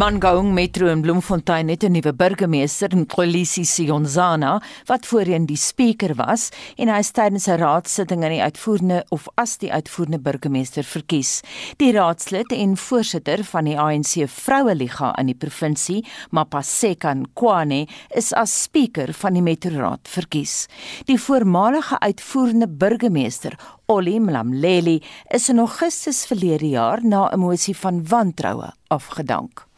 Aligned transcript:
Mangaung 0.00 0.54
Metro 0.54 0.88
in 0.88 1.02
Bloemfontein 1.02 1.68
het 1.68 1.84
'n 1.84 1.92
nuwe 1.92 2.14
burgemeester, 2.14 2.96
Nkolisi 2.96 3.64
Sionzana, 3.64 4.62
wat 4.86 5.06
voorheen 5.06 5.46
die 5.46 5.56
spreker 5.56 6.14
was 6.14 6.48
en 6.76 6.88
hy 6.88 6.98
is 6.98 7.10
tydens 7.10 7.46
'n 7.48 7.58
raadsitting 7.58 8.24
aan 8.24 8.30
die 8.30 8.42
uitvoerende 8.42 9.04
of 9.10 9.28
as 9.34 9.58
die 9.58 9.72
uitvoerende 9.72 10.18
burgemeester 10.18 10.84
verkies. 10.84 11.42
Die 11.76 11.92
raadslid 11.92 12.52
en 12.52 12.76
voorsitter 12.76 13.44
van 13.44 13.64
die 13.64 13.78
ANC 13.78 14.28
Vroueliga 14.28 15.18
in 15.18 15.26
die 15.26 15.34
provinsie, 15.34 16.06
Mapaseka 16.30 17.14
Nkwane, 17.14 17.86
is 18.14 18.32
as 18.32 18.62
spreker 18.62 19.12
van 19.12 19.32
die 19.32 19.42
metroraad 19.42 20.08
verkies. 20.08 20.66
Die 21.04 21.20
voormalige 21.20 21.98
uitvoerende 21.98 22.68
burgemeester, 22.68 23.58
Ollie 23.86 24.20
Mlamleli, 24.20 25.02
is 25.28 25.48
in 25.48 25.58
Augustus 25.58 26.26
verlede 26.26 26.68
jaar 26.68 27.04
na 27.04 27.28
'n 27.32 27.38
mosie 27.38 27.76
van 27.76 28.06
wantroue 28.06 28.72
afgedank. 28.88 29.68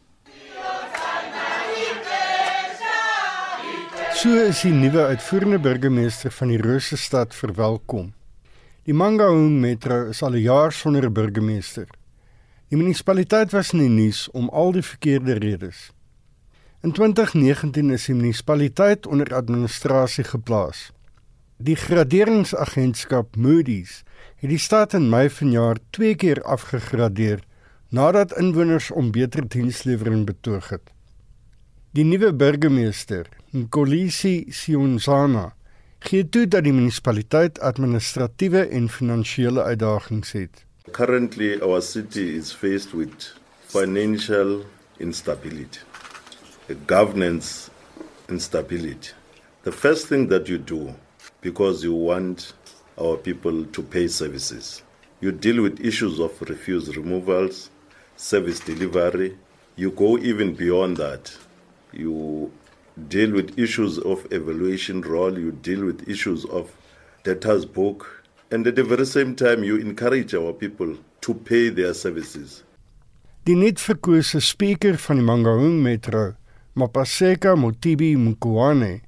So 4.23 4.37
is 4.39 4.61
die 4.62 4.71
nuwe 4.71 5.03
uitvoerende 5.11 5.59
burgemeester 5.59 6.31
van 6.31 6.53
die 6.53 6.59
Rose 6.62 6.95
stad 6.97 7.33
verwelkom. 7.35 8.12
Die 8.87 8.95
Mangaung 8.95 9.57
Metro 9.59 9.97
is 10.12 10.21
al 10.23 10.37
'n 10.39 10.43
jaar 10.43 10.73
sonder 10.73 11.07
'n 11.09 11.12
burgemeester. 11.12 11.89
Die 12.69 12.79
munisipaliteit 12.79 13.51
was 13.51 13.73
in 13.73 13.79
die 13.79 13.89
nuus 13.89 14.31
om 14.31 14.48
al 14.48 14.73
die 14.73 14.83
verkeerde 14.83 15.33
redes. 15.33 15.91
In 16.83 16.93
2019 16.93 17.91
is 17.91 18.07
die 18.07 18.15
munisipaliteit 18.15 19.07
onder 19.07 19.35
administrasie 19.35 20.25
geplaas. 20.25 20.93
Die 21.57 21.77
graderingsagentskap 21.77 23.37
Moody's 23.37 24.05
het 24.36 24.51
die 24.51 24.59
stad 24.59 24.95
in 24.95 25.09
Mei 25.09 25.31
vanjaar 25.31 25.77
twee 25.91 26.14
keer 26.14 26.42
afgegradeer 26.42 27.42
nadat 27.89 28.39
inwoners 28.39 28.91
om 28.91 29.11
beter 29.11 29.48
dienslewering 29.48 30.27
betoog 30.27 30.69
het. 30.69 30.92
Die 31.93 32.05
nuwe 32.09 32.31
burgemeester, 32.33 33.27
Nkolisi 33.53 34.47
Sionzana, 34.48 35.51
gee 36.01 36.25
toe 36.25 36.47
dat 36.48 36.65
die 36.65 36.73
munisipaliteit 36.73 37.59
administratiewe 37.61 38.62
en 38.79 38.87
finansiële 38.89 39.61
uitdagings 39.75 40.33
het. 40.33 40.63
Currently 40.97 41.59
our 41.61 41.83
city 41.85 42.25
is 42.39 42.55
faced 42.63 42.97
with 42.97 43.29
financial 43.75 44.65
instability, 45.05 45.85
a 46.73 46.79
governance 46.95 47.69
instability. 48.31 49.13
The 49.69 49.77
first 49.85 50.09
thing 50.09 50.31
that 50.33 50.48
you 50.48 50.57
do 50.57 50.95
because 51.43 51.85
you 51.85 51.93
want 51.93 52.55
our 52.97 53.19
people 53.19 53.67
to 53.67 53.83
pay 53.83 54.09
services. 54.09 54.81
You 55.20 55.31
deal 55.31 55.61
with 55.61 55.85
issues 55.85 56.19
of 56.20 56.41
refuse 56.41 56.97
removals, 56.97 57.69
service 58.17 58.61
delivery. 58.61 59.37
You 59.77 59.91
go 59.91 60.17
even 60.17 60.55
beyond 60.55 60.97
that 60.97 61.37
you 61.93 62.51
deal 63.09 63.33
with 63.33 63.59
issues 63.59 63.98
of 63.98 64.27
evaluation 64.31 65.01
role, 65.03 65.39
you 65.39 65.53
deal 65.53 65.85
with 65.85 66.09
issues 66.09 66.45
of 66.47 66.71
debtors 67.25 67.65
book, 67.65 68.25
and 68.51 68.67
at 68.67 68.77
the 68.77 68.85
very 68.85 69.07
same 69.07 69.35
time 69.35 69.65
you 69.65 69.77
encourage 69.77 70.35
our 70.35 70.53
people 70.53 70.97
to 71.20 71.35
pay 71.35 71.69
their 71.69 71.95
services. 71.95 72.63
Die 73.45 73.57
nuut 73.59 73.81
verkose 73.83 74.41
spreker 74.41 74.98
van 75.03 75.19
die 75.19 75.25
Mangaung 75.27 75.81
Metro, 75.83 76.35
Mapaseka 76.79 77.57
Motibi 77.59 78.13
Mkwane, 78.17 79.01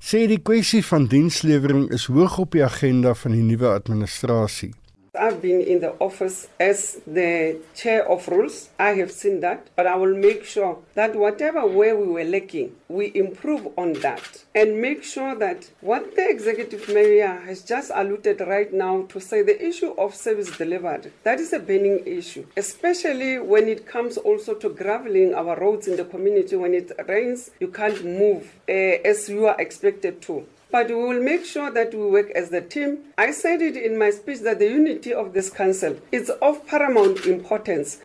sê 0.00 0.24
die 0.28 0.40
kwessie 0.40 0.80
van 0.84 1.08
dienslewering 1.08 1.90
is 1.92 2.06
hoog 2.12 2.38
op 2.40 2.56
die 2.56 2.64
agenda 2.64 3.12
van 3.16 3.36
die 3.36 3.44
nuwe 3.44 3.68
administrasie. 3.74 4.72
I've 5.18 5.40
been 5.40 5.60
in 5.60 5.80
the 5.80 5.92
office 6.00 6.48
as 6.58 7.00
the 7.06 7.60
chair 7.74 8.08
of 8.08 8.26
rules. 8.28 8.70
I 8.78 8.90
have 8.94 9.12
seen 9.12 9.40
that, 9.40 9.68
but 9.76 9.86
I 9.86 9.96
will 9.96 10.14
make 10.14 10.44
sure 10.44 10.78
that 10.94 11.14
whatever 11.14 11.66
way 11.66 11.92
we 11.92 12.06
were 12.06 12.24
lacking, 12.24 12.74
we 12.88 13.12
improve 13.14 13.68
on 13.76 13.94
that 13.94 14.44
and 14.54 14.80
make 14.80 15.02
sure 15.04 15.34
that 15.36 15.70
what 15.80 16.16
the 16.16 16.28
executive 16.28 16.88
mayor 16.88 17.40
has 17.46 17.62
just 17.62 17.90
alluded 17.94 18.40
right 18.40 18.72
now 18.72 19.02
to 19.08 19.20
say 19.20 19.42
the 19.42 19.64
issue 19.64 19.94
of 19.98 20.14
service 20.14 20.56
delivered, 20.56 21.12
that 21.22 21.40
is 21.40 21.52
a 21.52 21.58
burning 21.58 22.02
issue, 22.06 22.46
especially 22.56 23.38
when 23.38 23.68
it 23.68 23.86
comes 23.86 24.16
also 24.16 24.54
to 24.54 24.68
graveling 24.68 25.34
our 25.34 25.58
roads 25.58 25.88
in 25.88 25.96
the 25.96 26.04
community. 26.04 26.56
When 26.56 26.74
it 26.74 26.90
rains, 27.08 27.50
you 27.60 27.68
can't 27.68 28.04
move 28.04 28.52
uh, 28.68 28.72
as 28.72 29.28
you 29.28 29.46
are 29.46 29.60
expected 29.60 30.22
to. 30.22 30.46
But 30.74 30.88
we 30.88 30.96
will 30.96 31.22
make 31.22 31.44
sure 31.44 31.70
that 31.70 31.94
we 31.94 32.04
work 32.10 32.30
as 32.34 32.50
a 32.52 32.60
team. 32.60 32.98
I 33.16 33.30
said 33.30 33.62
it 33.62 33.76
in 33.76 33.96
my 33.96 34.10
speech 34.10 34.40
that 34.40 34.58
the 34.58 34.66
unity 34.66 35.14
of 35.14 35.32
this 35.32 35.48
council 35.48 35.94
is 36.10 36.32
of 36.42 36.66
paramount 36.66 37.26
importance. 37.26 37.98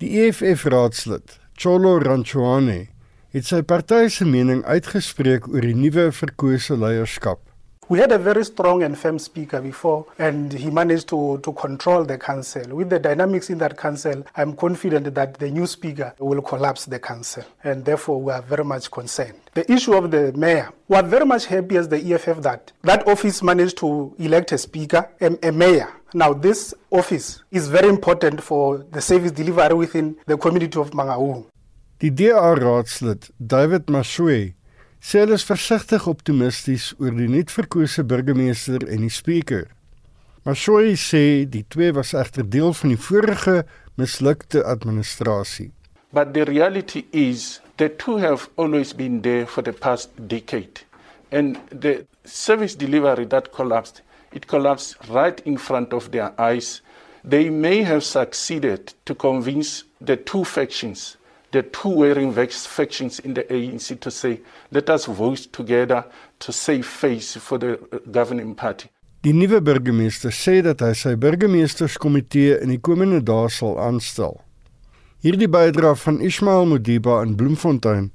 Die 0.00 0.26
EFF 0.26 0.66
raadslid, 0.66 1.38
Cholo 1.56 2.00
Ranchuane, 2.00 2.88
het 3.30 3.46
sy 3.46 3.62
party 3.62 4.08
se 4.10 4.26
mening 4.26 4.64
uitgespreek 4.66 5.46
oor 5.46 5.62
die 5.62 5.78
nuwe 5.78 6.08
verkose 6.10 6.74
leierskap. 6.74 7.45
We 7.88 8.00
had 8.00 8.10
a 8.10 8.18
very 8.18 8.44
strong 8.44 8.82
and 8.82 8.98
firm 8.98 9.16
speaker 9.20 9.60
before, 9.60 10.06
and 10.18 10.52
he 10.52 10.70
managed 10.70 11.08
to, 11.10 11.38
to 11.44 11.52
control 11.52 12.04
the 12.04 12.18
council. 12.18 12.74
With 12.74 12.90
the 12.90 12.98
dynamics 12.98 13.48
in 13.48 13.58
that 13.58 13.76
council, 13.76 14.24
I'm 14.34 14.56
confident 14.56 15.14
that 15.14 15.34
the 15.34 15.48
new 15.50 15.68
speaker 15.68 16.12
will 16.18 16.42
collapse 16.42 16.86
the 16.86 16.98
council, 16.98 17.44
and 17.62 17.84
therefore 17.84 18.20
we 18.20 18.32
are 18.32 18.42
very 18.42 18.64
much 18.64 18.90
concerned. 18.90 19.38
The 19.54 19.70
issue 19.70 19.94
of 19.94 20.10
the 20.10 20.32
mayor, 20.32 20.70
we 20.88 20.96
are 20.96 21.04
very 21.04 21.24
much 21.24 21.46
happy 21.46 21.76
as 21.76 21.88
the 21.88 22.12
EFF 22.12 22.42
that 22.42 22.72
that 22.82 23.06
office 23.06 23.40
managed 23.40 23.76
to 23.78 24.12
elect 24.18 24.50
a 24.50 24.58
speaker, 24.58 25.08
a, 25.20 25.38
a 25.48 25.52
mayor. 25.52 25.88
Now, 26.12 26.32
this 26.32 26.74
office 26.90 27.44
is 27.52 27.68
very 27.68 27.88
important 27.88 28.42
for 28.42 28.78
the 28.90 29.00
service 29.00 29.30
delivery 29.30 29.74
within 29.74 30.16
the 30.26 30.36
community 30.36 30.80
of 30.80 30.90
Mangaung. 30.90 31.46
Die 32.00 32.10
DA 32.10 32.32
raadslid 32.56 33.30
David 33.40 33.86
Mashwe 33.86 34.54
sê 35.06 35.20
hulle 35.22 35.36
is 35.38 35.44
versigtig 35.46 36.08
optimisties 36.10 36.88
oor 36.98 37.14
die 37.14 37.28
nuutverkose 37.30 38.02
burgemeester 38.10 38.82
en 38.90 39.04
die 39.04 39.12
spreker. 39.14 39.68
Maar 40.42 40.56
Shoei 40.58 40.96
sê 40.98 41.44
die 41.46 41.62
twee 41.70 41.92
was 41.94 42.10
egter 42.18 42.46
deel 42.54 42.74
van 42.74 42.90
die 42.90 42.98
vorige 42.98 43.60
mislukte 44.00 44.64
administrasie. 44.66 45.70
But 46.10 46.32
the 46.34 46.42
reality 46.50 47.04
is 47.12 47.60
the 47.78 47.88
two 48.02 48.18
have 48.18 48.48
always 48.56 48.92
been 48.94 49.20
there 49.22 49.46
for 49.46 49.62
the 49.62 49.72
past 49.72 50.10
decade. 50.26 50.82
And 51.30 51.60
the 51.70 52.06
service 52.24 52.74
delivery 52.74 53.28
that 53.30 53.52
collapsed, 53.52 54.02
it 54.32 54.48
collapsed 54.50 54.96
right 55.08 55.40
in 55.44 55.58
front 55.58 55.94
of 55.94 56.10
their 56.10 56.32
eyes. 56.38 56.82
They 57.22 57.50
may 57.50 57.82
have 57.82 58.02
succeeded 58.02 58.94
to 59.04 59.14
convince 59.14 59.84
the 60.00 60.16
two 60.16 60.44
factions 60.44 61.16
the 61.52 61.62
two 61.62 61.88
wearing 61.88 62.32
factions 62.32 63.18
in 63.20 63.34
the 63.34 63.44
ANC 63.44 64.00
to 64.00 64.10
say, 64.10 64.40
let 64.70 64.90
us 64.90 65.06
vote 65.06 65.48
together 65.52 66.04
to 66.40 66.52
save 66.52 66.86
face 66.86 67.36
for 67.36 67.58
the 67.58 67.78
uh, 67.92 67.98
governing 68.10 68.54
party. 68.54 68.88
Die 69.22 69.32
nuwe 69.32 69.60
burgemeester 69.60 70.30
sê 70.30 70.60
dat 70.62 70.84
hy 70.84 70.92
sy 70.94 71.16
burgemeesterskomitee 71.18 72.60
in 72.62 72.70
die 72.70 72.78
komende 72.78 73.18
dae 73.26 73.48
sal 73.50 73.74
aanstel. 73.82 74.36
Hierdie 75.24 75.48
bydra 75.50 75.96
van 75.98 76.20
Ismail 76.22 76.68
Modiba 76.70 77.22
in 77.24 77.32
Bloemfontein 77.34 78.12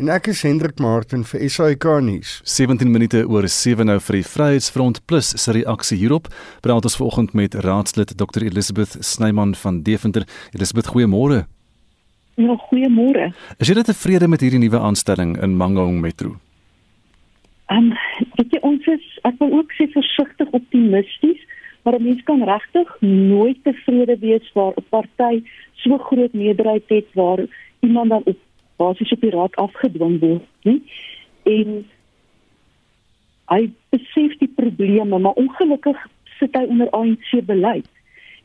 en 0.00 0.10
ek 0.10 0.30
is 0.32 0.40
Hendrik 0.46 0.80
Martin 0.80 1.26
vir 1.28 1.44
SAK 1.52 1.84
nuus. 2.06 2.38
17 2.48 2.88
minute 2.90 3.20
oor 3.28 3.44
7 3.44 3.84
nou 3.86 3.98
vir 4.06 4.18
die 4.18 4.24
Vryheidsfront 4.26 5.02
Plus 5.06 5.34
se 5.36 5.52
reaksie 5.54 5.98
hierop. 6.00 6.30
Praat 6.64 6.88
ons 6.88 6.96
vanoggend 6.98 7.36
met 7.36 7.58
raadslid 7.66 8.16
Dr 8.16 8.48
Elizabeth 8.48 8.96
Snyman 9.04 9.52
van 9.60 9.82
Deventer. 9.84 10.24
Elizabeth, 10.56 10.88
goeiemôre. 10.94 11.44
Ja, 12.34 12.56
goeiemôre. 12.68 13.30
Is 13.62 13.70
jy 13.70 13.82
tevrede 13.86 14.28
met 14.28 14.42
hierdie 14.42 14.58
nuwe 14.58 14.80
aanstelling 14.82 15.36
in 15.42 15.54
Mangaung 15.56 16.00
Metro? 16.02 16.34
Ehm, 17.70 17.92
um, 17.92 18.30
ek 18.42 18.50
jy 18.56 18.60
ons 18.66 18.86
is 18.90 19.04
ek 19.22 19.38
wil 19.38 19.52
ook 19.60 19.70
sê 19.78 19.86
versigtig 19.92 20.50
optimisties, 20.50 21.40
maar 21.84 21.94
'n 21.94 22.02
mens 22.02 22.22
kan 22.22 22.42
regtig 22.42 22.88
nooit 23.00 23.58
tevrede 23.64 24.18
wees 24.18 24.52
waar 24.54 24.74
'n 24.76 24.86
party 24.90 25.42
so 25.74 25.98
groot 25.98 26.32
meerderheid 26.32 26.84
het 26.88 27.06
waar 27.14 27.46
iemand 27.80 28.10
dan 28.10 28.22
op 28.24 28.38
basies 28.76 29.12
op 29.12 29.20
die 29.20 29.30
raad 29.30 29.54
afgedwing 29.56 30.20
word, 30.20 30.48
nie? 30.62 30.82
En 31.44 31.86
hy 33.52 33.70
besef 33.90 34.38
die 34.38 34.52
probleme, 34.56 35.18
maar 35.18 35.38
ongelukkig 35.38 35.96
sit 36.38 36.56
hy 36.56 36.64
onder 36.64 36.90
ANC 36.90 37.44
beleid 37.46 37.88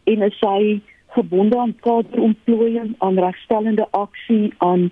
en 0.03 0.21
as 0.21 0.39
hy 0.39 0.81
gebonde 1.09 1.57
aan 1.57 1.75
kaderontplooiing, 1.79 2.95
aan 2.97 3.19
regstellende 3.19 3.87
aksie, 3.91 4.53
aan 4.57 4.91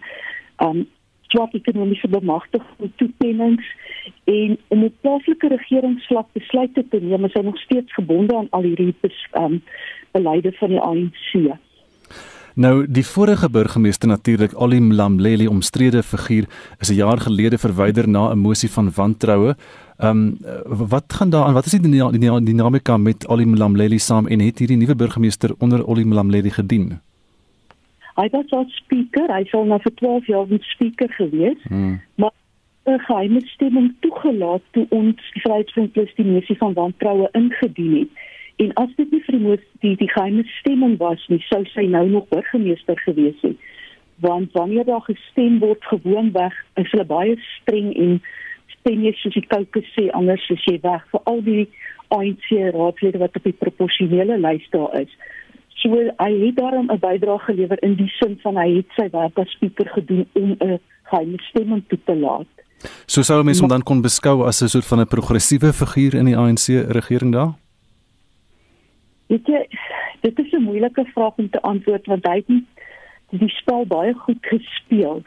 um 0.58 0.88
swak 1.28 1.54
ekonomiese 1.54 2.08
bemagtiging 2.08 2.92
toekennings 2.96 3.76
en 4.24 4.58
om 4.68 4.84
op 4.84 4.94
plaaslike 5.02 5.48
regeringsvlak 5.48 6.28
besluite 6.34 6.88
te 6.88 7.00
neem, 7.02 7.26
is 7.26 7.36
hy 7.36 7.44
nog 7.44 7.60
steeds 7.60 7.94
gebonde 7.94 8.36
aan 8.36 8.48
al 8.56 8.64
hierdie 8.70 8.96
um 9.42 9.62
beleide 10.16 10.54
van 10.60 10.70
die 10.70 10.80
ANC. 10.80 11.58
Nou 12.58 12.88
die 12.90 13.06
vorige 13.06 13.50
burgemeester 13.54 14.10
natuurlik 14.10 14.54
Ali 14.58 14.80
Mlamleli 14.82 15.46
omstrede 15.48 16.02
figuur 16.04 16.46
is 16.82 16.90
'n 16.90 16.96
jaar 16.96 17.18
gelede 17.18 17.58
verwyder 17.58 18.10
na 18.10 18.32
'n 18.32 18.40
mosie 18.40 18.70
van 18.70 18.92
wantroue. 18.96 19.56
Ehm 19.98 20.10
um, 20.10 20.38
wat 20.90 21.14
gaan 21.14 21.30
daaraan? 21.30 21.54
Wat 21.54 21.66
is 21.66 21.72
die 21.72 21.80
die, 21.80 22.20
die 22.20 22.44
dinamika 22.44 22.98
met 22.98 23.28
Ali 23.28 23.46
Mlamleli 23.46 24.00
saam 24.00 24.28
en 24.28 24.40
het 24.40 24.60
hierdie 24.60 24.78
nuwe 24.78 24.96
burgemeester 24.96 25.56
onder 25.58 25.88
Ali 25.88 26.06
Mlamleli 26.06 26.50
gedien? 26.50 27.00
Hy 28.16 28.30
was 28.32 28.50
as 28.50 28.76
speaker, 28.76 29.28
hy 29.36 29.44
sal 29.44 29.66
nou 29.66 29.80
vir 29.82 29.94
12 29.94 30.26
jaar 30.26 30.46
'n 30.50 30.60
speaker 30.62 31.10
gewees. 31.10 31.62
Hmm. 31.68 32.02
Maar 32.16 32.32
'n 32.86 33.00
geheime 33.00 33.42
stemming 33.46 33.96
toegelaat 34.00 34.62
toe 34.72 34.86
ons 34.90 35.16
die 35.34 35.42
Vryheidsfront 35.42 35.92
plus 35.92 36.16
die 36.16 36.26
mosie 36.26 36.58
van 36.58 36.74
wantroue 36.74 37.30
ingedien 37.32 37.98
het. 38.00 38.10
En 38.58 38.74
as 38.74 38.90
dit 38.98 39.12
nie 39.12 39.22
vir 39.22 39.38
die 39.38 39.58
die, 39.82 39.96
die 39.96 40.10
geheime 40.10 40.44
stemming 40.60 40.98
was 40.98 41.22
nie, 41.30 41.40
sou 41.46 41.62
sy 41.74 41.86
nou 41.86 42.08
nog 42.10 42.28
burgemeester 42.34 42.98
gewees 43.06 43.38
het. 43.46 43.58
Want 44.26 44.52
wanneer 44.58 44.86
daar 44.86 45.06
gestem 45.06 45.60
word 45.62 45.84
gewoonweg, 45.86 46.54
is 46.82 46.90
hulle 46.92 47.06
baie 47.06 47.36
streng 47.60 47.92
en 47.94 48.18
stem 48.80 49.04
jy 49.06 49.14
soos 49.20 49.38
die 49.38 49.46
koue 49.52 49.84
sê 49.94 50.08
anders 50.18 50.46
as 50.54 50.66
jy 50.66 50.80
weg 50.82 51.06
vir 51.12 51.22
al 51.30 51.44
die 51.46 51.68
ANC 52.16 52.50
raadslede 52.74 53.22
wat 53.22 53.38
op 53.38 53.46
die 53.46 53.60
proporsionele 53.62 54.40
lys 54.42 54.66
daar 54.74 54.96
is. 55.04 55.14
So 55.78 55.94
hy 55.94 56.32
het 56.42 56.58
daarom 56.58 56.90
'n 56.90 57.00
bydrae 57.00 57.40
gelewer 57.46 57.78
in 57.84 57.96
die 57.96 58.10
sin 58.18 58.40
van 58.42 58.58
hy 58.58 58.78
het 58.78 58.90
sy 58.98 59.10
werk 59.12 59.38
as 59.38 59.52
speaker 59.52 59.90
gedoen 59.94 60.26
om 60.34 60.58
'n 60.60 60.80
geheime 61.12 61.38
stemming 61.50 61.84
toe 61.88 62.00
te 62.06 62.16
laat. 62.16 62.48
So 63.06 63.22
sou 63.22 63.44
mense 63.44 63.62
hom 63.62 63.70
dan 63.70 63.84
kon 63.84 64.02
beskou 64.02 64.46
as 64.46 64.62
'n 64.62 64.68
soort 64.68 64.86
van 64.86 65.00
'n 65.00 65.08
progressiewe 65.08 65.74
figuur 65.74 66.16
in 66.16 66.26
die 66.26 66.38
ANC 66.38 66.68
regering 66.90 67.34
daar? 67.34 67.54
Weet 69.28 69.48
jy, 69.48 69.68
dit 70.22 70.40
is 70.40 70.52
'n 70.52 70.64
moeilike 70.64 71.06
vraag 71.14 71.36
om 71.38 71.50
te 71.50 71.62
antwoord 71.62 72.06
want 72.06 72.28
hy 72.28 72.36
het 72.36 72.48
nie 72.48 72.66
die 73.30 73.50
spel 73.50 73.86
baie 73.86 74.14
goed 74.14 74.46
gespeel. 74.46 75.22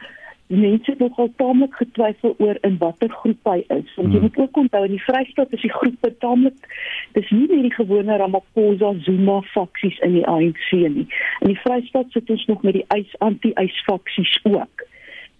Mense 0.47 0.91
het 0.91 0.99
nogal 0.99 1.29
taamlik 1.35 1.73
getwyfel 1.73 2.35
oor 2.37 2.57
in 2.61 2.77
watter 2.77 3.09
groep 3.09 3.43
hy 3.43 3.63
is. 3.67 3.93
Want 3.95 4.11
jy 4.11 4.19
hmm. 4.19 4.21
moet 4.21 4.37
ook 4.37 4.57
onthou 4.57 4.83
in 4.85 4.91
die 4.97 5.03
Vrystaat 5.03 5.53
is 5.53 5.61
die 5.61 5.73
groepe 5.73 6.17
taamlik 6.17 6.67
dis 7.13 7.29
nie 7.29 7.47
net 7.47 7.61
die 7.61 7.73
gewone 7.73 8.17
Ramaphosa 8.17 8.93
Zuma 9.05 9.41
faksies 9.41 9.99
in 9.99 10.13
die 10.13 10.27
ANC 10.27 10.71
nie. 10.71 11.07
In 11.39 11.53
die 11.53 11.61
Vrystaat 11.63 12.11
sit 12.11 12.29
ons 12.29 12.45
nog 12.45 12.61
met 12.61 12.73
die 12.73 12.87
ys 12.97 13.15
anti-ys 13.19 13.83
faksies 13.85 14.39
ook 14.43 14.89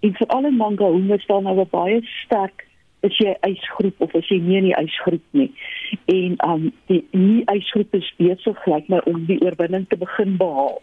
en 0.01 0.13
veral 0.13 0.45
in 0.45 0.57
Mangaung 0.57 1.11
is 1.13 1.25
daar 1.25 1.41
nou 1.41 1.59
'n 1.59 1.67
baie 1.69 1.99
sterk 2.03 2.65
is 3.07 3.17
jy 3.17 3.33
ysgroep 3.47 4.01
of 4.05 4.13
is 4.17 4.27
jy 4.29 4.37
nie 4.43 4.57
in 4.59 4.67
die 4.69 4.77
ysgroep 4.77 5.23
nie. 5.37 5.49
En 6.11 6.37
um 6.47 6.67
die 6.91 7.01
nie 7.17 7.43
ysgroep 7.51 7.95
is 7.97 8.09
besig 8.19 8.59
gelyk 8.65 8.89
my 8.93 9.01
om 9.09 9.25
die 9.29 9.39
oorwinning 9.41 9.87
te 9.89 9.99
begin 10.01 10.37
behaal. 10.41 10.77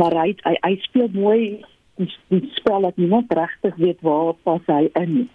Maar 0.00 0.18
hy 0.22 0.28
hy, 0.44 0.56
hy 0.66 0.74
speel 0.84 1.08
mooi 1.14 1.40
die, 2.00 2.10
die 2.34 2.42
spel 2.58 2.84
dat 2.88 3.00
niemand 3.00 3.32
regtig 3.32 3.76
weet 3.80 4.00
waar 4.02 4.34
pas 4.44 4.62
hy 4.68 4.88
in 5.00 5.14
nie. 5.20 5.30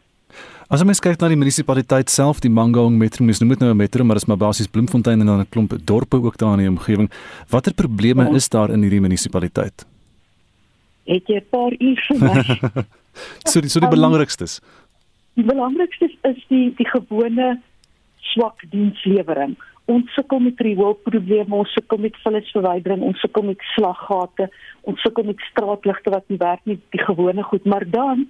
As 0.70 0.84
ons 0.86 1.02
kyk 1.02 1.18
na 1.18 1.32
die 1.32 1.40
munisipaliteit 1.42 2.12
self, 2.14 2.44
die 2.46 2.52
Mangaung 2.54 3.00
Metro, 3.02 3.26
mens 3.26 3.40
noem 3.42 3.56
dit 3.56 3.64
nou 3.64 3.72
'n 3.74 3.78
metro, 3.78 4.04
maar 4.04 4.20
dit 4.20 4.24
is 4.24 4.30
maar 4.30 4.38
basies 4.38 4.70
Bloemfontein 4.70 5.22
en 5.22 5.26
dan 5.26 5.40
'n 5.42 5.50
klomp 5.50 5.74
dorpe 5.82 6.22
ook 6.22 6.38
daar 6.38 6.54
in 6.54 6.60
die 6.60 6.70
omgewing. 6.70 7.10
Watter 7.50 7.74
probleme 7.74 8.30
ja. 8.30 8.36
is 8.36 8.50
daar 8.50 8.70
in 8.70 8.82
hierdie 8.82 9.02
munisipaliteit? 9.02 9.88
het 11.10 11.28
jy 11.28 11.40
'n 11.40 11.50
paar 11.50 11.74
uur 11.74 12.00
vir 12.08 12.18
my. 12.20 12.84
so 13.52 13.62
die 13.62 13.70
so 13.70 13.80
die 13.80 13.90
belangrikstes. 13.90 14.60
Die 15.40 15.48
belangrikstes 15.48 16.12
is 16.28 16.40
die 16.52 16.74
die 16.76 16.88
gewone 16.90 17.62
swak 18.34 18.60
dienslewering. 18.74 19.54
Ons 19.88 20.12
sukkel 20.12 20.42
met 20.44 20.60
rioolprobleme, 20.60 21.56
ons 21.56 21.72
sukkel 21.78 22.02
met 22.04 22.18
vullisverwydering, 22.26 23.06
ons 23.08 23.24
sukkel 23.24 23.46
met 23.48 23.64
slaggate, 23.72 24.50
ons 24.92 25.00
sukkel 25.06 25.30
met 25.30 25.46
straatligte 25.48 26.12
wat 26.12 26.28
nie 26.28 26.42
werk 26.44 26.68
nie, 26.68 26.76
die 26.92 27.06
gewone 27.06 27.46
goed, 27.48 27.64
maar 27.64 27.88
dan 27.88 28.28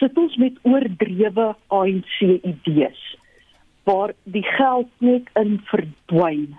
sit 0.00 0.16
ons 0.16 0.38
met 0.40 0.56
oordrewe 0.64 1.50
ANC 1.76 2.16
idees 2.24 3.04
waar 3.84 4.16
die 4.24 4.44
geld 4.56 4.88
net 5.04 5.28
in 5.38 5.58
verdwyn 5.68 6.56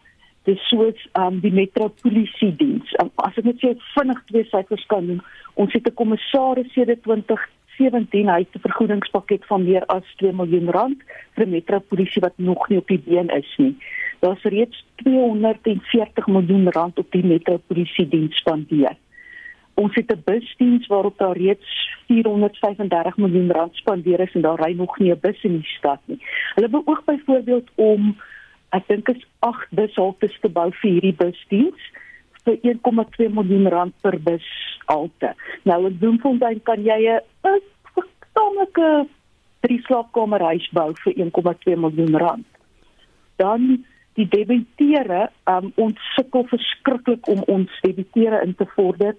dis 0.47 0.61
soos 0.71 0.99
um, 1.19 1.41
die 1.43 1.51
metropolisie 1.51 2.53
diens. 2.55 2.93
Um, 3.01 3.09
as 3.25 3.35
ek 3.39 3.49
net 3.49 3.59
sê 3.59 3.73
vinnig 3.97 4.21
twee 4.29 4.47
syfers 4.47 4.85
kan 4.93 5.03
noem, 5.09 5.19
ons 5.59 5.73
het 5.75 5.89
'n 5.89 5.99
kommissaris 5.99 6.71
sedert 6.71 7.03
2017 7.77 8.29
hy 8.29 8.41
'n 8.41 8.59
vergoedingspakket 8.59 9.45
van 9.45 9.63
meer 9.63 9.85
as 9.85 10.05
2 10.17 10.33
miljoen 10.33 10.69
rand 10.69 10.99
vir 11.35 11.45
die 11.45 11.53
metropolisie 11.53 12.21
wat 12.21 12.37
nog 12.37 12.69
nie 12.69 12.77
op 12.77 12.87
die 12.87 12.99
been 12.99 13.29
is 13.29 13.53
nie. 13.57 13.75
Daar's 14.19 14.43
reeds 14.43 14.85
240 14.95 16.27
miljoen 16.27 16.71
rand 16.71 16.97
op 16.99 17.11
die 17.11 17.25
metropolisie 17.25 18.07
diens 18.07 18.37
spandeer. 18.37 18.95
Ons 19.73 19.95
het 19.95 20.11
'n 20.11 20.21
busdiens 20.25 20.87
waarop 20.87 21.17
daar 21.17 21.37
reeds 21.37 21.69
435 22.07 23.17
miljoen 23.17 23.51
rand 23.51 23.75
spandeer 23.75 24.19
is 24.19 24.33
en 24.33 24.41
daar 24.41 24.59
ry 24.59 24.73
nog 24.73 24.97
nie 24.99 25.11
'n 25.11 25.19
bus 25.21 25.43
in 25.43 25.51
die 25.61 25.73
stad 25.77 25.99
nie. 26.05 26.19
Hulle 26.55 26.69
beoog 26.69 27.03
byvoorbeeld 27.03 27.69
om 27.75 28.15
ek 28.69 28.87
dink 28.87 29.09
is 29.09 29.27
8 29.39 29.67
bushaltes 29.69 30.39
te 30.41 30.49
bou 30.49 30.71
vir 30.71 30.91
hierdie 30.91 31.15
busdiens 31.15 31.81
vir 32.47 32.57
1,2 32.73 33.29
miljoen 33.35 33.67
rand 33.73 33.93
per 34.01 34.17
bushalte. 34.23 35.33
Nou 35.67 35.79
in 35.89 35.99
Bloemfontein 35.99 36.63
kan 36.63 36.83
jy 36.83 36.99
'n 37.11 37.61
verstaanlike 37.93 39.07
drie 39.65 39.81
slaapkamer 39.87 40.41
huis 40.51 40.67
bou 40.71 40.93
vir 41.03 41.13
1,2 41.13 41.75
miljoen 41.75 42.15
rand. 42.15 42.45
Dan 43.37 43.85
die 44.17 44.27
debiteure, 44.27 45.29
um, 45.45 45.71
ons 45.75 45.97
sukkel 46.15 46.45
verskriklik 46.49 47.27
om 47.27 47.43
ons 47.47 47.69
debiteure 47.81 48.41
in 48.45 48.55
te 48.55 48.65
vorder. 48.75 49.13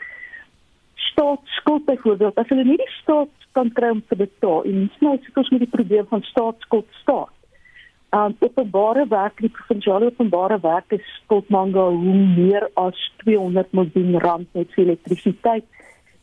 Staatsskuld 0.94 1.84
byvoorbeeld, 1.84 2.38
as 2.38 2.48
hulle 2.48 2.64
nie 2.64 2.76
die 2.76 2.94
staat 3.02 3.30
kan 3.52 3.70
kry 3.72 3.90
om 3.90 4.02
te 4.08 4.16
betaal 4.16 4.64
en 4.64 4.82
ons 4.86 5.00
nou 5.00 5.16
sukkel 5.22 5.46
met 5.50 5.64
die 5.66 5.74
probleem 5.76 6.06
van 6.10 6.22
staatsskuld 6.22 6.86
staat 7.02 7.37
Um 8.10 8.36
openbare 8.40 9.04
werk, 9.08 9.36
die 9.36 9.50
provinsiale 9.52 10.06
openbare 10.08 10.56
werk 10.62 10.92
is 10.96 11.08
tot 11.28 11.48
manga 11.52 11.90
hoe 11.92 12.14
meer 12.16 12.70
as 12.80 12.96
200 13.24 13.74
miljoen 13.76 14.16
rand 14.24 14.48
net 14.56 14.72
vir 14.72 14.84
elektrisiteit 14.86 15.64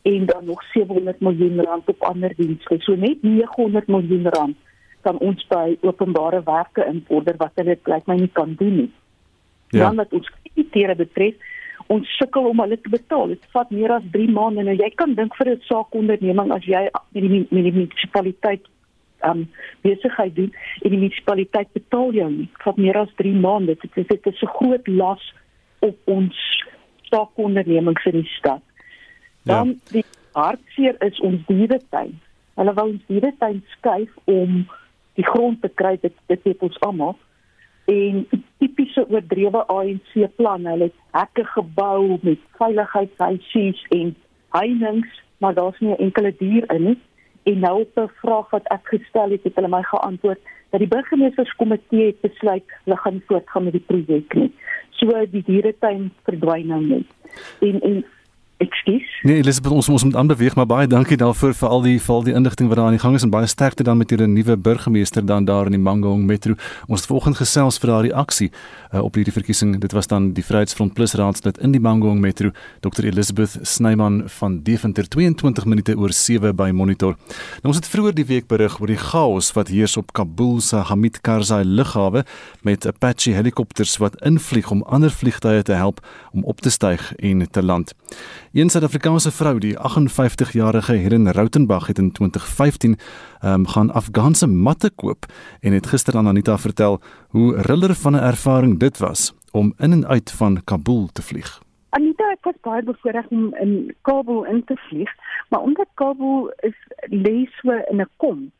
en 0.02 0.26
dan 0.26 0.44
nog 0.44 0.64
700 0.72 1.20
miljoen 1.20 1.62
rand 1.62 1.88
op 1.88 2.02
ander 2.02 2.34
dienste. 2.36 2.78
So 2.82 2.94
net 2.94 3.22
900 3.22 3.86
miljoen 3.86 4.26
rand 4.34 4.56
kan 5.06 5.18
ons 5.22 5.46
by 5.46 5.76
openbare 5.86 6.42
werke 6.46 6.82
invorder 6.90 7.38
wat 7.38 7.54
hulle 7.54 7.78
blyk 7.86 8.10
my 8.10 8.18
nie 8.18 8.32
kan 8.34 8.54
doen 8.58 8.76
nie. 8.82 8.90
Ja. 9.70 9.86
Dan 9.86 10.02
wat 10.02 10.14
ons 10.14 10.30
krediteure 10.40 10.94
betref, 10.98 11.38
ons 11.86 12.16
sukkel 12.18 12.50
om 12.50 12.62
hulle 12.64 12.80
te 12.82 12.90
betaal. 12.90 13.34
Dit 13.34 13.46
vat 13.54 13.70
meer 13.70 13.94
as 13.94 14.06
3 14.14 14.26
maande. 14.34 14.66
Nou 14.66 14.74
jy 14.74 14.90
kan 14.98 15.14
dink 15.14 15.38
vir 15.38 15.54
'n 15.54 15.62
saakonderneming 15.70 16.50
as 16.50 16.66
jy 16.66 16.88
met 16.90 17.22
die, 17.22 17.46
met 17.50 17.64
die 17.70 17.76
munisipaliteit 17.78 18.66
um 19.24 19.50
besigheid 19.80 20.34
doen 20.34 20.54
en 20.82 20.90
die 20.90 20.98
munisipaliteit 20.98 21.72
betaal 21.72 22.12
jou 22.12 22.30
nie 22.30 22.48
vir 22.64 22.72
meer 22.76 22.98
as 23.00 23.12
3 23.16 23.32
maande. 23.40 23.76
Dit 23.80 23.96
is 23.96 24.06
dit 24.06 24.26
is 24.26 24.42
'n 24.42 24.56
groot 24.58 24.86
las 24.86 25.34
op 25.78 25.96
ons 26.04 26.64
staakondernemings 27.02 28.04
in 28.04 28.20
die 28.20 28.32
stad. 28.38 28.62
Ja. 29.42 29.54
Dan 29.54 29.68
ja. 29.68 29.74
die 29.90 30.04
hartseer 30.32 30.96
is 30.98 31.20
ons 31.20 31.40
dieretuin. 31.46 32.20
Hulle 32.54 32.74
wou 32.74 32.88
ons 32.88 33.06
dieretuin 33.06 33.62
skuif 33.66 34.10
om 34.24 34.66
die 35.14 35.24
grond 35.24 35.62
te 35.62 35.68
kry 35.68 35.98
dit 36.00 36.14
dit 36.26 36.44
het 36.44 36.62
ons 36.62 36.80
almal 36.80 37.16
en 37.86 38.26
tipiese 38.58 39.08
oordrewe 39.08 39.66
ANC 39.66 40.36
plan. 40.36 40.66
Hulle 40.66 40.90
het 40.90 41.00
hekke 41.10 41.44
gebou 41.44 42.18
met 42.22 42.38
veiligheidshuisies 42.58 43.84
en 43.88 44.16
heininge, 44.50 45.08
maar 45.38 45.54
daar's 45.54 45.78
nie 45.80 45.94
'n 45.94 46.02
enkele 46.08 46.34
dier 46.38 46.72
in 46.72 46.82
nie 46.82 46.98
en 47.46 47.58
nou 47.62 47.80
op 47.80 47.98
'n 47.98 48.10
vraag 48.22 48.50
wat 48.50 48.66
ek 48.76 48.84
gestel 48.94 49.30
het, 49.30 49.42
het 49.42 49.54
hulle 49.54 49.68
my 49.68 49.82
geantwoord 49.82 50.40
dat 50.70 50.80
die 50.80 50.88
burgemeesterskomitee 50.88 52.06
het 52.06 52.20
besluit 52.20 52.64
hulle 52.84 52.96
gaan 52.96 53.22
voortgaan 53.26 53.64
met 53.64 53.72
die 53.72 53.86
projek 53.86 54.34
nie. 54.34 54.52
So 54.90 55.26
die 55.30 55.42
dieretuin 55.46 56.10
verdwyn 56.24 56.66
nou 56.66 56.82
net. 56.86 57.08
En 57.60 57.80
en 57.80 58.04
Ekskuus. 58.56 59.04
Nee, 59.22 59.36
Elisabeth, 59.36 59.72
ons 59.72 59.88
ons 59.88 60.04
moet 60.04 60.14
aanbeweeg, 60.16 60.54
maar 60.56 60.66
baie 60.66 60.86
dankie 60.88 61.16
daarvoor 61.20 61.52
vir 61.58 61.68
al 61.68 61.82
die 61.84 61.98
vir 62.00 62.14
al 62.14 62.22
die 62.24 62.32
inligting 62.38 62.70
wat 62.70 62.78
daar 62.78 62.86
aan 62.88 62.94
die 62.96 63.02
gang 63.02 63.16
is 63.18 63.24
en 63.26 63.32
baie 63.34 63.48
sterkte 63.52 63.84
dan 63.84 63.98
met 64.00 64.14
hierdie 64.14 64.28
nuwe 64.32 64.54
burgemeester 64.56 65.24
dan 65.28 65.44
daar 65.44 65.68
in 65.68 65.76
die 65.76 65.80
Mangaung 65.82 66.22
Metro. 66.24 66.54
Ons 66.88 67.02
het 67.02 67.10
vanoggend 67.10 67.36
gesels 67.36 67.76
vir 67.82 67.90
daardie 67.92 68.14
aksie 68.16 68.48
uh, 68.48 69.02
op 69.02 69.18
hierdie 69.20 69.34
verkiesing. 69.34 69.74
Dit 69.82 69.92
was 69.92 70.08
dan 70.08 70.30
die 70.32 70.44
Vryheidsfront 70.44 70.94
Plus 70.96 71.12
raadslid 71.20 71.60
in 71.60 71.74
die 71.76 71.82
Mangaung 71.84 72.22
Metro, 72.24 72.54
Dr. 72.80 73.04
Elisabeth 73.10 73.58
Snyman 73.60 74.22
van 74.38 74.62
Deventer 74.64 75.04
22 75.04 75.68
minute 75.68 75.98
oor 75.98 76.16
7 76.16 76.56
by 76.56 76.70
Monitor. 76.72 77.18
Nou 77.60 77.74
ons 77.74 77.82
het 77.82 77.90
vroeër 77.92 78.16
die 78.16 78.26
week 78.30 78.48
berig 78.48 78.80
oor 78.80 78.88
die 78.88 79.00
chaos 79.02 79.50
wat 79.58 79.68
heers 79.68 79.98
op 80.00 80.14
Kabul 80.16 80.62
se 80.64 80.80
Hamid 80.88 81.20
Karzai 81.20 81.60
lughawe 81.64 82.24
met 82.64 82.88
Apache 82.88 83.36
helikopters 83.36 83.98
wat 84.00 84.16
invlieg 84.24 84.72
om 84.72 84.80
ander 84.88 85.12
vliegtuie 85.12 85.60
te 85.60 85.76
help 85.76 86.00
om 86.32 86.48
op 86.48 86.64
te 86.64 86.72
styg 86.72 87.12
en 87.20 87.44
te 87.50 87.60
land. 87.62 87.92
Een 88.52 88.68
Suid-Afrikaanse 88.70 89.30
vrou, 89.32 89.58
die 89.58 89.76
58-jarige 89.76 90.92
Helen 90.92 91.32
Rautenbach 91.32 91.86
het 91.86 91.98
in 91.98 92.12
2015 92.12 92.96
ehm 93.40 93.52
um, 93.52 93.66
gaan 93.66 93.90
Afghaanse 93.90 94.46
matte 94.46 94.90
koop 94.90 95.26
en 95.60 95.72
het 95.72 95.86
gister 95.86 96.16
aan 96.16 96.28
Anita 96.28 96.58
vertel 96.58 97.00
hoe 97.28 97.60
riller 97.60 97.94
van 97.94 98.12
'n 98.12 98.22
ervaring 98.32 98.78
dit 98.78 98.98
was 98.98 99.34
om 99.50 99.74
in 99.78 99.92
en 99.92 100.06
uit 100.06 100.30
van 100.30 100.60
Kabul 100.64 101.08
te 101.12 101.22
vlieg. 101.22 101.60
Anita 101.88 102.28
het 102.28 102.40
pas 102.40 102.60
baie 102.60 102.82
bevoorreg 102.82 103.26
om 103.28 103.54
in 103.54 103.94
Kabul 104.02 104.44
in 104.44 104.64
te 104.64 104.76
vlieg, 104.76 105.10
maar 105.48 105.60
omdat 105.60 105.88
Kabul 105.94 106.52
is 106.56 106.76
lê 107.10 107.50
so 107.60 107.70
in 107.90 108.00
'n 108.00 108.08
kom, 108.16 108.52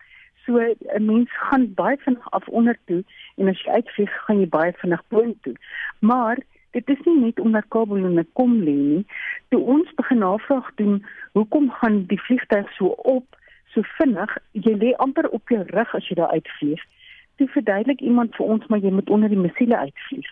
so 0.44 0.52
'n 0.96 1.04
mens 1.04 1.30
gaan 1.36 1.74
baie 1.74 1.96
vinnig 1.96 2.30
af 2.30 2.48
onder 2.48 2.78
toe 2.84 3.04
en 3.36 3.48
as 3.48 3.62
jy 3.62 3.72
uitvlieg, 3.72 4.24
gaan 4.24 4.40
jy 4.40 4.48
baie 4.48 4.72
vinnig 4.72 5.02
boontoe. 5.08 5.56
Maar 5.98 6.38
dit 6.76 6.88
is 6.88 7.04
nie 7.04 7.18
net 7.20 7.40
omdat 7.40 7.64
'n 7.64 8.28
kom 8.32 8.52
lê 8.66 8.76
nie. 8.92 9.06
Toe 9.48 9.60
ons 9.60 9.94
begin 9.94 10.18
navraag 10.18 10.70
doen, 10.74 11.04
hoekom 11.32 11.70
gaan 11.70 12.04
die 12.06 12.20
vliegtuig 12.20 12.72
so 12.72 12.86
op, 12.86 13.26
so 13.72 13.80
vinnig? 13.82 14.36
Jy 14.52 14.74
lê 14.82 14.90
amper 14.96 15.28
op 15.28 15.48
jou 15.48 15.62
rug 15.66 15.94
as 15.94 16.08
jy 16.08 16.14
daar 16.14 16.30
uitvlieg. 16.30 16.82
Toe 17.36 17.48
verduidelik 17.48 18.00
iemand 18.00 18.36
vir 18.36 18.46
ons 18.46 18.66
maar 18.66 18.78
jy 18.78 18.90
moet 18.90 19.10
onder 19.10 19.28
die 19.28 19.38
missiele 19.38 19.76
uitvlieg. 19.76 20.28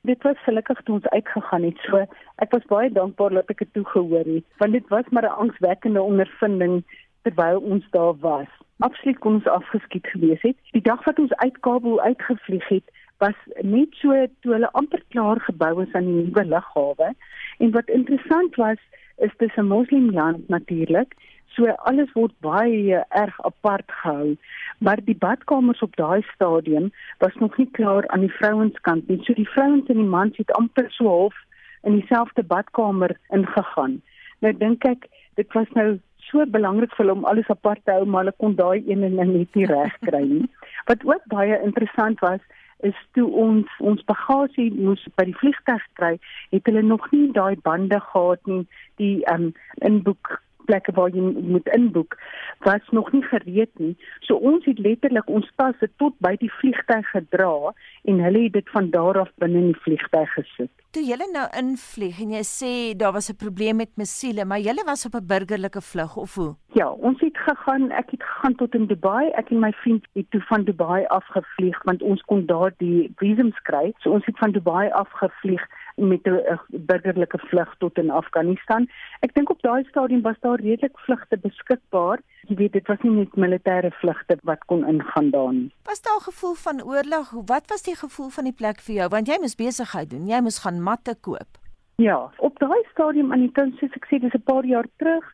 Dit 0.00 0.22
was 0.22 0.38
gelukkig 0.44 0.80
toe 0.82 0.94
ons 0.94 1.08
uitgegaan 1.08 1.62
het. 1.62 1.78
So 1.78 1.96
ek 2.36 2.50
was 2.50 2.64
baie 2.66 2.92
dankbaar 2.92 3.30
dat 3.30 3.50
ek 3.50 3.58
dit 3.58 3.72
toe 3.72 3.84
gehoor 3.84 4.24
het, 4.34 4.44
want 4.58 4.72
dit 4.72 4.88
was 4.88 5.08
maar 5.10 5.24
'n 5.24 5.40
angswekkende 5.44 6.02
ondervinding 6.02 6.84
terwyl 7.22 7.58
ons 7.58 7.84
daar 7.90 8.16
was. 8.16 8.48
Absoluut 8.78 9.18
kon 9.18 9.34
ons 9.34 9.46
afgeskiet 9.46 10.06
gewees 10.06 10.42
het. 10.42 10.56
Die 10.70 10.82
dag 10.82 11.04
wat 11.04 11.18
ons 11.18 11.34
uit 11.34 11.60
Kabul 11.60 12.00
uitgevlieg 12.00 12.68
het, 12.68 12.84
was 13.18 13.38
net 13.62 13.94
so 14.00 14.14
toe 14.42 14.54
hulle 14.54 14.70
amper 14.80 15.02
klaar 15.14 15.40
gebou 15.46 15.82
is 15.82 15.94
aan 15.98 16.06
die 16.06 16.20
nuwe 16.22 16.44
lughawe. 16.52 17.10
En 17.58 17.74
wat 17.74 17.88
interessant 17.88 18.56
was, 18.56 18.78
is 19.18 19.34
dis 19.38 19.56
'n 19.56 19.66
moslimland 19.66 20.48
natuurlik. 20.48 21.14
So 21.54 21.66
alles 21.90 22.12
word 22.12 22.32
baie 22.40 23.04
erg 23.08 23.40
apart 23.44 23.90
gehou, 24.00 24.36
maar 24.78 25.00
die 25.04 25.16
badkamers 25.16 25.82
op 25.82 25.96
daai 25.96 26.22
stadium 26.34 26.92
was 27.18 27.34
nog 27.34 27.56
nie 27.56 27.70
klaar 27.70 28.08
aan 28.08 28.20
die 28.20 28.36
vrouenskant 28.38 29.08
nie. 29.08 29.18
So 29.24 29.32
die 29.34 29.48
vrouens 29.48 29.88
en 29.88 29.96
die 29.96 30.12
mans 30.16 30.36
het 30.36 30.52
amper 30.52 30.90
so 30.90 31.08
half 31.08 31.34
in 31.82 31.98
dieselfde 32.00 32.42
badkamer 32.42 33.16
ingegaan. 33.30 34.02
Nou 34.38 34.52
dink 34.52 34.84
ek 34.84 35.08
dit 35.34 35.52
was 35.52 35.70
nou 35.74 35.98
so 36.28 36.44
belangrik 36.46 36.92
vir 36.94 37.04
hulle 37.04 37.16
om 37.16 37.24
alles 37.24 37.48
apart 37.48 37.84
te 37.84 37.94
hou, 37.96 38.04
maar 38.04 38.24
hulle 38.24 38.36
kon 38.38 38.54
daai 38.54 38.84
een 38.86 39.02
en 39.02 39.14
net 39.14 39.54
nie 39.56 39.66
reg 39.66 39.94
kry 40.06 40.22
nie. 40.26 40.48
Wat 40.90 41.04
ook 41.04 41.24
baie 41.32 41.60
interessant 41.64 42.20
was, 42.20 42.40
is 42.86 42.98
toe 43.16 43.26
ons 43.44 43.78
ons 43.80 44.02
bagasie 44.10 44.68
moes 44.74 45.02
by 45.18 45.26
die 45.28 45.36
vliegtuig 45.40 45.86
kry, 45.98 46.12
het 46.54 46.68
hulle 46.70 46.82
nog 46.82 47.08
nie 47.12 47.30
daai 47.34 47.56
bande 47.66 48.00
gehad 48.10 48.40
nie, 48.46 48.64
die 49.02 49.16
um 49.32 49.50
inboek 49.86 50.38
plekke 50.68 50.94
waar 50.96 51.10
jy 51.14 51.24
moet 51.54 51.68
inboek 51.76 52.18
was 52.66 52.84
nog 52.90 53.12
nie 53.12 53.22
gereed 53.22 53.70
nie. 53.82 53.94
So 54.26 54.36
ons 54.50 54.66
het 54.68 54.78
letterlik 54.82 55.28
ons 55.30 55.48
tasse 55.60 55.88
tot 56.02 56.16
by 56.24 56.34
die 56.42 56.50
vliegtuig 56.60 57.06
gedra 57.14 57.72
en 58.10 58.22
hulle 58.24 58.44
het 58.48 58.56
dit 58.58 58.74
van 58.74 58.90
daar 58.94 59.20
af 59.24 59.30
binne 59.42 59.62
in 59.62 59.72
die 59.72 59.82
vliegtuig 59.84 60.32
gesit. 60.36 60.72
Toe 60.96 61.04
jy 61.04 61.18
nou 61.20 61.44
invlieg 61.60 62.20
en 62.24 62.32
jy 62.38 62.44
sê 62.48 62.72
daar 62.96 63.12
was 63.12 63.30
'n 63.30 63.36
probleem 63.36 63.76
met 63.76 63.92
missiele, 63.96 64.44
maar 64.44 64.58
jy 64.58 64.74
was 64.86 65.06
op 65.06 65.14
'n 65.14 65.26
burgerlike 65.26 65.80
vlug 65.80 66.16
of 66.16 66.34
hoe? 66.34 66.54
Ja, 66.72 66.90
ons 66.90 67.20
het 67.20 67.38
gegaan, 67.38 67.90
ek 67.90 68.10
het 68.10 68.22
gegaan 68.22 68.54
tot 68.54 68.74
in 68.74 68.86
Dubai. 68.86 69.30
Ek 69.30 69.50
en 69.50 69.60
my 69.60 69.72
vriend 69.72 70.06
het 70.12 70.30
toe 70.30 70.40
van 70.40 70.64
Dubai 70.64 71.04
afgevlieg 71.06 71.82
want 71.84 72.02
ons 72.02 72.22
kon 72.22 72.46
daar 72.46 72.72
die 72.76 73.12
visums 73.16 73.58
kry. 73.62 73.92
So 73.98 74.10
ons 74.10 74.24
het 74.24 74.38
van 74.38 74.52
Dubai 74.52 74.90
afgevlieg 74.90 75.62
met 75.98 76.26
'n 76.26 76.60
burgerlike 76.68 77.38
vlug 77.38 77.74
tot 77.78 77.98
in 77.98 78.10
Afghanistan. 78.10 78.88
Ek 79.20 79.34
dink 79.34 79.50
op 79.50 79.62
daai 79.62 79.84
stadium 79.84 80.22
was 80.22 80.40
daar 80.40 80.60
redelik 80.60 80.98
vlugte 80.98 81.36
beskikbaar. 81.38 82.18
Jy 82.48 82.56
weet 82.56 82.72
dit 82.72 82.86
was 82.86 83.00
nie 83.02 83.12
net 83.12 83.36
militêre 83.36 83.90
vlugte 83.90 84.38
wat 84.42 84.64
kon 84.64 84.86
ingaan 84.86 85.30
daar 85.30 85.52
nie. 85.52 85.72
Was 85.84 86.02
daar 86.02 86.16
'n 86.16 86.30
gevoel 86.30 86.54
van 86.54 86.82
oorlog? 86.82 87.30
Wat 87.30 87.64
was 87.66 87.82
die 87.82 87.96
gevoel 87.96 88.28
van 88.28 88.44
die 88.44 88.52
plek 88.52 88.80
vir 88.80 88.94
jou? 88.94 89.08
Want 89.08 89.26
jy 89.26 89.36
moes 89.40 89.54
besigheid 89.54 90.10
doen. 90.10 90.26
Jy 90.26 90.40
moes 90.40 90.58
gaan 90.58 90.82
matte 90.82 91.14
koop. 91.20 91.50
Ja, 91.96 92.30
op 92.36 92.58
daai 92.58 92.84
stadium 92.90 93.32
aan 93.32 93.40
die 93.40 93.52
tyd 93.52 93.74
soos 93.76 93.94
ek 93.98 94.06
sê 94.06 94.20
dis 94.20 94.34
'n 94.34 94.42
paar 94.42 94.64
jaar 94.64 94.86
terug. 94.96 95.24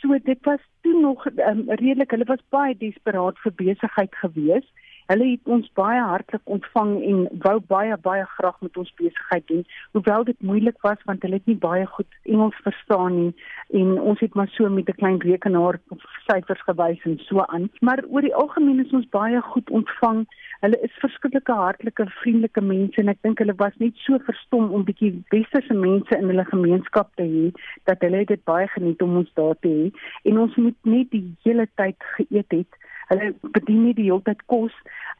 So 0.00 0.18
dit 0.18 0.38
was 0.42 0.60
toe 0.80 1.00
nog 1.00 1.26
um, 1.26 1.62
redelik. 1.66 2.10
Hulle 2.10 2.24
was 2.24 2.42
baie 2.48 2.76
desperaat 2.76 3.38
vir 3.38 3.52
besigheid 3.52 4.14
geweest. 4.14 4.72
Hulle 5.10 5.26
het 5.30 5.50
ons 5.50 5.70
baie 5.78 6.00
hartlik 6.00 6.42
ontvang 6.44 6.92
en 7.10 7.24
wou 7.44 7.56
baie 7.72 7.96
baie 8.04 8.24
graag 8.36 8.60
met 8.60 8.76
ons 8.76 8.92
besigheid 9.00 9.46
doen, 9.46 9.64
hoewel 9.92 10.24
dit 10.24 10.38
moeilik 10.40 10.78
was 10.86 11.02
want 11.08 11.22
hulle 11.26 11.40
het 11.40 11.50
nie 11.50 11.58
baie 11.64 11.86
goed 11.86 12.18
Engels 12.22 12.58
verstaan 12.66 13.16
nie 13.16 13.32
en 13.80 13.98
ons 14.00 14.20
het 14.20 14.34
maar 14.38 14.48
so 14.54 14.68
met 14.68 14.88
'n 14.88 15.00
klein 15.00 15.18
rekenaar 15.20 15.80
syfers 16.28 16.62
gewys 16.68 17.02
en 17.04 17.18
so 17.18 17.44
aan. 17.46 17.70
Maar 17.80 18.04
oor 18.08 18.20
die 18.20 18.34
algemeen 18.34 18.84
is 18.84 18.92
ons 18.92 19.08
baie 19.08 19.40
goed 19.40 19.70
ontvang. 19.70 20.26
Hulle 20.60 20.78
is 20.80 21.00
verskillike 21.04 21.52
hartlike, 21.52 22.06
vriendelike 22.06 22.60
mense 22.60 23.00
en 23.00 23.08
ek 23.08 23.22
dink 23.22 23.38
hulle 23.38 23.54
was 23.56 23.76
net 23.76 23.96
so 23.96 24.18
verstom 24.18 24.70
om 24.70 24.84
bietjie 24.84 25.24
westerse 25.28 25.74
mense 25.74 26.18
in 26.18 26.28
hulle 26.30 26.44
gemeenskap 26.44 27.10
te 27.14 27.22
hê 27.22 27.50
dat 27.84 28.00
hulle 28.00 28.24
dit 28.24 28.44
baie 28.44 28.68
geniet 28.68 29.02
om 29.02 29.16
ons 29.16 29.34
daar 29.34 29.58
te 29.60 29.68
hê 29.68 29.90
en 30.30 30.38
ons 30.38 30.56
moet 30.56 30.76
net 30.82 31.10
die 31.10 31.26
hele 31.44 31.66
tyd 31.74 31.96
geëet 32.16 32.58
het 32.58 32.80
Hulle 33.12 33.34
bedien 33.52 33.82
nie 33.84 33.92
die 33.92 34.06
hele 34.06 34.24
tyd 34.24 34.40
kos, 34.48 34.72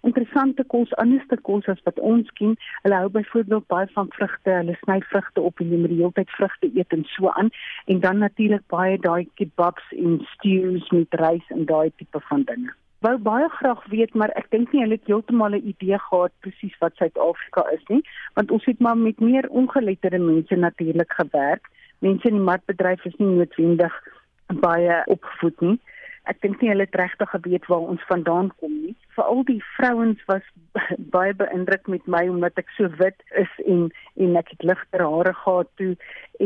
interessante 0.09 0.65
kos, 0.73 0.93
anderste 1.03 1.37
kos 1.49 1.67
as 1.69 1.81
wat 1.85 1.99
ons 2.01 2.31
ken. 2.39 2.55
Hulle 2.87 3.01
hou 3.03 3.11
byvoorbeeld 3.13 3.67
baie 3.69 3.89
van 3.97 4.09
vrugte. 4.17 4.55
Hulle 4.55 4.77
sny 4.81 5.01
vrugte 5.11 5.45
op 5.49 5.61
en 5.61 5.75
moet 5.75 5.93
die 5.93 5.99
hele 5.99 6.17
tyd 6.17 6.33
vrugte 6.39 6.71
eet 6.73 6.97
en 6.97 7.05
so 7.13 7.29
aan. 7.37 7.53
En 7.93 8.01
dan 8.01 8.25
natuurlik 8.25 8.65
baie 8.73 8.97
daai 9.09 9.29
kebabs 9.41 9.93
en 9.99 10.23
stews 10.31 10.89
met 10.97 11.21
rys 11.21 11.53
en 11.53 11.69
daai 11.69 11.93
tipe 12.01 12.25
van 12.31 12.49
dinge. 12.49 12.73
Wou 13.05 13.17
baie 13.19 13.49
graag 13.59 13.85
weet, 13.93 14.15
maar 14.15 14.33
ek 14.39 14.49
dink 14.55 14.73
nie 14.73 14.85
hulle 14.85 14.97
het 14.97 15.09
heeltemal 15.11 15.59
'n 15.59 15.69
idee 15.75 15.99
gehad 16.09 16.33
presies 16.41 16.77
wat 16.81 16.97
Suid-Afrika 16.97 17.69
is 17.77 17.85
nie, 17.89 18.03
want 18.35 18.51
ons 18.51 18.65
het 18.65 18.79
maar 18.81 18.97
met 18.97 19.21
meer 19.21 19.49
ongeletterde 19.51 20.19
mense 20.19 20.57
natuurlik 20.57 21.13
gewerk. 21.13 21.67
Mense 21.99 22.29
in 22.29 22.39
die 22.39 22.49
matbedryf 22.51 23.05
is 23.05 23.17
nie 23.19 23.29
noodwendig 23.29 23.93
baie 24.47 25.03
opgevoed 25.07 25.61
nie 25.61 25.81
ek 26.31 26.39
dink 26.45 26.61
nie 26.61 26.71
hulle 26.71 26.87
het 26.87 26.99
regtig 26.99 27.31
geweet 27.35 27.67
waar 27.71 27.89
ons 27.93 28.03
vandaan 28.07 28.51
kom 28.61 28.75
nie. 28.85 28.95
Veral 29.17 29.43
die 29.49 29.61
vrouens 29.75 30.21
was 30.29 30.45
baie 31.15 31.35
beïndruk 31.35 31.89
met 31.91 32.07
my 32.07 32.23
omdat 32.31 32.61
ek 32.63 32.71
so 32.77 32.91
wit 33.01 33.19
is 33.43 33.51
en 33.67 33.89
en 34.23 34.37
ek 34.39 34.53
het 34.55 34.67
ligter 34.71 35.03
hare 35.03 35.33
gehad 35.43 35.71
toe 35.81 35.95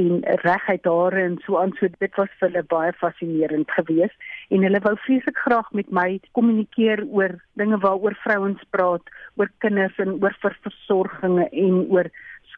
en 0.00 0.22
reguit 0.44 0.88
hare 0.90 1.24
en 1.28 1.36
so 1.44 1.58
aan 1.60 1.74
so 1.78 1.88
dit 1.98 2.20
was 2.20 2.32
vir 2.40 2.48
hulle 2.48 2.62
baie 2.72 2.92
fascinerend 3.02 3.70
geweest 3.78 4.30
en 4.54 4.64
hulle 4.66 4.82
wou 4.86 4.94
vreeslik 5.04 5.38
graag 5.44 5.68
met 5.80 5.90
my 6.00 6.08
kommunikeer 6.38 7.04
oor 7.06 7.36
dinge 7.60 7.78
waaroor 7.84 8.16
vrouens 8.24 8.62
praat, 8.70 9.04
oor 9.36 9.50
kinders 9.64 9.98
en 10.02 10.16
oor 10.22 10.36
versorgings 10.40 11.52
en 11.52 11.82
oor 11.92 12.10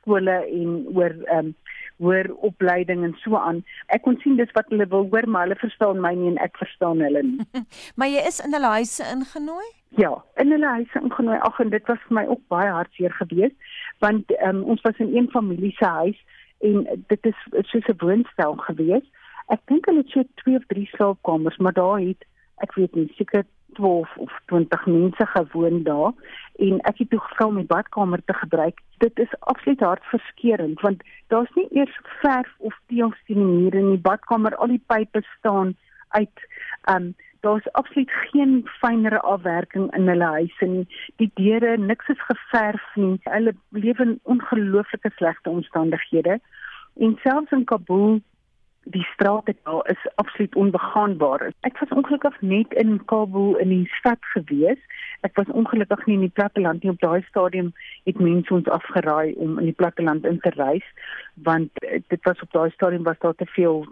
skole 0.08 0.36
en 0.48 0.86
oor 0.96 1.12
ehm 1.28 1.52
um, 1.52 1.56
hoër 1.98 2.28
opleiding 2.46 3.02
en 3.02 3.14
so 3.18 3.34
aan. 3.36 3.64
Ek 3.90 4.04
kon 4.04 4.14
sien 4.22 4.36
dis 4.38 4.52
wat 4.54 4.68
hulle 4.70 4.86
wil 4.86 5.08
hoor, 5.10 5.26
maar 5.26 5.48
hulle 5.48 5.58
verstaan 5.58 5.98
my 5.98 6.12
nie 6.14 6.28
en 6.30 6.38
ek 6.44 6.54
verstaan 6.60 7.02
hulle 7.02 7.24
nie. 7.26 7.46
maar 7.98 8.06
jy 8.06 8.22
is 8.30 8.38
in 8.44 8.54
hulle 8.54 8.70
huise 8.76 9.02
ingenooi? 9.10 9.66
Ja, 9.98 10.12
in 10.38 10.54
hulle 10.54 10.70
huise 10.76 11.02
ingenooi. 11.02 11.40
Ag 11.42 11.58
en 11.64 11.74
dit 11.74 11.90
was 11.90 11.98
vir 12.06 12.18
my 12.20 12.24
ook 12.30 12.44
baie 12.54 12.70
hartseer 12.70 13.14
geweest, 13.18 13.74
want 14.04 14.30
um, 14.46 14.62
ons 14.70 14.86
was 14.86 15.02
in 15.02 15.10
een 15.16 15.26
familie 15.34 15.74
se 15.80 15.90
huis 15.98 16.22
en 16.62 16.86
dit 17.10 17.30
is 17.32 17.44
soos 17.72 17.90
'n 17.90 17.98
woonstel 17.98 18.54
geweest. 18.68 19.10
Ek 19.50 19.60
dink 19.66 19.90
hulle 19.90 20.06
het 20.06 20.14
so 20.14 20.22
2 20.44 20.56
of 20.62 20.70
3 20.70 20.86
slaapkamers, 20.94 21.58
maar 21.58 21.74
daar 21.74 21.98
het 21.98 22.22
ek 22.62 22.74
weet 22.78 22.94
nie 22.94 23.10
seker 23.18 23.42
12 23.78 24.16
of 24.16 24.32
20 24.52 24.86
mense 24.86 25.26
gewoon 25.34 25.82
daar 25.82 26.12
en 26.66 26.80
ek 26.90 26.98
het 26.98 27.10
toe 27.10 27.20
gevra 27.22 27.46
om 27.46 27.60
die 27.60 27.70
badkamer 27.70 28.22
te 28.24 28.34
gebruik. 28.34 28.80
Dit 29.04 29.18
is 29.18 29.34
absoluut 29.40 29.80
hartverskeurende 29.80 30.82
want 30.82 31.02
daar's 31.32 31.54
nie 31.54 31.68
eers 31.70 32.00
verf 32.22 32.50
of 32.58 32.74
teëls 32.90 33.22
teen 33.26 33.38
die 33.38 33.54
mure 33.54 33.78
in 33.78 33.94
die 33.94 34.06
badkamer. 34.10 34.56
Al 34.56 34.74
die 34.74 34.82
pype 34.86 35.22
staan 35.38 35.76
uit. 36.18 36.46
Um 36.94 37.14
daar's 37.46 37.72
absoluut 37.78 38.10
geen 38.10 38.68
fynere 38.80 39.20
afwerking 39.20 39.94
in 39.94 40.08
hulle 40.10 40.24
huise 40.24 40.66
nie. 40.66 40.86
Die 41.22 41.30
deure, 41.34 41.76
niks 41.78 42.08
is 42.08 42.24
geverf 42.26 42.88
nie. 42.94 43.20
Hulle 43.30 43.54
leef 43.70 44.00
in 44.02 44.18
ongelooflike 44.22 45.12
slegte 45.14 45.50
omstandighede. 45.50 46.40
En 46.98 47.18
selfs 47.22 47.54
in 47.54 47.64
Kabul 47.64 48.18
die 48.90 49.06
strate 49.12 49.54
daar 49.62 49.90
is 49.90 50.06
absoluut 50.14 50.54
onbegaanbaar. 50.54 51.52
Ek 51.60 51.78
was 51.78 51.88
ongelukkig 51.88 52.40
net 52.40 52.72
in 52.72 53.04
Kabul 53.04 53.56
in 53.56 53.68
die 53.68 53.88
stad 53.98 54.18
gewees. 54.34 54.80
Ek 55.20 55.36
was 55.36 55.50
ongelukkig 55.52 56.06
nie 56.06 56.14
in 56.14 56.26
die 56.26 56.36
platteland 56.40 56.82
nie. 56.82 56.92
Op 56.92 57.00
daai 57.00 57.22
stadium 57.28 57.72
het 58.08 58.20
mense 58.22 58.54
ons 58.54 58.68
afgeraai 58.68 59.34
om 59.36 59.58
in 59.58 59.70
die 59.70 59.76
platteland 59.76 60.26
in 60.26 60.40
te 60.40 60.52
reis 60.56 60.86
want 61.42 61.70
dit 62.08 62.22
was 62.22 62.40
op 62.40 62.52
daai 62.52 62.70
stadium 62.70 63.02
was 63.02 63.18
daar 63.18 63.34
te 63.34 63.46
veel 63.46 63.86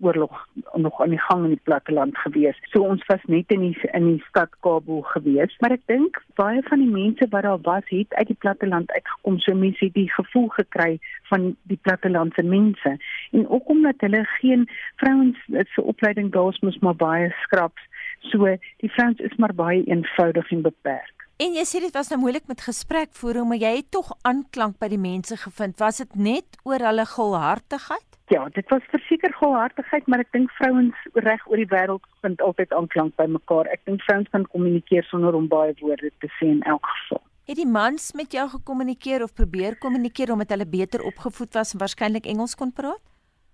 oorlog 0.00 0.46
nog 0.74 1.00
aan 1.00 1.08
die 1.08 1.20
gang 1.20 1.44
in 1.44 1.54
die 1.54 1.60
platteland 1.62 2.18
gewees. 2.18 2.58
So 2.72 2.82
ons 2.82 3.06
was 3.06 3.24
net 3.24 3.52
in 3.52 3.60
die 3.60 3.76
in 3.92 4.06
die 4.06 4.24
stad 4.28 4.50
Kabul 4.60 5.02
gewees, 5.02 5.56
maar 5.60 5.76
ek 5.76 5.86
dink 5.86 6.22
baie 6.40 6.62
van 6.68 6.82
die 6.82 6.90
mense 6.90 7.28
wat 7.30 7.42
daar 7.42 7.60
was 7.62 7.86
het 7.88 8.14
uit 8.14 8.26
die 8.32 8.40
platteland 8.44 8.92
uitgekom. 8.92 9.38
So 9.38 9.54
mense 9.54 9.84
het 9.84 9.94
die 9.94 10.10
gevoel 10.12 10.48
gekry 10.48 10.98
van 11.30 11.54
die 11.62 11.78
plattelandse 11.82 12.42
mense 12.42 12.96
en 13.30 13.48
ook 13.48 13.68
omdat 13.68 14.00
hulle 14.06 14.24
geen 14.40 14.68
vrouens 14.96 15.38
se 15.46 15.82
opleiding 15.82 16.32
daar 16.32 16.48
is 16.48 16.60
mos 16.60 16.78
maar 16.78 16.96
baie 16.96 17.34
skraps. 17.42 17.88
So 18.32 18.56
die 18.82 18.92
vrouens 18.92 19.18
is 19.18 19.36
maar 19.36 19.54
baie 19.54 19.84
eenvoudig 19.84 20.50
en 20.50 20.62
beperk. 20.62 21.19
En 21.40 21.54
jy 21.56 21.62
sê 21.64 21.80
dit 21.80 21.94
was 21.96 22.10
nou 22.12 22.18
moeilik 22.20 22.44
met 22.50 22.60
gesprekvoering, 22.60 23.46
maar 23.48 23.56
jy 23.62 23.70
het 23.78 23.86
tog 23.96 24.10
aanklank 24.28 24.74
by 24.76 24.90
die 24.92 25.00
mense 25.00 25.38
gevind. 25.40 25.78
Was 25.80 26.02
dit 26.02 26.18
net 26.20 26.58
oor 26.68 26.82
hulle 26.84 27.06
gulhartigheid? 27.08 28.18
Ja, 28.28 28.42
dit 28.52 28.68
was 28.68 28.84
verseker 28.92 29.32
gulhartigheid, 29.38 30.04
maar 30.04 30.20
ek 30.20 30.34
dink 30.36 30.52
vrouens 30.58 31.06
reg 31.24 31.46
oor 31.48 31.62
die 31.62 31.70
wêreld 31.70 32.04
vind 32.20 32.44
altyd 32.44 32.74
aanklank 32.76 33.16
by 33.16 33.24
mekaar. 33.38 33.70
Ek 33.72 33.80
dink 33.88 34.04
vrouens 34.04 34.28
kan 34.36 34.44
kommunikeer 34.52 35.08
sonder 35.08 35.38
om 35.38 35.48
baie 35.48 35.72
woorde 35.80 36.12
te 36.20 36.28
sê 36.36 36.50
in 36.58 36.60
elk 36.68 36.84
geval. 36.92 37.24
Het 37.48 37.62
die 37.62 37.70
mans 37.72 38.12
met 38.20 38.36
jou 38.36 38.44
gekommunikeer 38.58 39.24
of 39.24 39.32
probeer 39.32 39.80
kommunikeer 39.80 40.34
omdat 40.36 40.52
hulle 40.52 40.68
beter 40.68 41.08
opgevoed 41.08 41.56
was 41.56 41.72
en 41.72 41.80
waarskynlik 41.80 42.28
Engels 42.28 42.52
kon 42.52 42.68
praat? 42.68 43.00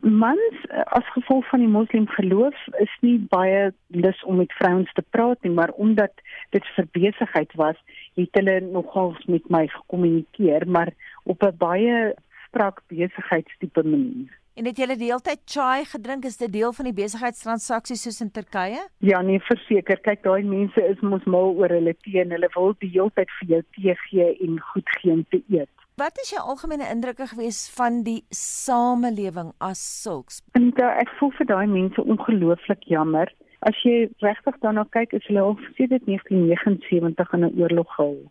Mans 0.00 0.58
eh, 0.68 0.82
as 0.98 1.06
gevolg 1.14 1.48
van 1.48 1.60
die 1.64 1.68
moslim 1.68 2.06
geloof 2.08 2.54
is 2.78 2.92
nie 3.00 3.18
baie 3.32 3.72
lus 3.86 4.24
om 4.24 4.36
met 4.36 4.52
vrouens 4.52 4.92
te 4.92 5.04
praat 5.10 5.42
nie, 5.42 5.52
maar 5.52 5.70
omdat 5.70 6.12
dit 6.54 6.72
vir 6.76 6.88
besigheid 6.92 7.52
was, 7.54 7.76
het 8.14 8.38
hulle 8.38 8.60
nogals 8.60 9.24
met 9.26 9.48
my 9.50 9.66
gekommunikeer, 9.66 10.68
maar 10.68 10.92
op 11.24 11.42
'n 11.42 11.56
baie 11.58 12.14
strak 12.48 12.82
besigheidstipe 12.88 13.82
manier. 13.82 14.30
En 14.56 14.64
het 14.64 14.78
julle 14.80 14.94
die 14.96 15.10
hele 15.10 15.20
tyd 15.20 15.40
chai 15.44 15.84
gedrink? 15.84 16.24
Is 16.24 16.38
dit 16.40 16.52
deel 16.52 16.72
van 16.72 16.86
die 16.88 16.94
besigheidstransaksies 16.96 18.02
soos 18.06 18.20
in 18.24 18.30
Turkye? 18.32 18.86
Ja, 19.04 19.20
nee, 19.20 19.40
verseker. 19.44 20.00
Kyk, 20.00 20.22
daai 20.24 20.48
mense 20.48 20.80
is 20.80 21.02
mos 21.04 21.24
mal 21.28 21.52
oor 21.58 21.74
hulle 21.76 21.92
tee 22.06 22.22
en 22.22 22.32
hulle 22.32 22.48
wil 22.54 22.72
die 22.80 22.88
hele 22.94 23.12
tyd 23.20 23.34
vir 23.40 23.52
jou 23.52 23.60
tee 23.76 23.96
gee 24.06 24.30
en 24.46 24.56
goed 24.70 24.94
gee 24.96 25.12
om 25.12 25.26
te 25.28 25.42
eet. 25.52 25.75
Wat 25.96 26.18
is 26.20 26.30
jou 26.30 26.40
algemene 26.44 26.84
indrukke 26.92 27.24
gewees 27.26 27.58
van 27.72 28.02
die 28.04 28.18
samelewing 28.28 29.54
as 29.64 29.80
sulks? 30.02 30.42
En 30.52 30.66
da, 30.76 30.90
ek 31.00 31.08
voel 31.16 31.30
vir 31.38 31.46
daai 31.48 31.70
mense 31.72 32.02
ongelooflik 32.04 32.82
jammer. 32.92 33.30
As 33.64 33.78
jy 33.80 34.02
regtig 34.20 34.58
daarna 34.60 34.84
kyk, 34.92 35.14
is 35.16 35.24
hulle 35.30 35.40
al 35.40 35.56
sedert 35.78 36.04
1979 36.04 37.32
in 37.38 37.46
'n 37.46 37.56
oorlog 37.62 37.88
gehou. 37.94 38.28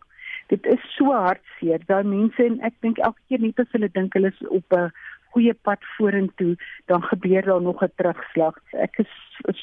Dit 0.54 0.66
is 0.76 0.84
so 0.94 1.10
hartseer. 1.10 1.82
Daai 1.90 2.06
mense 2.06 2.44
en 2.44 2.60
ek 2.62 2.78
dink 2.86 3.02
elke 3.02 3.18
keer 3.26 3.42
net 3.42 3.58
as 3.58 3.74
hulle 3.74 3.90
dink 3.98 4.14
hulle 4.14 4.30
is 4.30 4.46
op 4.46 4.76
'n 4.78 4.92
goeie 5.34 5.54
pad 5.66 5.82
vorentoe, 5.96 6.54
dan 6.86 7.02
gebeur 7.02 7.42
daar 7.42 7.62
nog 7.62 7.82
'n 7.82 7.90
terugslag. 7.96 8.54
Ek 8.78 8.94
is 9.02 9.10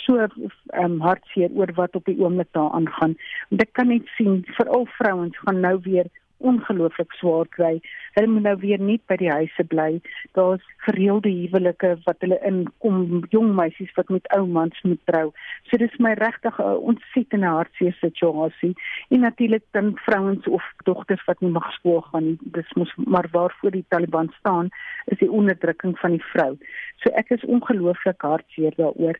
so 0.03 0.27
um, 0.74 1.00
hartseer 1.00 1.55
oor 1.55 1.72
wat 1.79 1.95
op 1.95 2.03
die 2.05 2.19
oomblik 2.19 2.51
daar 2.51 2.75
aangaan. 2.75 3.15
Want 3.50 3.62
ek 3.62 3.74
kan 3.74 3.88
net 3.88 4.12
sien 4.17 4.43
veral 4.60 4.86
vrouens 5.00 5.38
gaan 5.38 5.60
nou 5.60 5.79
weer 5.88 6.12
ongelooflik 6.37 7.11
swaar 7.19 7.47
kry. 7.49 7.79
Hulle 8.13 8.27
moet 8.27 8.43
nou 8.43 8.55
weer 8.61 8.81
nie 8.81 8.99
by 9.07 9.17
die 9.21 9.31
huise 9.31 9.63
bly. 9.69 10.01
Daar's 10.37 10.65
gereelde 10.85 11.31
huwelike 11.31 11.93
wat 12.05 12.19
hulle 12.25 12.39
inkom, 12.47 13.23
jong 13.33 13.53
meisies 13.57 13.93
wat 13.97 14.11
met 14.13 14.27
ou 14.37 14.45
mans 14.47 14.81
moet 14.83 15.01
trou. 15.09 15.31
So 15.69 15.79
dis 15.81 15.97
my 15.99 16.13
regtig 16.19 16.59
'n 16.59 16.83
ontsettende 16.91 17.47
hartseer 17.47 17.95
situasie. 18.01 18.73
En 19.09 19.19
natuurlik 19.19 19.63
dan 19.71 19.97
vrouens 20.05 20.47
of 20.47 20.63
dogters 20.83 21.25
wat 21.25 21.41
nie 21.41 21.51
mag 21.51 21.71
skool 21.73 22.01
gaan 22.01 22.23
nie. 22.23 22.37
Dis 22.41 22.73
mos 22.75 22.93
maar 22.95 23.27
waarvoor 23.31 23.71
die 23.71 23.85
Taliban 23.87 24.33
staan 24.39 24.69
is 25.05 25.17
die 25.17 25.31
onderdrukking 25.31 25.99
van 25.99 26.11
die 26.11 26.25
vrou. 26.33 26.57
So 27.01 27.09
ek 27.09 27.29
is 27.29 27.45
ongelooflik 27.45 28.21
hartseer 28.21 28.73
daaroor 28.75 29.19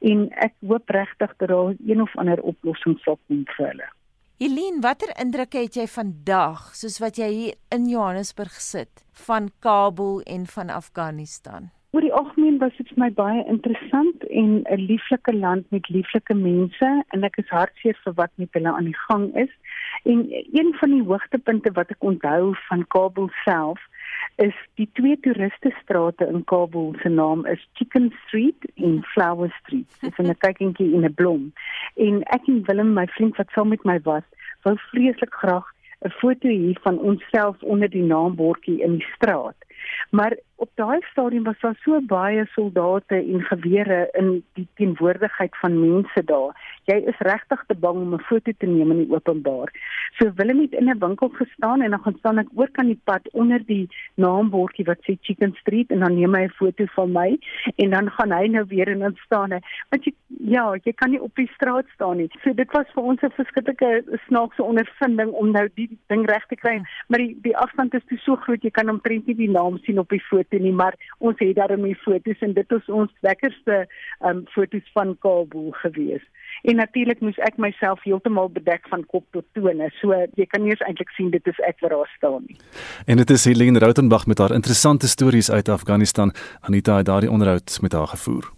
en 0.00 0.30
ek 0.30 0.54
hoop 0.66 0.90
regtig 0.90 1.36
dat 1.36 1.48
daar 1.48 1.74
een 1.86 2.02
of 2.02 2.16
ander 2.16 2.40
oplossing 2.42 2.98
sal 2.98 3.18
kom 3.26 3.44
vir 3.56 3.66
hulle. 3.66 3.88
Helene, 4.42 4.80
watter 4.82 5.12
indrukke 5.22 5.60
het 5.62 5.76
jy 5.78 5.84
vandag 5.86 6.72
soos 6.74 6.96
wat 6.98 7.20
jy 7.20 7.28
hier 7.30 7.52
in 7.70 7.84
Johannesburg 7.86 8.56
sit 8.58 9.04
van 9.28 9.44
Kabul 9.62 10.24
en 10.26 10.48
van 10.50 10.72
Afghanistan? 10.74 11.68
Oor 11.94 12.02
die 12.02 12.10
algemeen 12.18 12.56
was 12.58 12.74
dit 12.74 12.90
vir 12.90 12.98
my 13.04 13.08
baie 13.14 13.44
interessant 13.52 14.26
en 14.40 14.66
'n 14.66 14.86
lieflike 14.88 15.34
land 15.36 15.70
met 15.70 15.86
lieflike 15.88 16.34
mense 16.34 16.90
en 17.14 17.28
ek 17.30 17.38
is 17.44 17.54
hartseer 17.54 17.94
vir 18.02 18.14
wat 18.18 18.34
met 18.34 18.50
hulle 18.58 18.74
aan 18.74 18.90
die 18.90 19.00
gang 19.06 19.30
is. 19.44 19.54
En 20.02 20.26
een 20.32 20.74
van 20.82 20.90
die 20.90 21.06
hoogtepunte 21.06 21.70
wat 21.78 21.94
ek 21.94 22.02
onthou 22.02 22.56
van 22.66 22.86
Kabul 22.88 23.30
self 23.44 23.78
is 24.36 24.54
die 24.74 24.88
twee 24.92 25.20
toeriste 25.20 25.72
strate 25.82 26.26
in 26.26 26.44
Kabul 26.44 26.94
se 27.02 27.08
naam 27.08 27.46
is 27.46 27.68
Chicken 27.72 28.12
Street 28.26 28.66
en 28.74 29.02
Flower 29.02 29.54
Street. 29.60 29.90
Dit 30.00 30.18
is 30.18 30.26
'n 30.26 30.38
kykentjie 30.38 30.92
in 30.92 31.04
'n 31.04 31.14
blom. 31.14 31.52
En 31.96 32.22
ek 32.22 32.46
en 32.46 32.62
Willem, 32.66 32.92
my 32.92 33.06
vriend 33.06 33.36
wat 33.36 33.50
saam 33.50 33.68
met 33.68 33.84
my 33.84 34.00
was, 34.02 34.26
wou 34.62 34.76
vreeslik 34.90 35.34
graag 35.34 35.66
'n 36.04 36.10
foto 36.10 36.48
hê 36.48 36.72
van 36.82 36.98
onsself 36.98 37.62
onder 37.62 37.90
die 37.90 38.02
naambordjie 38.02 38.82
in 38.82 38.92
die 38.96 39.06
straat. 39.14 39.56
Maar 40.10 40.36
op 40.56 40.70
daai 40.74 41.00
stadium 41.10 41.44
was 41.44 41.60
daar 41.60 41.78
so 41.82 42.00
baie 42.00 42.46
soldate 42.52 43.16
en 43.16 43.42
gewere 43.42 44.08
in 44.12 44.44
die 44.54 44.66
teenwoordigheid 44.74 45.56
van 45.60 45.80
mense 45.80 46.24
daar. 46.24 46.54
Jy 46.84 46.96
is 47.10 47.18
regtig 47.18 47.64
te 47.66 47.74
bang 47.74 47.96
om 47.96 48.14
'n 48.14 48.26
foto 48.28 48.52
te 48.58 48.66
neem 48.66 48.90
in 48.90 48.96
die 49.04 49.14
openbaar. 49.14 49.68
So 50.18 50.30
Willem 50.34 50.60
het 50.60 50.72
in 50.72 50.90
'n 50.90 50.98
winkel 50.98 51.28
gestaan 51.28 51.82
en 51.82 51.90
dan 51.90 52.02
gaan 52.02 52.16
staan 52.18 52.38
ek 52.38 52.48
oor 52.54 52.70
kan 52.70 52.86
die 52.86 53.00
pad 53.04 53.28
onder 53.32 53.66
die 53.66 53.88
naambordjie 54.14 54.84
wat 54.84 54.98
sê 54.98 55.16
Chicken 55.20 55.54
Street 55.60 55.90
en 55.90 55.98
dan 55.98 56.14
neem 56.14 56.34
hy 56.34 56.44
'n 56.44 56.58
foto 56.60 56.84
van 56.86 57.12
my 57.12 57.38
en 57.76 57.90
dan 57.90 58.10
gaan 58.10 58.32
hy 58.32 58.46
nou 58.46 58.64
weer 58.68 58.88
en 58.88 58.98
dan 58.98 59.16
staan 59.16 59.50
hy. 59.52 59.60
Want 59.90 60.04
jy 60.04 60.12
ja, 60.28 60.74
jy 60.82 60.92
kan 60.92 61.10
nie 61.10 61.22
op 61.22 61.34
die 61.34 61.50
straat 61.54 61.86
staan 61.94 62.16
nie. 62.16 62.30
So 62.42 62.52
dit 62.52 62.72
was 62.72 62.86
vir 62.94 63.02
ons 63.02 63.22
'n 63.22 63.30
verskriklike 63.30 64.04
snaakse 64.26 64.62
ondervinding 64.62 65.30
om 65.30 65.50
nou 65.50 65.68
die 65.74 65.98
ding 66.06 66.26
reg 66.26 66.46
te 66.46 66.56
kry, 66.56 66.82
maar 67.08 67.18
die 67.18 67.38
die 67.42 67.56
afstand 67.56 67.94
is 67.94 68.04
te 68.08 68.16
so 68.16 68.36
groot 68.36 68.62
jy 68.62 68.70
kan 68.70 68.88
omtrent 68.88 69.26
nie 69.26 69.34
die 69.34 69.50
naam 69.50 69.78
sien 69.78 69.98
op 69.98 70.08
die 70.08 70.22
foto 70.22 70.53
nie, 70.58 70.72
maar 70.72 70.94
ons 71.18 71.38
het 71.38 71.56
daarmee 71.56 71.96
foto's 72.04 72.40
en 72.40 72.52
dit 72.52 72.72
is 72.72 72.88
ons 72.88 73.10
lekkerste 73.20 73.84
um 74.20 74.44
foto's 74.54 74.90
van 74.92 75.16
Kabul 75.20 75.70
gewees. 75.82 76.22
En 76.62 76.76
natuurlik 76.76 77.20
moes 77.20 77.38
ek 77.44 77.56
myself 77.56 78.02
heeltemal 78.02 78.48
bedek 78.52 78.88
van 78.88 79.04
kop 79.06 79.24
tot 79.36 79.44
tone. 79.52 79.90
So 80.00 80.16
jy 80.38 80.46
kan 80.46 80.62
nie 80.62 80.72
eens 80.74 80.84
eintlik 80.86 81.12
sien 81.16 81.30
dit 81.34 81.46
is 81.50 81.60
ek 81.68 81.82
wat 81.84 81.90
daar 81.90 82.12
staan 82.16 82.44
nie. 82.46 82.58
En 83.06 83.20
dit 83.20 83.30
is 83.30 83.44
Helene 83.44 83.78
Rautenbach 83.78 84.26
met 84.26 84.38
haar 84.38 84.54
interessante 84.54 85.08
stories 85.08 85.50
uit 85.50 85.68
Afghanistan. 85.68 86.34
Anita 86.60 86.96
het 86.96 87.06
daardie 87.06 87.30
onderhoud 87.30 87.78
met 87.82 87.92
haar 87.92 88.06
gevoer. 88.06 88.52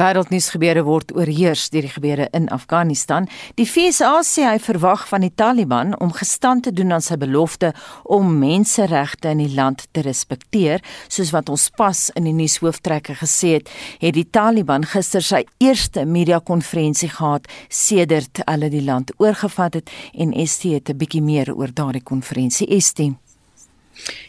Wêreldnuus 0.00 0.46
gebeure 0.54 0.82
word 0.86 1.10
oorheers 1.12 1.66
deur 1.68 1.84
die 1.84 1.92
gebeure 1.92 2.28
in 2.32 2.46
Afghanistan. 2.48 3.26
Die 3.60 3.66
FSA 3.68 4.22
sê 4.24 4.46
hy 4.48 4.56
verwag 4.64 5.04
van 5.10 5.20
die 5.20 5.32
Taliban 5.36 5.92
om 6.00 6.14
gestand 6.16 6.64
te 6.64 6.72
doen 6.72 6.94
aan 6.96 7.04
sy 7.04 7.18
belofte 7.20 7.74
om 8.04 8.30
menseregte 8.40 9.34
in 9.34 9.42
die 9.44 9.52
land 9.52 9.84
te 9.92 10.00
respekteer, 10.06 10.80
soos 11.12 11.34
wat 11.36 11.52
ons 11.52 11.68
pas 11.76 12.06
in 12.16 12.24
die 12.24 12.32
nuushooftrekke 12.36 13.18
gesê 13.20 13.58
het, 13.58 13.68
het 14.00 14.16
die 14.16 14.24
Taliban 14.24 14.88
gister 14.88 15.20
sy 15.20 15.42
eerste 15.60 16.06
media-konferensie 16.08 17.12
gehad 17.12 17.50
sedert 17.68 18.40
hulle 18.46 18.72
die 18.72 18.84
land 18.86 19.12
oorgevat 19.20 19.82
het 19.82 19.92
en 20.16 20.32
ST 20.46 20.72
het 20.72 20.88
'n 20.88 20.96
bietjie 20.96 21.22
meer 21.22 21.52
oor 21.52 21.68
daardie 21.68 22.02
konferensie 22.02 22.80
ST. 22.80 23.12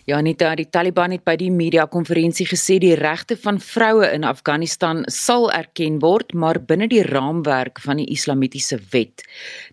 Ja, 0.06 0.18
Anita, 0.18 0.50
die 0.60 0.68
Taliban 0.68 1.14
het 1.16 1.24
by 1.24 1.38
die 1.40 1.52
media 1.52 1.86
konferensie 1.88 2.46
gesê 2.50 2.76
die 2.82 2.96
regte 3.00 3.38
van 3.40 3.60
vroue 3.64 4.10
in 4.12 4.26
Afghanistan 4.28 5.04
sal 5.08 5.48
erken 5.56 6.02
word, 6.04 6.34
maar 6.36 6.60
binne 6.60 6.90
die 6.92 7.04
raamwerk 7.08 7.80
van 7.80 8.02
die 8.02 8.10
Islamitiese 8.12 8.82
wet. 8.92 9.24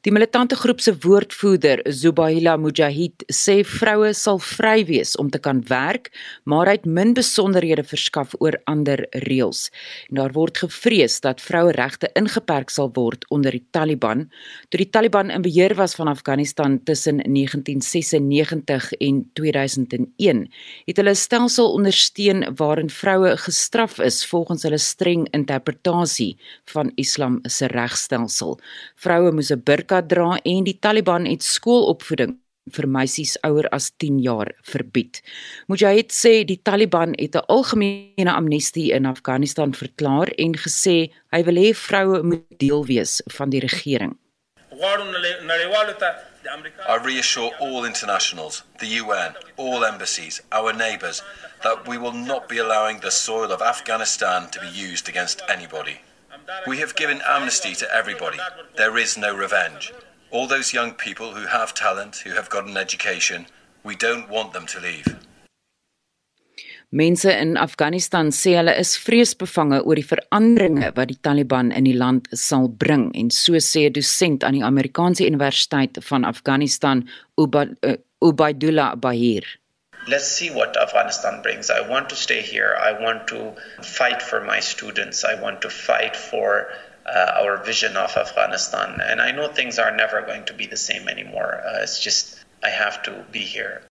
Die 0.06 0.12
militante 0.14 0.54
groep 0.56 0.80
se 0.80 0.94
woordvoerder, 1.02 1.82
Zubaila 1.90 2.54
Mujahid, 2.62 3.24
sê 3.26 3.60
vroue 3.66 4.12
sal 4.14 4.38
vry 4.38 4.84
wees 4.86 5.16
om 5.18 5.32
te 5.34 5.40
kan 5.42 5.64
werk, 5.66 6.12
maar 6.44 6.70
hy 6.70 6.76
het 6.78 6.86
min 6.86 7.10
besonderhede 7.18 7.82
verskaf 7.82 8.36
oor 8.38 8.60
ander 8.70 9.02
reëls. 9.26 9.66
En 10.10 10.20
daar 10.22 10.36
word 10.38 10.62
gevrees 10.62 11.18
dat 11.26 11.42
vroue 11.42 11.74
regte 11.74 12.12
ingeperk 12.14 12.70
sal 12.70 12.92
word 12.94 13.26
onder 13.34 13.58
die 13.58 13.64
Taliban. 13.74 14.28
Toe 14.70 14.84
die 14.84 14.90
Taliban 14.94 15.34
in 15.34 15.42
beheer 15.42 15.74
was 15.74 15.98
van 15.98 16.08
Afghanistan 16.08 16.78
tussen 16.86 17.18
1996 17.26 18.92
en 19.02 19.26
2001 19.86 20.52
het 20.84 20.96
hulle 20.96 21.10
'n 21.10 21.14
stelsel 21.14 21.72
ondersteun 21.72 22.56
waarin 22.56 22.90
vroue 22.90 23.36
gestraf 23.36 23.98
is 23.98 24.26
volgens 24.26 24.62
hulle 24.62 24.78
streng 24.78 25.28
interpretasie 25.30 26.38
van 26.64 26.92
Islam 26.94 27.38
se 27.42 27.66
regstelsel. 27.66 28.58
Vroue 28.94 29.32
moes 29.32 29.50
'n 29.50 29.62
burka 29.64 30.02
dra 30.02 30.38
en 30.42 30.64
die 30.64 30.78
Taliban 30.78 31.24
het 31.24 31.42
skoolopvoeding 31.42 32.38
vir 32.70 32.86
meisies 32.88 33.38
ouer 33.42 33.68
as 33.68 33.90
10 33.96 34.18
jaar 34.18 34.52
verbied. 34.62 35.22
Mujahid 35.66 36.12
sê 36.12 36.44
die 36.44 36.60
Taliban 36.62 37.12
het 37.18 37.34
'n 37.34 37.46
algemene 37.48 38.32
amnestie 38.32 38.92
in 38.92 39.06
Afghanistan 39.06 39.74
verklaar 39.74 40.28
en 40.38 40.54
gesê 40.56 41.10
hy 41.32 41.42
wil 41.44 41.56
hê 41.56 41.74
vroue 41.74 42.22
moet 42.22 42.58
deel 42.58 42.86
wees 42.86 43.22
van 43.26 43.50
die 43.50 43.60
regering. 43.60 44.16
I 46.88 46.96
reassure 46.96 47.52
all 47.60 47.84
internationals, 47.84 48.62
the 48.78 48.86
UN, 48.86 49.34
all 49.56 49.84
embassies, 49.84 50.40
our 50.50 50.72
neighbours, 50.72 51.22
that 51.62 51.86
we 51.86 51.98
will 51.98 52.12
not 52.12 52.48
be 52.48 52.58
allowing 52.58 53.00
the 53.00 53.10
soil 53.10 53.52
of 53.52 53.62
Afghanistan 53.62 54.50
to 54.50 54.60
be 54.60 54.68
used 54.68 55.08
against 55.08 55.42
anybody. 55.48 56.00
We 56.66 56.78
have 56.78 56.96
given 56.96 57.22
amnesty 57.26 57.74
to 57.76 57.94
everybody. 57.94 58.38
There 58.76 58.96
is 58.96 59.16
no 59.16 59.36
revenge. 59.36 59.92
All 60.30 60.46
those 60.46 60.72
young 60.72 60.92
people 60.94 61.34
who 61.34 61.46
have 61.46 61.74
talent, 61.74 62.16
who 62.16 62.30
have 62.30 62.50
got 62.50 62.66
an 62.66 62.76
education, 62.76 63.46
we 63.84 63.94
don't 63.94 64.28
want 64.28 64.52
them 64.52 64.66
to 64.66 64.80
leave. 64.80 65.06
Mense 66.92 67.30
in 67.30 67.54
Afghanistan 67.56 68.32
sê 68.34 68.56
hulle 68.58 68.72
is 68.74 68.96
vreesbevange 68.98 69.78
oor 69.86 69.94
die 69.94 70.06
veranderinge 70.06 70.88
wat 70.96 71.12
die 71.12 71.20
Taliban 71.22 71.70
in 71.70 71.86
die 71.86 71.94
land 71.94 72.26
sal 72.34 72.66
bring 72.82 73.04
en 73.14 73.30
so 73.30 73.54
sê 73.62 73.84
'n 73.86 73.94
dosent 73.94 74.42
aan 74.42 74.58
die 74.58 74.64
Amerikaanse 74.66 75.22
Universiteit 75.22 76.00
van 76.08 76.24
Afghanistan, 76.24 77.06
Ubaydullah 77.38 78.98
Bahir. 78.98 79.46
Let's 80.08 80.26
see 80.26 80.50
what 80.50 80.76
Afghanistan 80.76 81.42
brings. 81.42 81.70
I 81.70 81.86
want 81.86 82.08
to 82.08 82.16
stay 82.16 82.42
here. 82.42 82.74
I 82.74 82.90
want 82.98 83.28
to 83.28 83.54
fight 83.82 84.20
for 84.20 84.40
my 84.40 84.58
students. 84.58 85.22
I 85.24 85.34
want 85.40 85.60
to 85.62 85.70
fight 85.70 86.16
for 86.16 86.72
uh, 87.06 87.38
our 87.38 87.62
vision 87.62 87.96
of 87.96 88.16
Afghanistan. 88.16 89.00
And 89.00 89.20
I 89.20 89.30
know 89.30 89.46
things 89.46 89.78
are 89.78 89.94
never 89.94 90.22
going 90.22 90.44
to 90.46 90.54
be 90.54 90.66
the 90.66 90.76
same 90.76 91.06
anymore. 91.08 91.62
Uh, 91.62 91.82
it's 91.82 92.02
just, 92.02 92.44
I 92.64 92.70
have 92.70 93.02
to 93.02 93.12
be 93.30 93.40
here. 93.40 93.82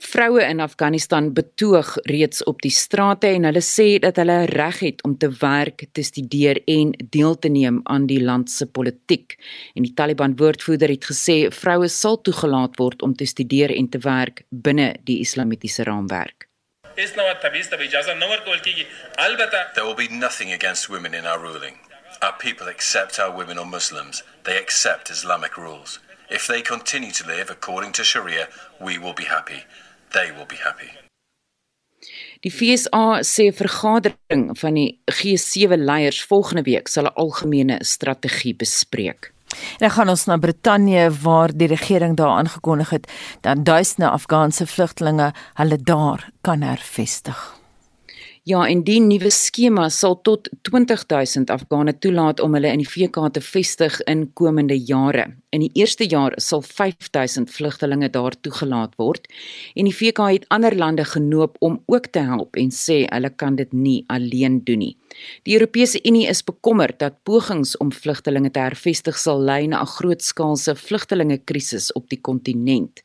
Vroue 0.00 0.40
in 0.40 0.60
Afghanistan 0.60 1.32
betoog 1.32 1.96
reeds 2.08 2.44
op 2.44 2.62
die 2.64 2.72
strate 2.72 3.26
en 3.36 3.44
hulle 3.44 3.60
sê 3.60 3.98
dat 4.00 4.16
hulle 4.16 4.46
reg 4.48 4.78
het 4.80 5.02
om 5.04 5.18
te 5.20 5.28
werk, 5.42 5.84
te 5.92 6.02
studeer 6.02 6.62
en 6.64 6.94
deel 7.12 7.36
te 7.38 7.48
neem 7.52 7.80
aan 7.84 8.06
die 8.08 8.24
land 8.24 8.50
se 8.50 8.66
politiek. 8.66 9.36
En 9.76 9.82
die 9.84 9.92
Taliban 9.94 10.36
woordvoerder 10.40 10.88
het 10.88 11.04
gesê 11.04 11.52
vroue 11.52 11.88
sal 11.92 12.16
toegelaat 12.24 12.80
word 12.80 13.02
om 13.04 13.12
te 13.14 13.26
studeer 13.28 13.70
en 13.76 13.88
te 13.92 13.98
werk 14.06 14.42
binne 14.48 14.96
die 15.04 15.20
islamitiese 15.20 15.84
raamwerk. 15.84 16.48
There 16.96 17.12
will 19.84 19.94
be 19.94 20.08
nothing 20.08 20.52
against 20.52 20.88
women 20.88 21.14
in 21.14 21.26
our 21.26 21.40
ruling. 21.40 21.76
Our 22.22 22.36
people 22.38 22.68
accept 22.68 23.20
our 23.20 23.36
women 23.36 23.58
or 23.58 23.66
Muslims. 23.66 24.22
They 24.44 24.56
accept 24.56 25.10
Islamic 25.10 25.56
rules. 25.56 26.00
If 26.30 26.46
they 26.46 26.62
continue 26.62 27.12
to 27.12 27.26
live 27.26 27.50
according 27.50 27.92
to 27.92 28.04
Sharia, 28.04 28.48
we 28.78 28.98
will 28.98 29.14
be 29.14 29.24
happy. 29.24 29.64
They 30.12 30.32
will 30.34 30.46
be 30.46 30.58
happy. 30.58 30.90
Die 32.40 32.50
FSA 32.50 33.20
sê 33.20 33.50
vergadering 33.52 34.46
van 34.56 34.74
die 34.74 35.00
G7 35.12 35.76
leiers 35.76 36.22
volgende 36.24 36.64
week 36.64 36.88
sal 36.88 37.04
'n 37.04 37.14
algemene 37.14 37.76
strategie 37.84 38.54
bespreek. 38.54 39.32
En 39.50 39.78
dan 39.78 39.90
gaan 39.90 40.08
ons 40.08 40.24
na 40.24 40.36
Brittanje 40.36 41.10
waar 41.22 41.50
die 41.56 41.68
regering 41.68 42.16
daar 42.16 42.38
aangekondig 42.40 42.90
het 42.90 43.12
dat 43.40 43.64
duisende 43.64 44.10
Afghaanse 44.10 44.66
vlugtelinge 44.66 45.32
hulle 45.54 45.76
daar 45.76 46.30
kan 46.40 46.62
hervestig. 46.62 47.59
Ja, 48.48 48.62
en 48.64 48.80
die 48.86 49.02
nuwe 49.04 49.28
skema 49.28 49.90
sal 49.92 50.14
tot 50.24 50.48
20000 50.64 51.50
Afghane 51.52 51.92
toelaat 52.00 52.38
om 52.40 52.54
hulle 52.56 52.70
in 52.72 52.80
die 52.80 52.88
VK 52.88 53.26
te 53.36 53.42
vestig 53.44 53.98
in 54.08 54.22
komende 54.32 54.78
jare. 54.88 55.26
In 55.52 55.60
die 55.60 55.68
eerste 55.76 56.06
jaar 56.08 56.32
sal 56.40 56.64
5000 56.64 57.52
vlugtelinge 57.52 58.08
daar 58.08 58.32
toegelaat 58.40 58.96
word 58.96 59.28
en 59.76 59.90
die 59.90 59.92
VK 59.92 60.30
het 60.30 60.48
ander 60.48 60.72
lande 60.72 61.04
genoop 61.04 61.60
om 61.60 61.82
ook 61.92 62.08
te 62.16 62.24
help 62.24 62.56
en 62.56 62.72
sê 62.72 63.02
hulle 63.10 63.28
kan 63.36 63.60
dit 63.60 63.76
nie 63.76 63.98
alleen 64.08 64.62
doen 64.64 64.86
nie. 64.86 64.96
Die 65.42 65.54
Europese 65.54 66.00
Unie 66.02 66.26
is 66.28 66.42
bekommerd 66.44 66.98
dat 66.98 67.22
pogings 67.22 67.76
om 67.76 67.92
vlugtelinge 67.92 68.50
te 68.50 68.62
hervestig 68.62 69.18
sal 69.18 69.40
lei 69.40 69.66
na 69.66 69.80
'n 69.82 69.86
grootskaalse 69.86 70.74
vlugtelingekrisis 70.74 71.92
op 71.92 72.08
die 72.08 72.20
kontinent. 72.20 73.02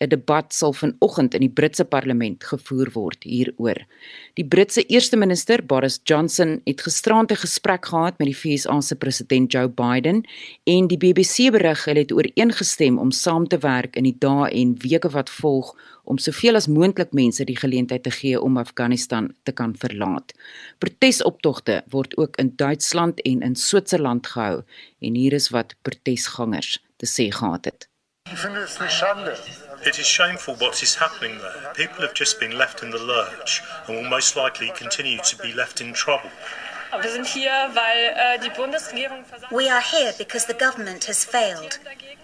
'n 0.00 0.08
Debat 0.08 0.52
sal 0.52 0.72
vanoggend 0.72 1.34
in 1.34 1.40
die 1.40 1.54
Britse 1.58 1.84
parlement 1.84 2.44
gevoer 2.44 2.90
word 2.92 3.24
hieroor. 3.24 3.86
Die 4.34 4.44
Britse 4.44 4.82
eerste 4.86 5.16
minister, 5.16 5.66
Boris 5.66 6.00
Johnson, 6.04 6.60
het 6.64 6.80
gisterand 6.80 7.30
'n 7.32 7.36
gesprek 7.36 7.86
gehad 7.86 8.18
met 8.18 8.28
die 8.28 8.36
VSA 8.36 8.80
se 8.80 8.96
president 8.96 9.52
Joe 9.52 9.68
Biden 9.68 10.24
en 10.64 10.86
die 10.86 10.98
BBC 10.98 11.50
berig 11.50 11.84
hulle 11.84 11.98
het 11.98 12.12
ooreengestem 12.12 12.98
om 12.98 13.10
saam 13.10 13.46
te 13.48 13.58
werk 13.58 13.96
in 13.96 14.04
die 14.04 14.16
dae 14.18 14.50
en 14.50 14.76
weke 14.78 15.08
wat 15.08 15.30
volg 15.30 15.76
om 16.08 16.18
soveel 16.18 16.56
as 16.56 16.66
moontlik 16.72 17.12
mense 17.16 17.44
die 17.44 17.56
geleentheid 17.58 18.02
te 18.06 18.12
gee 18.14 18.40
om 18.40 18.56
Afghanistan 18.56 19.28
te 19.44 19.52
kan 19.52 19.74
verlaat. 19.76 20.32
Protesoptogte 20.80 21.82
word 21.92 22.16
ook 22.16 22.36
in 22.40 22.52
Duitsland 22.56 23.20
en 23.22 23.44
in 23.44 23.56
Switserland 23.56 24.26
gehou 24.26 24.62
en 25.00 25.14
hier 25.14 25.36
is 25.36 25.50
wat 25.52 25.74
protesgangers 25.82 26.78
te 26.96 27.06
sê 27.06 27.28
gehad 27.30 27.64
het. 27.64 27.88
It 29.84 29.98
is 29.98 30.08
shameful 30.08 30.56
what 30.56 30.82
is 30.82 30.94
happening 30.96 31.38
there. 31.38 31.72
People 31.74 32.02
have 32.02 32.14
just 32.14 32.38
been 32.40 32.56
left 32.56 32.82
in 32.82 32.90
the 32.90 33.04
lurch 33.04 33.62
and 33.86 33.96
will 33.96 34.08
most 34.08 34.34
likely 34.34 34.72
continue 34.74 35.18
to 35.18 35.36
be 35.36 35.54
left 35.54 35.80
in 35.80 35.92
trouble. 35.92 36.30
Wir 37.00 37.10
sind 37.10 37.26
hier, 37.26 37.52
weil 37.74 38.14
äh, 38.16 38.38
die 38.40 38.50
Bundesregierung 38.56 39.24
We 39.50 39.70
are 39.70 39.80
here 39.80 40.14
because 40.18 40.46
the 40.46 40.54
government 40.54 41.06
has 41.06 41.24
failed. 41.24 41.78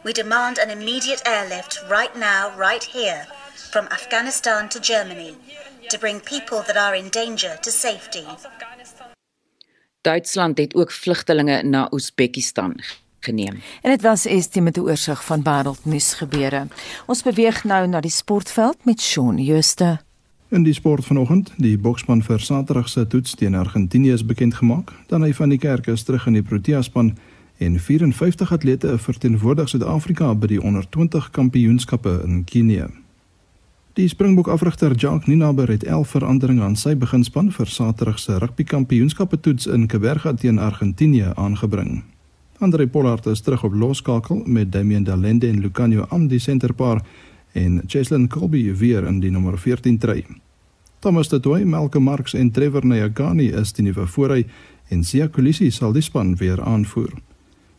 We 0.05 0.13
demand 0.13 0.59
an 0.59 0.71
immediate 0.71 1.23
airlift 1.27 1.85
right 1.89 2.15
now, 2.17 2.51
right 2.59 2.83
here, 2.83 3.27
from 3.71 3.87
Afghanistan 3.87 4.69
to 4.69 4.79
Germany, 4.81 5.35
to 5.89 5.99
bring 5.99 6.21
people 6.21 6.63
that 6.67 6.77
are 6.77 6.97
in 6.97 7.09
danger 7.11 7.59
to 7.61 7.71
safety. 7.71 8.25
Duitsland 10.01 10.59
het 10.59 10.75
ook 10.75 10.93
vlugtelinge 10.93 11.63
na 11.63 11.89
Oezbekistan 11.91 12.81
geneem. 13.21 13.61
En 13.83 13.91
dit 13.91 14.03
was 14.03 14.25
Estie 14.27 14.63
met 14.63 14.77
'n 14.77 14.81
oorsig 14.81 15.25
van 15.25 15.43
wêreldnuus 15.43 16.15
gebeure. 16.15 16.67
Ons 17.07 17.23
beweeg 17.23 17.65
nou 17.65 17.87
na 17.87 18.01
die 18.01 18.11
sportveld 18.11 18.77
met 18.85 19.01
Shaun 19.01 19.39
Jooste. 19.39 19.99
In 20.49 20.63
die 20.63 20.73
sport 20.73 21.05
vanoggend, 21.05 21.53
die 21.57 21.79
bokspan 21.79 22.23
vir 22.23 22.41
Saterdag 22.41 22.89
se 22.89 23.07
toets 23.07 23.35
teen 23.35 23.55
Argentinië 23.55 24.13
is 24.13 24.27
bekend 24.27 24.55
gemaak. 24.55 24.93
Dan 25.07 25.23
hy 25.23 25.33
van 25.35 25.49
die 25.49 25.59
kerk 25.59 25.87
is 25.87 26.03
terug 26.03 26.27
in 26.27 26.33
die 26.33 26.43
Protea 26.43 26.83
span 26.83 27.17
en 27.59 27.81
54 27.81 28.53
atlete 28.53 28.99
verteenwoordig 28.99 29.69
Suid-Afrika 29.69 30.35
by 30.35 30.47
die 30.47 30.63
onder 30.63 30.89
20 30.89 31.31
kampioenskappe 31.31 32.21
in 32.25 32.45
Kenia. 32.45 33.04
Die 33.95 34.09
Springbok 34.09 34.49
afrigter 34.49 34.95
Jacques 34.97 35.27
Ninaber 35.27 35.69
het 35.69 35.85
11 35.85 36.09
veranderinge 36.09 36.63
aan 36.67 36.73
sy 36.75 36.97
beginspan 36.99 37.53
vir 37.55 37.69
Saterdag 37.71 38.17
se 38.19 38.41
rugby 38.43 38.65
kampioenskappe 38.67 39.39
toets 39.39 39.69
in 39.71 39.85
Kaapberg 39.87 40.25
teen 40.43 40.59
Argentinië 40.59 41.31
aangebring. 41.39 42.03
Andre 42.59 42.89
Pollard 42.91 43.27
is 43.31 43.41
terug 43.41 43.63
op 43.65 43.77
loskakel 43.79 44.43
met 44.47 44.73
Damian 44.73 45.05
Dalende 45.05 45.47
en 45.47 45.61
Lucanio 45.61 46.09
Am 46.11 46.27
die 46.27 46.41
senterpaar 46.43 47.05
en 47.53 47.83
Cheslin 47.87 48.27
Colby 48.29 48.75
weer 48.75 49.07
in 49.07 49.21
die 49.21 49.31
nommer 49.31 49.59
14 49.59 49.99
try. 49.99 50.27
Thomas 50.99 51.29
Tatoy, 51.29 51.63
Malcolm 51.63 52.05
Marx 52.05 52.35
en 52.35 52.51
Trevor 52.51 52.87
Nyagani 52.87 53.53
is 53.55 53.73
die 53.73 53.87
nuwe 53.87 54.07
voorry 54.07 54.45
en 54.89 55.05
Sia 55.05 55.29
Kolisi 55.29 55.71
sal 55.71 55.95
die 55.95 56.03
span 56.03 56.35
weer 56.43 56.59
aanvoer. 56.63 57.15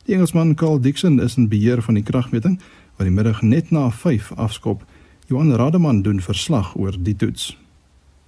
Die 0.06 0.16
Engelsman 0.16 0.56
Carl 0.56 0.80
Dixon 0.80 1.20
is 1.20 1.36
in 1.36 1.50
beheer 1.50 1.82
van 1.84 2.00
die 2.00 2.08
kragmeting 2.08 2.62
wat 2.96 3.04
die 3.04 3.12
middag 3.12 3.42
net 3.42 3.72
na 3.72 3.90
5 3.92 4.32
afskop. 4.40 4.86
Johan 5.28 5.56
Rademan 5.56 6.02
doen 6.02 6.22
verslag 6.22 6.76
oor 6.76 6.94
die 7.02 7.16
toets. 7.16 7.58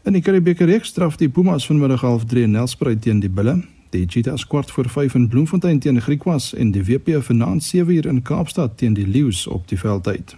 In 0.04 0.16
die 0.18 0.22
Karibeker 0.22 0.66
reeks 0.66 0.90
straf 0.90 1.18
die 1.22 1.30
Pumas 1.30 1.68
vanmiddag 1.70 2.02
half 2.02 2.24
3 2.26 2.48
in 2.48 2.56
Nelspruit 2.56 3.02
teen 3.02 3.20
die 3.22 3.30
Bulle. 3.30 3.60
Die 3.94 4.08
Cheetahs 4.10 4.48
kwart 4.48 4.72
voor 4.72 4.90
5 4.90 5.14
in 5.16 5.28
Bloemfontein 5.28 5.80
teen 5.80 6.02
Griekwas 6.02 6.54
en 6.54 6.72
die 6.72 6.82
WP 6.84 7.20
vanaand 7.22 7.64
7 7.64 7.94
uur 7.96 8.06
in 8.10 8.22
Kaapstad 8.22 8.78
teen 8.78 8.96
die 8.98 9.06
Lions 9.06 9.48
op 9.48 9.68
die 9.68 9.78
veldtyd. 9.78 10.34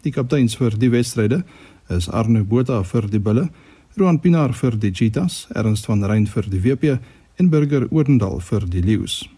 Die 0.00 0.12
kapteins 0.12 0.56
vir 0.56 0.78
die 0.78 0.88
wedstryde 0.90 1.42
is 1.88 2.08
Arno 2.08 2.44
Botha 2.44 2.80
vir 2.82 3.10
die 3.10 3.20
Bulle, 3.20 3.50
Roan 3.96 4.20
Pinaar 4.20 4.56
vir 4.56 4.78
die 4.80 4.94
Cheetahs, 4.94 5.48
Ernst 5.52 5.84
van 5.84 6.04
Rein 6.04 6.26
vir 6.26 6.48
die 6.48 6.62
WP 6.64 6.96
en 7.36 7.50
Burger 7.50 7.90
Oudendal 7.90 8.40
vir 8.40 8.64
die 8.64 8.80
Lions. 8.80 9.28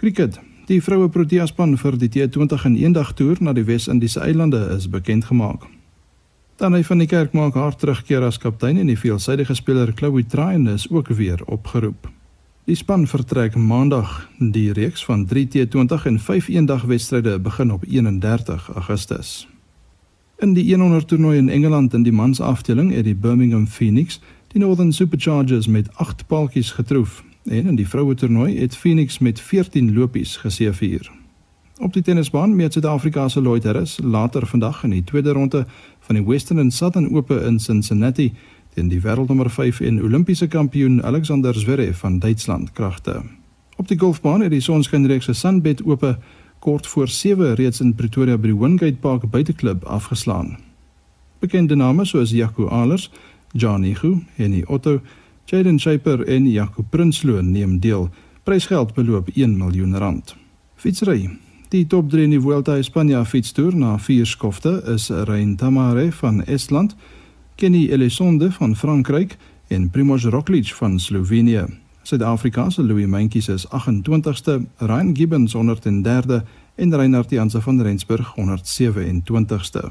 Cricket. 0.00 0.40
Die 0.68 0.80
vroue 0.80 1.10
Protea 1.12 1.46
span 1.46 1.76
vir 1.76 2.00
die 2.00 2.08
T20 2.08 2.66
in 2.70 2.80
eendag 2.80 3.12
toer 3.12 3.36
na 3.44 3.52
die 3.52 3.66
Wes-Indiese 3.68 4.24
eilande 4.24 4.64
is 4.72 4.88
bekend 4.88 5.28
gemaak. 5.28 5.68
Dan 6.62 6.76
hy 6.78 6.84
van 6.86 7.00
die 7.02 7.08
kerk 7.10 7.32
maak 7.34 7.56
haar 7.58 7.74
terugkeer 7.74 8.22
as 8.22 8.36
kaptein 8.38 8.76
en 8.78 8.86
die 8.86 8.98
veelsidige 8.98 9.54
speler 9.58 9.90
Chloe 9.98 10.22
Tryon 10.22 10.68
is 10.70 10.84
ook 10.90 11.08
weer 11.18 11.40
opgeroep. 11.50 12.06
Die 12.70 12.76
span 12.78 13.02
vertrek 13.10 13.56
maandag. 13.58 14.28
Die 14.38 14.70
reeks 14.72 15.02
van 15.04 15.24
3 15.26 15.48
T20 15.50 16.06
en 16.06 16.20
5 16.20 16.48
eendagwedstryde 16.48 17.40
begin 17.42 17.72
op 17.72 17.82
31 17.88 18.68
Augustus. 18.74 19.48
In 20.38 20.52
die 20.54 20.68
100 20.74 21.08
toernooi 21.08 21.38
in 21.38 21.48
Engeland 21.48 21.94
in 21.94 22.06
die 22.06 22.14
mans 22.14 22.40
afdeling 22.40 22.92
het 22.94 23.04
die 23.10 23.18
Birmingham 23.18 23.66
Phoenix 23.66 24.20
die 24.54 24.62
Northern 24.62 24.92
Superchargers 24.92 25.66
met 25.66 25.90
8 25.94 26.26
paaltjies 26.26 26.70
getroof 26.78 27.24
en 27.44 27.66
in 27.66 27.74
die 27.74 27.88
vroue 27.88 28.14
toernooi 28.14 28.54
het 28.60 28.76
Phoenix 28.76 29.18
met 29.18 29.40
14 29.40 29.94
lopies 29.94 30.36
geseëvier. 30.36 31.10
Op 31.82 31.92
die 31.92 32.02
tennisbaan 32.02 32.52
meet 32.54 32.72
Suid-Afrika 32.72 33.28
se 33.28 33.40
Lloyd 33.42 33.64
Harris 33.64 33.98
later 34.02 34.46
vandag 34.46 34.84
in 34.84 34.92
die 34.94 35.04
tweede 35.04 35.32
ronde 35.34 35.64
van 36.06 36.14
die 36.14 36.24
Western 36.24 36.58
and 36.58 36.74
Southern 36.74 37.08
Ope 37.16 37.34
in 37.34 37.58
Cincinnati 37.60 38.28
teen 38.74 38.88
die 38.88 39.00
wêreldnommer 39.02 39.50
5 39.50 39.80
en 39.80 39.98
Olimpiese 40.02 40.46
kampioen 40.46 41.02
Alexander 41.02 41.54
Zverev 41.54 41.98
van 41.98 42.18
Duitsland 42.18 42.72
kragte. 42.72 43.22
Op 43.76 43.88
die 43.88 43.98
golfbaan 43.98 44.40
het 44.40 44.54
die 44.54 44.60
Sonskynreeks 44.60 45.24
se 45.24 45.34
Sunbet 45.34 45.82
Ope 45.82 46.18
kort 46.58 46.86
voor 46.86 47.08
7 47.08 47.54
reeds 47.54 47.80
in 47.80 47.94
Pretoria 47.94 48.38
by 48.38 48.52
die 48.52 48.58
Wingate 48.58 49.00
Park 49.00 49.30
buiteklub 49.30 49.84
afgeslaan. 49.84 50.58
Bekende 51.38 51.74
name 51.74 52.04
soos 52.04 52.30
Jaco 52.30 52.68
Alers, 52.68 53.10
Johnny 53.52 53.96
Hu, 54.00 54.20
Henny 54.36 54.62
Otto, 54.66 55.00
Jaden 55.44 55.80
Shaper 55.80 56.22
en 56.28 56.50
Jaco 56.50 56.86
Prinsloo 56.90 57.42
neem 57.42 57.80
deel. 57.80 58.10
Prysgeld 58.42 58.94
beloop 58.94 59.28
1 59.34 59.56
miljoen 59.56 59.98
rand. 59.98 60.36
Fietsry 60.76 61.41
Die 61.72 61.86
top 61.86 62.10
3 62.10 62.22
in 62.22 62.30
die 62.30 62.42
Vuelta 62.42 62.72
a 62.72 62.76
España 62.76 63.22
fietstoer 63.24 63.72
na 63.72 63.94
vier 63.98 64.26
skofte 64.26 64.82
is 64.92 65.06
Rein 65.08 65.54
Tamare 65.56 66.10
van 66.12 66.44
Estland, 66.44 66.96
Kenny 67.56 67.88
Elissonde 67.88 68.50
van 68.52 68.76
Frankryk 68.76 69.38
en 69.68 69.90
Primož 69.90 70.24
Roglič 70.24 70.74
van 70.74 71.00
Slovenië. 71.00 71.64
Suid-Afrika 72.02 72.70
se 72.70 72.82
Louis 72.82 73.06
Mentjes 73.06 73.48
is 73.48 73.66
28ste, 73.66 74.60
Ryan 74.76 75.16
Gibbons 75.16 75.56
103de 75.56 76.42
en 76.74 76.96
Reinhard 76.96 77.30
Janse 77.30 77.60
van 77.60 77.82
Rensburg 77.82 78.34
127ste. 78.36 79.90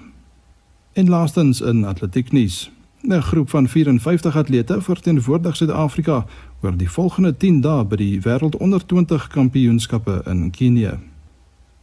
En 0.94 1.10
laastens 1.10 1.62
in 1.62 1.86
atletiek 1.86 2.32
nuus. 2.32 2.72
'n 3.02 3.22
Groep 3.22 3.50
van 3.50 3.67
54 3.67 4.36
atlete 4.36 4.82
verteenwoordig 4.82 5.56
Suid-Afrika 5.56 6.26
oor 6.62 6.78
die 6.78 6.89
volgende 6.89 7.38
10 7.38 7.62
dae 7.62 7.86
by 7.86 7.96
die 7.96 8.20
Wêreld 8.22 8.58
onder 8.58 8.86
20 8.86 9.28
Kampioenskappe 9.28 10.22
in 10.26 10.52
Kenia. 10.52 11.00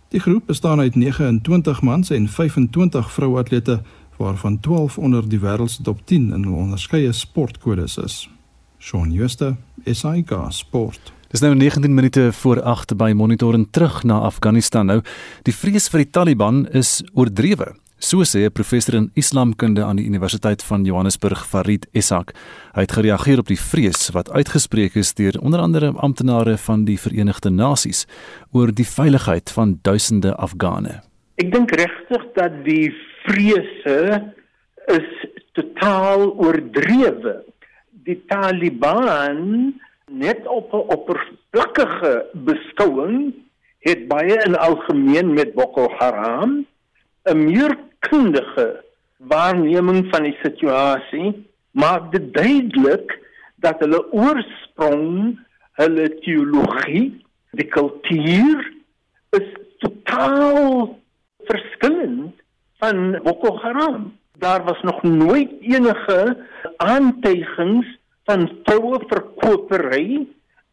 Die 0.08 0.20
groep 0.20 0.46
bestaan 0.46 0.80
uit 0.80 0.94
29 0.94 1.82
mans 1.82 2.10
en 2.10 2.28
25 2.28 3.12
vrouatlete 3.12 3.82
waarvan 4.16 4.60
12 4.60 4.98
onder 4.98 5.28
die 5.28 5.40
wêreld 5.40 5.70
se 5.70 5.82
top 5.82 6.00
10 6.04 6.32
in 6.32 6.48
onderskeie 6.48 7.12
sportkodes 7.12 7.96
is. 7.96 8.30
Shaun 8.78 9.12
Schuster, 9.12 9.56
SAK 9.84 10.32
Sport. 10.48 11.12
Dis 11.28 11.40
nou 11.40 11.54
19 11.54 11.94
minute 11.94 12.30
voor 12.32 12.62
8 12.62 12.96
by 12.96 13.12
Monitor 13.14 13.54
en 13.54 13.70
terug 13.70 14.02
na 14.02 14.18
Afghanistan 14.18 14.86
nou. 14.86 15.02
Die 15.42 15.54
vrees 15.54 15.88
vir 15.92 16.06
die 16.06 16.10
Taliban 16.10 16.64
is 16.72 17.02
oordrewe. 17.12 17.74
So 18.00 18.22
sê 18.22 18.46
'n 18.46 18.52
professor 18.52 18.94
in 18.94 19.10
Islamkunde 19.14 19.82
aan 19.82 19.96
die 19.96 20.06
Universiteit 20.06 20.62
van 20.62 20.84
Johannesburg, 20.84 21.46
Farid 21.46 21.88
Essak. 21.92 22.32
Hy 22.74 22.80
het 22.80 22.92
gereageer 22.92 23.38
op 23.38 23.46
die 23.46 23.58
vrees 23.58 24.10
wat 24.10 24.30
uitgespreek 24.30 24.94
is 24.94 25.14
deur 25.14 25.34
onder 25.42 25.60
andere 25.60 25.92
amptenare 25.96 26.56
van 26.56 26.84
die 26.84 26.98
Verenigde 26.98 27.50
Nasies 27.50 28.06
oor 28.52 28.70
die 28.72 28.86
veiligheid 28.86 29.50
van 29.50 29.78
duisende 29.82 30.34
Afghane. 30.36 31.02
Ek 31.34 31.52
dink 31.52 31.70
regtig 31.70 32.22
dat 32.34 32.64
die 32.64 32.94
vrese 33.26 34.22
is 34.86 35.26
totaal 35.52 36.38
oordrewe. 36.38 37.42
Die 38.04 38.22
Taliban 38.28 39.74
net 40.06 40.46
op 40.46 40.72
'n 40.72 40.86
oppervlakkige 40.94 42.26
beskouing 42.34 43.34
het 43.80 44.06
baie 44.08 44.38
in 44.46 44.54
algemeen 44.54 45.34
met 45.34 45.54
Boko 45.54 45.90
Haram 45.98 46.64
'n 47.24 47.44
meer 47.44 47.87
kundige 47.98 48.84
waarneming 49.16 50.06
van 50.10 50.28
die 50.28 50.36
situasie 50.42 51.32
maak 51.70 52.12
dit 52.12 52.30
duidelik 52.34 53.14
dat 53.62 53.80
hulle 53.82 54.00
oorsprong, 54.14 55.38
hulle 55.78 56.06
teologie, 56.22 57.18
die 57.58 57.66
kultuur 57.66 58.62
is 59.38 59.48
totaal 59.82 60.94
verskillend 61.50 62.34
van 62.78 63.18
Boko 63.22 63.56
Haram. 63.62 64.12
Daar 64.38 64.62
was 64.64 64.80
nog 64.82 65.02
nooit 65.02 65.50
enige 65.60 66.36
aantuigings 66.76 67.86
van 68.24 68.46
vroue 68.62 69.00
verkopery 69.10 70.26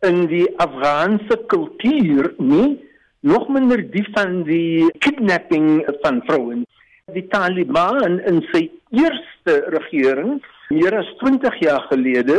in 0.06 0.26
die 0.30 0.46
Afghaanse 0.62 1.38
kultuur 1.50 2.34
nie, 2.38 2.78
nog 3.26 3.48
minder 3.50 3.82
die 3.92 4.06
van 4.14 4.44
die 4.46 4.86
kidnapping 5.02 5.82
van 6.02 6.22
vrouens 6.28 6.70
die 7.14 7.28
Taliban 7.30 8.18
in 8.26 8.40
sy 8.50 8.64
eerste 8.90 9.54
regering 9.76 10.40
meer 10.74 10.96
as 10.98 11.12
20 11.20 11.60
jaar 11.62 11.84
gelede 11.92 12.38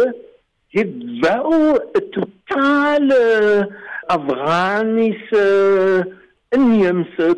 het 0.75 0.91
wel 1.23 1.79
'n 2.01 2.09
totale 2.17 3.23
Afghaanse 4.17 5.45
inheemse 6.59 7.29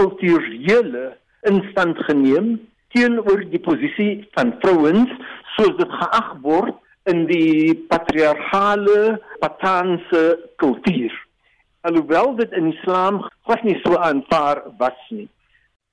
kulturele 0.00 1.06
instand 1.50 2.00
geneem 2.08 2.48
teenoor 2.96 3.44
die 3.52 3.64
posisie 3.68 4.26
van 4.32 4.56
vrouens 4.64 5.12
soos 5.56 5.76
dit 5.76 5.92
geag 6.00 6.34
word 6.40 6.74
in 7.04 7.26
die 7.26 7.74
patriargale 7.88 9.20
Patanse 9.40 10.24
kultuur. 10.56 11.12
Alhoewel 11.80 12.36
dit 12.36 12.52
in 12.52 12.72
Islam 12.72 13.28
glad 13.44 13.62
nie 13.62 13.80
so 13.84 13.96
aanvaar 13.96 14.62
was 14.78 15.00
nie. 15.10 15.28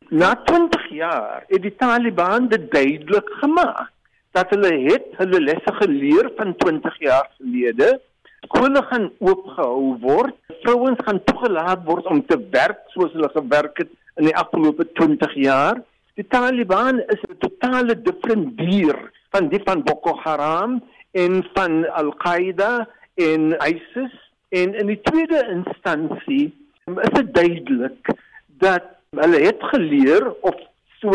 Na 0.09 0.35
20 0.35 0.89
jaar 0.89 1.43
het 1.47 1.61
die 1.61 1.75
Taliban 1.75 2.47
dit 2.47 2.71
duidelik 2.71 3.29
gemaak 3.41 3.89
dat 4.37 4.51
hulle 4.53 4.73
het 4.85 5.05
hulle 5.17 5.39
lesse 5.41 5.73
geleer 5.79 6.29
van 6.37 6.55
20 6.55 6.99
jaar 6.99 7.29
gelede. 7.37 8.01
Skole 8.45 8.83
gaan 8.89 9.07
oopgehou 9.19 9.95
word. 10.03 10.35
Vrouens 10.61 11.01
gaan 11.07 11.23
toegelaat 11.23 11.85
word 11.87 12.05
om 12.05 12.21
te 12.25 12.37
werk 12.51 12.83
soos 12.93 13.13
hulle 13.17 13.31
gewerk 13.33 13.81
het 13.81 13.89
in 14.21 14.29
die 14.29 14.35
afgelope 14.37 14.85
20 14.93 15.33
jaar. 15.41 15.81
Die 16.13 16.27
Taliban 16.27 16.99
is 16.99 17.21
'n 17.25 17.39
totale 17.39 17.95
different 18.01 18.57
dier 18.57 18.95
van 19.31 19.49
die 19.49 19.61
van 19.63 19.83
Boko 19.83 20.13
Haram 20.23 20.83
en 21.11 21.43
van 21.53 21.89
Al-Qaeda 21.89 22.87
en 23.15 23.57
ISIS. 23.57 24.13
En 24.49 24.75
in 24.75 24.87
die 24.87 25.01
tweede 25.01 25.41
instansie 25.49 26.53
is 26.85 27.09
dit 27.09 27.33
duidelik 27.33 28.13
dat 28.47 28.94
hulle 29.21 29.41
het 29.43 29.61
geleer 29.73 30.31
of 30.41 30.55
so 31.01 31.11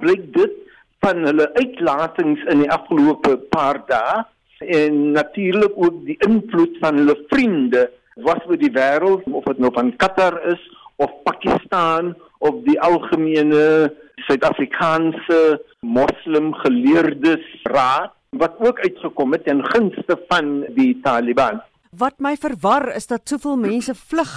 blyk 0.00 0.24
dit 0.34 0.56
van 1.04 1.22
hulle 1.26 1.46
uitlatings 1.54 2.42
in 2.52 2.64
die 2.64 2.72
afgelope 2.74 3.36
paar 3.52 3.80
dae 3.90 4.24
en 4.58 5.12
natuurlik 5.14 5.76
ook 5.76 6.02
die 6.06 6.18
invloed 6.26 6.78
van 6.82 6.98
hulle 6.98 7.14
vriende 7.30 7.86
was 8.26 8.42
oor 8.48 8.58
die 8.58 8.72
wêreld 8.74 9.26
of 9.30 9.46
dit 9.46 9.62
nou 9.62 9.70
van 9.74 9.94
Qatar 10.02 10.40
is 10.50 10.62
of 10.98 11.14
Pakistan 11.22 12.14
of 12.42 12.62
die 12.66 12.78
algemene 12.82 13.92
Suid-Afrikaanse 14.26 15.40
moslim 15.86 16.50
geleerdes 16.64 17.46
raad 17.70 18.14
wat 18.36 18.58
ook 18.60 18.80
uitgekom 18.82 19.32
het 19.32 19.46
ten 19.46 19.62
gunste 19.64 20.18
van 20.28 20.66
die 20.76 20.98
Taliban. 21.02 21.62
Wat 21.96 22.18
my 22.20 22.34
verwar 22.36 22.90
is 22.96 23.06
dat 23.06 23.30
soveel 23.30 23.56
mense 23.56 23.94
vlug. 23.94 24.34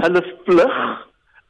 Hulle 0.00 0.22
vlug 0.46 0.78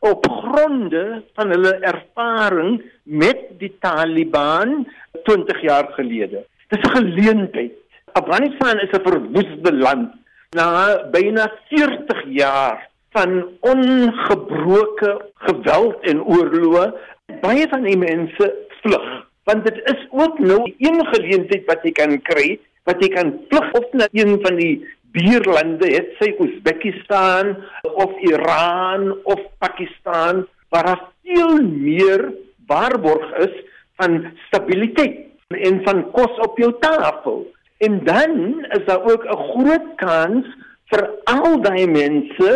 op 0.02 0.26
gronde 0.26 1.22
van 1.34 1.52
hulle 1.54 1.74
ervaring 1.86 2.82
met 3.02 3.44
die 3.58 3.70
Taliban 3.80 4.82
20 5.22 5.62
jaar 5.62 5.92
gelede. 5.98 6.42
Dis 6.68 6.82
'n 6.82 6.96
geleentheid. 6.96 7.72
Afghanistan 8.12 8.80
is 8.80 8.90
'n 8.90 9.06
verwoeste 9.08 9.72
land 9.72 10.10
na 10.50 10.66
byna 11.10 11.52
40 11.68 12.24
jaar 12.28 12.88
van 13.10 13.48
ongebroke 13.60 15.10
geweld 15.34 15.96
en 16.00 16.24
oorloë. 16.24 16.92
Baie 17.40 17.66
van 17.68 17.82
die 17.82 17.98
mense 17.98 18.54
vlug, 18.82 19.26
want 19.44 19.64
dit 19.64 19.78
is 19.84 20.06
ook 20.10 20.38
nou 20.38 20.74
een 20.78 21.06
geleentheid 21.06 21.64
wat 21.66 21.82
jy 21.82 21.92
kan 21.92 22.22
kry 22.22 22.58
wat 22.88 23.02
jy 23.02 23.08
kan 23.14 23.32
vlug 23.48 23.72
of 23.78 23.92
na 23.92 24.08
een 24.12 24.38
van 24.42 24.56
die 24.58 24.74
buurlande 25.12 25.88
het 25.92 26.14
sy 26.20 26.33
Uzbekistan 26.40 27.57
of 27.83 28.12
Iran 28.25 29.12
of 29.25 29.40
Pakistan 29.59 30.46
waar 30.72 30.88
daar 30.88 31.05
veel 31.22 31.61
meer 31.62 32.33
waarborg 32.66 33.37
is 33.44 33.55
van 34.01 34.25
stabiliteit 34.46 35.29
en 35.53 35.83
van 35.85 36.05
kos 36.16 36.38
op 36.46 36.59
jou 36.59 36.72
tafel. 36.81 37.44
En 37.85 38.01
dan 38.05 38.64
is 38.70 38.85
daar 38.87 39.05
ook 39.05 39.25
'n 39.25 39.42
groot 39.51 39.88
kans 39.96 40.46
vir 40.90 41.11
al 41.25 41.61
daai 41.61 41.87
mense 41.87 42.51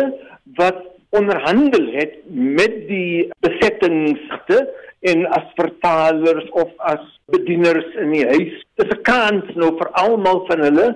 wat 0.55 0.81
onderhandel 1.09 1.85
het 1.91 2.13
met 2.29 2.87
die 2.87 3.29
besettingsste 3.39 4.57
en 4.99 5.25
as 5.37 5.47
vertalers 5.55 6.49
of 6.49 6.71
as 6.77 7.03
bedieners 7.25 7.87
in 8.01 8.11
die 8.11 8.25
huis. 8.25 8.55
Dis 8.75 8.91
'n 8.91 9.01
kans 9.01 9.55
nou 9.55 9.77
vir 9.77 9.89
almal 9.91 10.45
van 10.49 10.59
hulle 10.59 10.87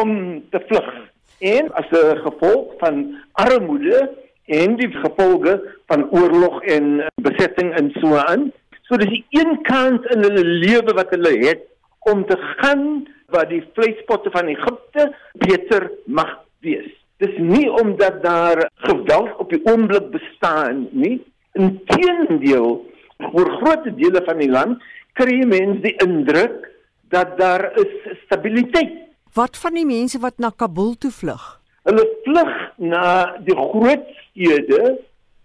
om 0.00 0.42
te 0.50 0.60
vlug. 0.68 0.90
En 1.38 1.72
as 1.72 1.88
'n 1.90 2.16
gevolg 2.26 2.74
van 2.78 3.16
armoede 3.32 4.10
en 4.46 4.76
die 4.76 4.90
gevolge 4.92 5.76
van 5.86 6.10
oorlog 6.10 6.62
en 6.62 7.04
besetting 7.22 7.74
en 7.74 7.90
so 8.00 8.14
aan. 8.14 8.52
So 8.82 8.96
dis 8.96 9.08
die 9.08 9.24
een 9.30 9.62
kant 9.62 10.04
in 10.14 10.22
hulle 10.22 10.44
lewe 10.44 10.94
wat 10.94 11.10
hulle 11.10 11.32
het 11.46 11.62
om 11.98 12.26
te 12.26 12.36
gaan 12.36 13.08
waar 13.26 13.48
die 13.48 13.64
vleispotte 13.72 14.30
van 14.30 14.46
Egipte 14.46 15.14
beter 15.32 15.90
mag 16.04 16.38
wees. 16.60 16.90
Dis 17.16 17.36
nie 17.38 17.70
omdat 17.72 18.22
daar 18.22 18.70
geweld 18.74 19.36
op 19.36 19.50
die 19.50 19.60
oomblik 19.64 20.10
bestaan 20.10 20.88
nie. 20.90 21.22
Inteendeel, 21.52 22.84
oor 23.32 23.50
groot 23.60 23.88
dele 23.96 24.22
van 24.26 24.38
die 24.38 24.50
land 24.50 24.82
kry 25.18 25.40
mense 25.46 25.80
die 25.84 25.94
indruk 26.02 26.70
dat 27.14 27.36
daar 27.38 27.70
is 27.78 27.92
stabiliteit 28.24 29.03
Wat 29.34 29.56
van 29.58 29.74
die 29.74 29.86
mense 29.86 30.20
wat 30.22 30.36
na 30.38 30.52
Kabul 30.54 30.92
toe 31.02 31.10
vlug? 31.10 31.42
Hulle 31.88 32.02
vlug 32.22 32.50
na 32.78 33.06
die 33.42 33.56
groot 33.58 34.04
stede 34.20 34.92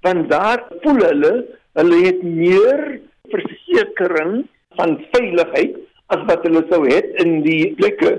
want 0.06 0.28
daar 0.30 0.62
voel 0.84 1.00
hulle 1.08 1.32
hulle 1.80 2.02
het 2.04 2.20
meer 2.22 2.84
versekering 3.34 4.44
van 4.78 4.94
veiligheid 5.16 5.80
as 6.14 6.22
wat 6.30 6.46
hulle 6.46 6.62
sou 6.70 6.84
het 6.86 7.18
in 7.24 7.40
die 7.48 7.72
plekke 7.80 8.12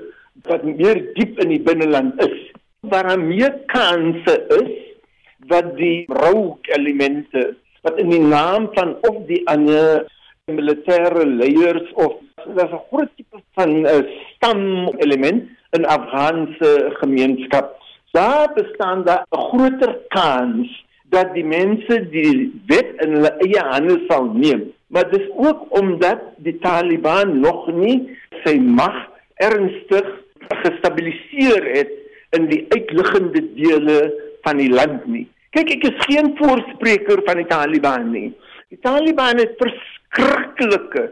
wat 0.51 0.67
meer 0.67 1.05
diep 1.15 1.39
in 1.45 1.55
die 1.55 1.61
binneland 1.63 2.19
is. 2.27 2.35
Waar 2.91 3.13
daar 3.13 3.23
meer 3.23 3.55
kanse 3.71 4.37
is 4.59 4.75
dat 5.55 5.71
die 5.79 6.03
rogue 6.11 6.59
elemente 6.75 7.53
wat 7.87 8.03
in 8.03 8.11
die 8.11 8.25
naam 8.25 8.73
van 8.75 8.97
of 9.07 9.23
die 9.31 9.45
ander 9.55 10.03
militêre 10.51 11.23
leiers 11.31 11.95
of 11.95 12.19
daar's 12.59 12.75
'n 12.75 12.85
groot 12.91 13.11
tipe 13.15 13.39
van 13.55 13.71
'n 13.71 13.87
uh, 13.87 14.03
stam 14.35 14.91
element 15.07 15.47
in 15.71 15.87
Afghaanse 15.87 16.91
gemeenskap. 17.01 17.77
Daar 18.11 18.53
bestaan 18.55 19.05
daar 19.05 19.25
'n 19.31 19.37
groter 19.37 19.99
kans 20.09 20.85
dat 21.11 21.35
die 21.35 21.45
mense 21.45 22.09
die 22.11 22.63
wet 22.67 22.91
in 23.05 23.15
hulle 23.15 23.33
eie 23.39 23.63
hande 23.73 23.99
sal 24.09 24.31
neem. 24.35 24.73
Maar 24.87 25.11
dis 25.11 25.29
ook 25.37 25.67
omdat 25.79 26.21
die 26.37 26.59
Taliban 26.59 27.41
nog 27.41 27.67
nie 27.73 28.19
sy 28.45 28.59
mag 28.59 29.09
ernstig 29.35 30.07
gestabiliseer 30.49 31.67
het 31.75 31.93
in 32.31 32.47
die 32.51 32.67
uitliggende 32.69 33.43
dele 33.55 34.15
van 34.43 34.57
die 34.57 34.71
land 34.71 35.07
nie. 35.07 35.27
Kyk, 35.51 35.71
ek 35.71 35.87
is 35.91 36.05
geen 36.07 36.35
voorspreker 36.39 37.23
van 37.27 37.41
die 37.43 37.47
Taliban 37.51 38.11
nie. 38.11 38.31
Die 38.71 38.79
Taliban 38.83 39.39
het 39.43 39.57
verskriklike 39.59 41.09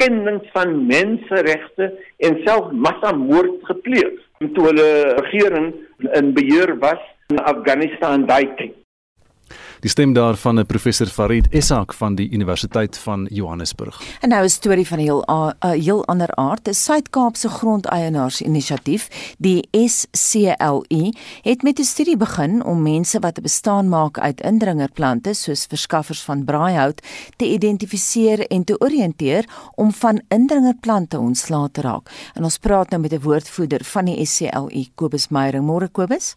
skendings 0.00 0.48
van 0.52 0.86
menseregte 0.88 1.90
en 2.24 2.40
self 2.46 2.72
massamoord 2.72 3.60
gepleeg 3.68 4.16
toe 4.56 4.64
hulle 4.70 4.90
regering 5.20 5.74
in 6.16 6.32
beheer 6.32 6.72
was 6.80 7.00
in 7.28 7.40
Afghanistan 7.44 8.24
daai 8.26 8.46
tyd. 8.56 8.72
Die 9.80 9.90
stem 9.90 10.12
daarvan 10.12 10.58
'n 10.58 10.66
professor 10.66 11.06
Farid 11.06 11.46
Essak 11.50 11.94
van 11.94 12.14
die 12.14 12.30
Universiteit 12.30 12.98
van 12.98 13.26
Johannesburg. 13.30 14.00
En 14.20 14.28
nou 14.28 14.44
'n 14.44 14.48
storie 14.48 14.86
van 14.86 14.98
'n 14.98 15.02
heel 15.02 15.22
'n 15.60 15.80
heel 15.80 16.06
ander 16.06 16.34
aard. 16.34 16.68
'n 16.68 16.74
Suid-Kaapse 16.74 17.48
grondeienaarinisiatief, 17.48 19.34
die 19.38 19.68
SCLE, 19.70 21.14
het 21.42 21.62
met 21.62 21.78
'n 21.78 21.84
studie 21.84 22.16
begin 22.16 22.64
om 22.64 22.82
mense 22.82 23.18
wat 23.18 23.38
'n 23.38 23.42
bestaan 23.42 23.88
maak 23.88 24.18
uit 24.18 24.40
indringerplante 24.40 25.34
soos 25.34 25.64
verskaffers 25.64 26.22
van 26.22 26.44
braaihout 26.44 27.02
te 27.36 27.44
identifiseer 27.44 28.46
en 28.46 28.64
te 28.64 28.80
oriënteer 28.80 29.44
om 29.74 29.92
van 29.92 30.22
indringerplante 30.28 31.18
ontslae 31.18 31.70
te 31.70 31.80
raak. 31.80 32.10
En 32.34 32.44
ons 32.44 32.58
praat 32.58 32.90
nou 32.90 33.02
met 33.02 33.12
'n 33.12 33.20
woordvoerder 33.20 33.84
van 33.84 34.04
die 34.04 34.26
SCLE, 34.26 34.88
Kobus 34.94 35.28
Meyering. 35.28 35.64
Môre 35.64 35.88
Kobus. 35.88 36.34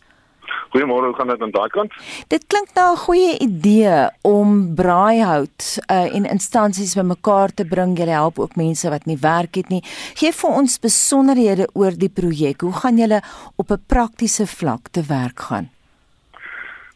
Goeiemôre, 0.74 1.06
hoe 1.06 1.16
gaan 1.16 1.28
dit 1.28 1.42
aan 1.42 1.52
daai 1.54 1.70
kant? 1.70 1.94
Dit 2.28 2.48
klink 2.48 2.74
nou 2.74 2.94
'n 2.94 3.04
goeie 3.06 3.38
idee 3.40 4.10
om 4.22 4.76
braaihout 4.76 5.78
uh, 5.92 6.16
en 6.16 6.26
instansies 6.26 6.96
bymekaar 6.96 7.54
te 7.54 7.66
bring. 7.66 7.98
Jy 7.98 8.08
help 8.10 8.40
ook 8.40 8.56
mense 8.56 8.90
wat 8.90 9.06
nie 9.06 9.18
werk 9.18 9.56
het 9.56 9.70
nie. 9.70 9.84
Geef 10.16 10.42
vir 10.42 10.50
ons 10.50 10.80
besonderhede 10.80 11.68
oor 11.74 11.92
die 11.92 12.10
projek. 12.10 12.62
Hoe 12.62 12.74
gaan 12.74 12.98
julle 12.98 13.22
op 13.56 13.72
'n 13.72 13.84
praktiese 13.88 14.48
vlak 14.48 14.90
te 14.92 15.04
werk 15.08 15.40
gaan? 15.40 15.70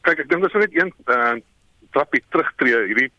Kyk, 0.02 0.20
ek 0.20 0.30
dink 0.30 0.42
dit 0.42 0.56
is 0.56 0.62
net 0.62 0.74
een 0.74 0.94
uh, 1.06 1.36
trappie 1.92 2.24
terugtreë. 2.30 2.86
Hierdie 2.88 3.12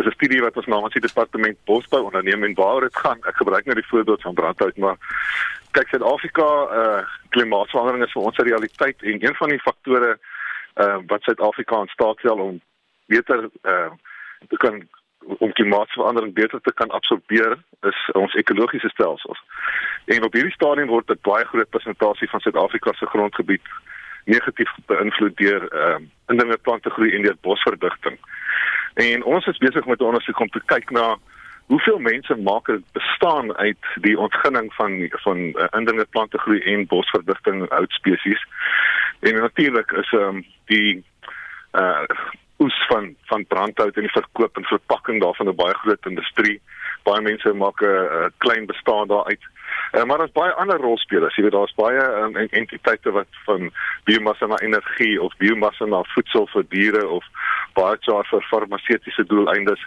is 0.00 0.06
'n 0.06 0.18
studie 0.18 0.40
wat 0.40 0.56
ons 0.56 0.66
namens 0.66 0.92
die 0.92 1.06
departement 1.06 1.58
bosbou 1.64 2.02
onderneem 2.02 2.44
en 2.44 2.54
waar 2.54 2.80
dit 2.80 2.96
gaan. 2.96 3.18
Ek 3.30 3.36
gebruik 3.36 3.64
nou 3.64 3.74
die 3.74 3.90
voorbeeld 3.92 4.22
van 4.22 4.34
brandhout, 4.34 4.76
maar 4.76 4.96
kyk 5.70 5.88
Suid-Afrika 5.88 6.48
uh 6.80 7.02
klimaatsverandering 7.30 8.04
is 8.04 8.12
vir 8.12 8.22
ons 8.22 8.38
'n 8.38 8.48
realiteit 8.48 9.02
en 9.02 9.24
een 9.24 9.34
van 9.34 9.48
die 9.48 9.60
faktore 9.60 10.18
uh 10.76 10.98
wat 11.06 11.22
Suid-Afrika 11.22 11.80
in 11.80 11.94
staat 11.94 12.18
stel 12.18 12.38
om 12.38 12.60
beter 13.06 13.50
uh 13.62 13.90
te 14.48 14.56
kan 14.56 14.88
om 15.38 15.52
klimaatsverandering 15.52 16.34
beter 16.34 16.60
te 16.60 16.72
kan 16.72 16.90
absorbeer 16.90 17.58
is 17.82 18.10
ons 18.12 18.34
ekologiese 18.34 18.88
stelsels. 18.88 19.40
En 20.04 20.24
op 20.24 20.32
hierdie 20.32 20.52
stadium 20.52 20.88
word 20.88 21.10
'n 21.10 21.18
baie 21.22 21.44
groot 21.44 21.70
persentasie 21.70 22.30
van 22.30 22.40
Suid-Afrika 22.40 22.92
se 22.92 23.06
grondgebied 23.06 23.66
negatief 24.24 24.70
beïnvloed 24.86 25.36
deur 25.36 25.68
ehm 25.68 26.02
uh, 26.02 26.08
indringe 26.26 26.56
plante 26.56 26.90
groei 26.90 27.14
en 27.14 27.22
deur 27.22 27.36
bosverdigting. 27.40 28.18
En 28.94 29.24
ons 29.24 29.46
is 29.46 29.58
besig 29.58 29.86
met 29.86 30.00
'n 30.00 30.04
ondersoek 30.04 30.40
om 30.40 30.48
te 30.48 30.62
kyk 30.66 30.90
na 30.90 31.16
hoeveel 31.66 31.98
mense 31.98 32.36
maak 32.36 32.70
bestaan 32.92 33.56
uit 33.56 33.84
die 34.00 34.18
ontginning 34.18 34.74
van 34.74 35.08
van 35.10 35.38
uh, 35.38 35.64
indringe 35.70 36.06
plante 36.10 36.38
groei 36.38 36.60
en 36.60 36.86
bosverdigting 36.86 37.68
oud 37.68 37.92
spesies. 37.92 38.46
En 39.20 39.34
natuurlik 39.34 39.90
is 39.90 40.12
ehm 40.12 40.36
um, 40.36 40.44
die 40.64 41.04
uh 41.72 42.02
oes 42.60 42.86
van 42.88 43.14
van 43.24 43.46
brandhout 43.46 43.96
en 43.96 44.02
die 44.02 44.12
verkoop 44.12 44.56
en 44.56 44.64
verpakking 44.64 45.20
daarvan 45.22 45.48
'n 45.48 45.54
baie 45.54 45.74
groot 45.74 46.06
industrie. 46.06 46.60
Baie 47.02 47.20
mense 47.20 47.52
maak 47.52 47.80
'n 47.80 47.86
uh, 47.86 48.26
klein 48.38 48.66
bestaan 48.66 49.08
daaruit. 49.08 49.44
Uh, 49.92 50.04
maar 50.04 50.18
daar's 50.18 50.32
baie 50.32 50.52
ander 50.52 50.78
rolspelers. 50.78 51.36
Jy 51.36 51.42
weet 51.42 51.52
daar's 51.52 51.74
baie 51.74 52.02
um, 52.22 52.36
entiteite 52.36 53.10
wat 53.10 53.26
van 53.44 53.70
biomassa 54.04 54.46
na 54.46 54.58
energie 54.58 55.22
of 55.22 55.36
biomassa 55.36 55.84
na 55.84 56.02
voedsel 56.02 56.46
vir 56.46 56.64
diere 56.68 57.08
of 57.08 57.24
baie 57.74 57.96
jaar 58.00 58.26
vir 58.30 58.46
farmaseutiese 58.50 59.24
doeleindes 59.24 59.82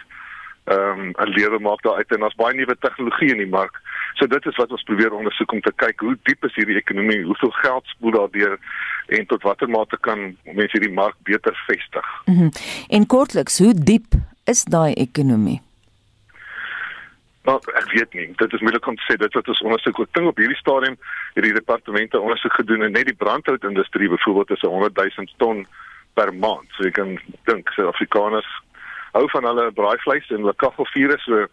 ehm 0.64 1.00
um, 1.00 1.12
'n 1.20 1.34
lewe 1.36 1.58
maak 1.58 1.82
daar 1.82 1.96
uit 1.96 2.10
en 2.10 2.20
daar's 2.20 2.40
baie 2.40 2.54
nuwe 2.54 2.76
tegnologie 2.80 3.30
in 3.30 3.42
die 3.42 3.54
mark. 3.58 3.80
So 4.14 4.26
dit 4.26 4.46
is 4.46 4.56
wat 4.56 4.70
ons 4.70 4.82
probeer 4.82 5.12
ondersoek 5.12 5.52
om 5.52 5.60
te 5.60 5.72
kyk 5.76 6.00
hoe 6.00 6.16
diep 6.22 6.44
is 6.44 6.54
hierdie 6.54 6.76
ekonomie, 6.76 7.24
hoeveel 7.24 7.50
geld 7.50 7.86
spoel 7.86 8.10
daar 8.10 8.30
deur 8.30 8.58
en 9.06 9.26
tot 9.26 9.42
watter 9.42 9.68
mate 9.68 9.98
kan 10.00 10.36
mense 10.44 10.72
hierdie 10.72 10.94
mark 10.94 11.14
beter 11.22 11.64
vestig. 11.66 12.06
Mm 12.24 12.38
-hmm. 12.38 12.50
En 12.88 13.06
kortliks, 13.06 13.58
hoe 13.58 13.74
diep 13.74 14.16
is 14.44 14.64
daai 14.64 14.92
ekonomie? 14.92 15.60
Nou, 17.44 17.60
ek 17.76 17.90
weet 17.92 18.14
nie. 18.16 18.32
Dit 18.36 18.52
is 18.52 18.60
moeilik 18.60 18.86
om 18.86 18.96
te 18.96 19.04
sê 19.04 19.16
dit 19.20 19.34
wat 19.36 19.48
ons 19.48 19.60
ondersoek. 19.60 19.98
Ek 19.98 20.14
dink 20.16 20.30
op 20.30 20.38
hierdie 20.40 20.56
stadium 20.56 20.96
het 21.34 21.44
die 21.44 21.52
departemente 21.52 22.20
ondersoek 22.20 22.52
gedoen 22.52 22.82
en 22.82 22.92
net 22.92 23.04
die 23.10 23.20
brandhoutindustrie 23.24 24.08
byvoorbeeld 24.08 24.50
is 24.50 24.60
100 24.60 24.96
000 24.96 25.28
ton 25.36 25.66
per 26.14 26.32
maand. 26.32 26.68
So 26.76 26.84
jy 26.84 26.92
kan 26.96 27.16
dink 27.48 27.70
Suid-Afrikaners 27.74 28.50
hou 29.14 29.26
van 29.30 29.46
hulle 29.46 29.70
braaivleis 29.78 30.30
en 30.30 30.42
hulle 30.42 30.56
kaggelvure 30.62 31.18
so 31.22 31.46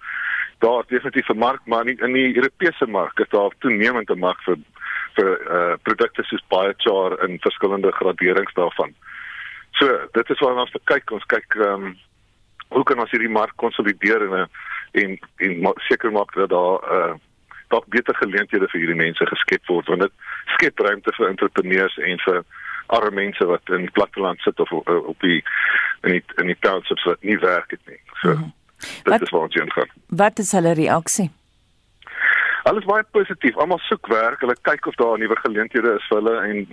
daar 0.65 0.84
definitief 0.89 1.30
'n 1.30 1.38
mark 1.38 1.62
maar 1.65 1.86
nie 1.86 1.97
in 2.02 2.13
die 2.13 2.36
Europese 2.36 2.88
mark 2.88 3.19
is 3.19 3.30
daar 3.30 3.52
toenemend 3.60 4.10
'n 4.10 4.19
mark 4.19 4.41
vir 4.45 4.58
vir 5.15 5.30
uh 5.58 5.76
produkte 5.84 6.24
soos 6.24 6.43
biochar 6.50 7.30
in 7.30 7.39
verskillende 7.39 7.91
graderings 7.91 8.54
daarvan. 8.54 8.93
So 9.71 10.08
dit 10.13 10.30
is 10.30 10.39
waarna 10.39 10.62
ons 10.62 10.76
kyk. 10.84 11.12
Ons 11.12 11.26
kyk 11.26 11.56
ehm 11.56 11.86
um, 11.86 11.97
hoe 12.69 12.84
kan 12.84 13.00
ons 13.00 13.12
hierdie 13.12 13.30
mark 13.39 13.56
konsolideer 13.56 14.21
en 14.21 14.50
en 14.91 15.19
en 15.38 15.62
ma 15.62 15.71
seker 15.88 16.12
maak 16.12 16.34
dat 16.34 16.50
daar 16.50 16.80
uh 16.97 17.13
dalk 17.71 17.88
beter 17.88 18.15
geleenthede 18.15 18.67
vir 18.67 18.80
hierdie 18.80 19.04
mense 19.06 19.26
geskep 19.26 19.67
word 19.71 19.88
want 19.88 20.02
dit 20.02 20.13
skep 20.56 20.80
ruimte 20.80 21.13
vir 21.17 21.30
entrepreneurs 21.30 21.97
en 21.97 22.19
vir 22.26 22.43
arme 22.91 23.23
mense 23.23 23.45
wat 23.45 23.69
in 23.69 23.91
platteland 23.91 24.39
sit 24.39 24.60
of 24.60 24.71
uh, 24.71 24.97
op 25.08 25.19
die 25.19 25.43
in 26.01 26.17
die 26.17 26.23
in 26.36 26.49
die 26.51 26.58
townships 26.60 27.04
wat 27.04 27.21
nie 27.23 27.38
werk 27.39 27.71
het 27.71 27.86
nie. 27.86 28.01
So 28.21 28.30
mm 28.30 28.36
-hmm. 28.36 28.54
dit 29.04 29.13
wat, 29.13 29.21
is 29.21 29.30
waar 29.30 29.41
ons 29.41 29.56
heen 29.56 29.71
gaan. 29.71 29.91
Wat 30.08 30.39
is 30.39 30.51
hulle 30.51 30.73
reaksie? 30.73 31.32
Alles 32.63 32.86
baie 32.86 33.04
positief. 33.12 33.58
Almal 33.58 33.80
soek 33.80 34.08
werk. 34.08 34.39
Hulle 34.39 34.56
kyk 34.62 34.86
of 34.86 34.95
daar 34.95 35.17
nuwe 35.17 35.38
geleenthede 35.43 35.95
is 35.97 36.08
vir 36.10 36.17
hulle 36.17 36.36
en 36.41 36.67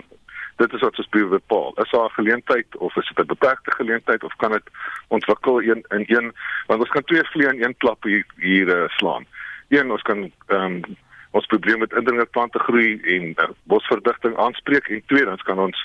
dit 0.59 0.73
is 0.73 0.81
wat 0.81 0.99
ons 0.99 1.09
bepaal. 1.09 1.73
Is 1.83 1.91
daar 1.91 2.05
'n 2.05 2.19
geleentheid 2.21 2.77
of 2.77 2.97
is 2.97 3.09
dit 3.09 3.19
'n 3.19 3.27
beperkte 3.27 3.71
geleentheid 3.71 4.25
of 4.25 4.37
kan 4.37 4.53
dit 4.53 4.69
ontwikkel 5.09 5.63
een 5.63 5.85
in 5.89 6.05
een 6.07 6.33
want 6.67 6.81
ons 6.81 6.89
kan 6.89 7.05
twee 7.05 7.25
vliee 7.25 7.49
in 7.55 7.65
een 7.65 7.77
klap 7.77 8.03
hier 8.03 8.27
hier 8.37 8.69
uh, 8.77 8.89
slaan. 8.89 9.27
Een 9.69 9.91
ons 9.91 10.03
kan 10.03 10.33
ehm 10.47 10.65
um, 10.65 10.97
ons 11.31 11.47
probleem 11.47 11.79
met 11.79 11.93
indringerplante 11.93 12.59
groei 12.59 13.01
en 13.17 13.35
uh, 13.37 13.49
bosverdigting 13.65 14.37
aanspreek 14.37 14.89
en 14.89 15.03
twee 15.07 15.29
ons 15.29 15.43
kan 15.43 15.59
ons 15.59 15.83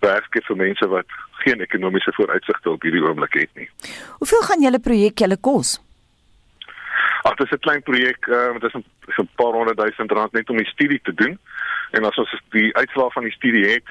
werk 0.00 0.26
gee 0.34 0.44
vir 0.48 0.56
mense 0.56 0.88
wat 0.88 1.16
geen 1.44 1.60
ekonomiese 1.60 2.12
vooruitsigte 2.18 2.70
op 2.70 2.82
hierdie 2.82 3.02
oomblik 3.02 3.34
het 3.34 3.50
nie. 3.54 3.68
Hoeveel 4.18 4.44
gaan 4.48 4.62
julle 4.62 4.82
projek 4.82 5.24
julle 5.24 5.38
kos? 5.40 5.78
Ag, 7.22 7.36
dit 7.38 7.46
is 7.46 7.52
'n 7.52 7.64
klein 7.66 7.82
projek, 7.82 8.26
uh, 8.26 8.52
dit 8.58 8.64
is 8.64 8.74
'n 8.74 8.84
'n 9.22 9.28
paar 9.36 9.54
honderd 9.54 9.76
duisend 9.76 10.10
rand 10.10 10.32
net 10.32 10.50
om 10.50 10.56
die 10.56 10.74
studie 10.74 11.00
te 11.02 11.14
doen. 11.14 11.38
En 11.90 12.04
as 12.04 12.16
ons 12.16 12.40
die 12.50 12.74
uitslae 12.76 13.10
van 13.10 13.22
die 13.22 13.32
studie 13.32 13.66
het, 13.66 13.88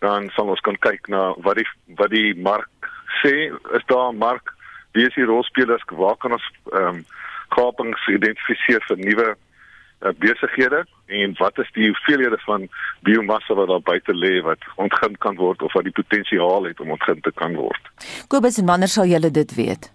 dan 0.00 0.30
sal 0.30 0.48
ons 0.48 0.60
kan 0.60 0.78
kyk 0.78 1.08
na 1.08 1.34
wat 1.44 1.56
die 1.60 1.68
wat 2.00 2.10
die 2.10 2.34
mark 2.34 2.90
sê 3.22 3.52
is 3.76 3.84
daar 3.86 4.12
'n 4.12 4.18
mark 4.18 4.54
wie 4.92 5.06
is 5.06 5.14
die 5.14 5.28
rolspelers 5.28 5.82
waar 5.86 6.16
kan 6.16 6.32
ons 6.32 6.46
ehm 6.72 6.88
um, 6.88 7.04
kapings 7.48 8.06
identifiseer 8.06 8.82
vir 8.88 8.96
nuwe 8.96 9.36
uh, 10.00 10.12
besighede 10.18 10.84
en 11.06 11.34
wat 11.38 11.58
is 11.58 11.70
die 11.72 11.86
hoeveelhede 11.86 12.38
van 12.46 12.68
biomassa 13.00 13.54
wat 13.54 13.68
daar 13.68 13.82
buite 13.82 14.14
lê 14.14 14.40
wat 14.42 14.58
ontgin 14.76 15.16
kan 15.18 15.36
word 15.36 15.62
of 15.62 15.72
wat 15.72 15.84
die 15.84 15.96
potensiaal 15.96 16.68
het 16.68 16.80
om 16.80 16.90
ontgin 16.90 17.20
te 17.20 17.32
kan 17.34 17.54
word. 17.54 17.90
Kobus 18.28 18.58
en 18.58 18.66
wanneer 18.66 18.88
sal 18.88 19.06
julle 19.10 19.30
dit 19.30 19.54
weet? 19.54 19.92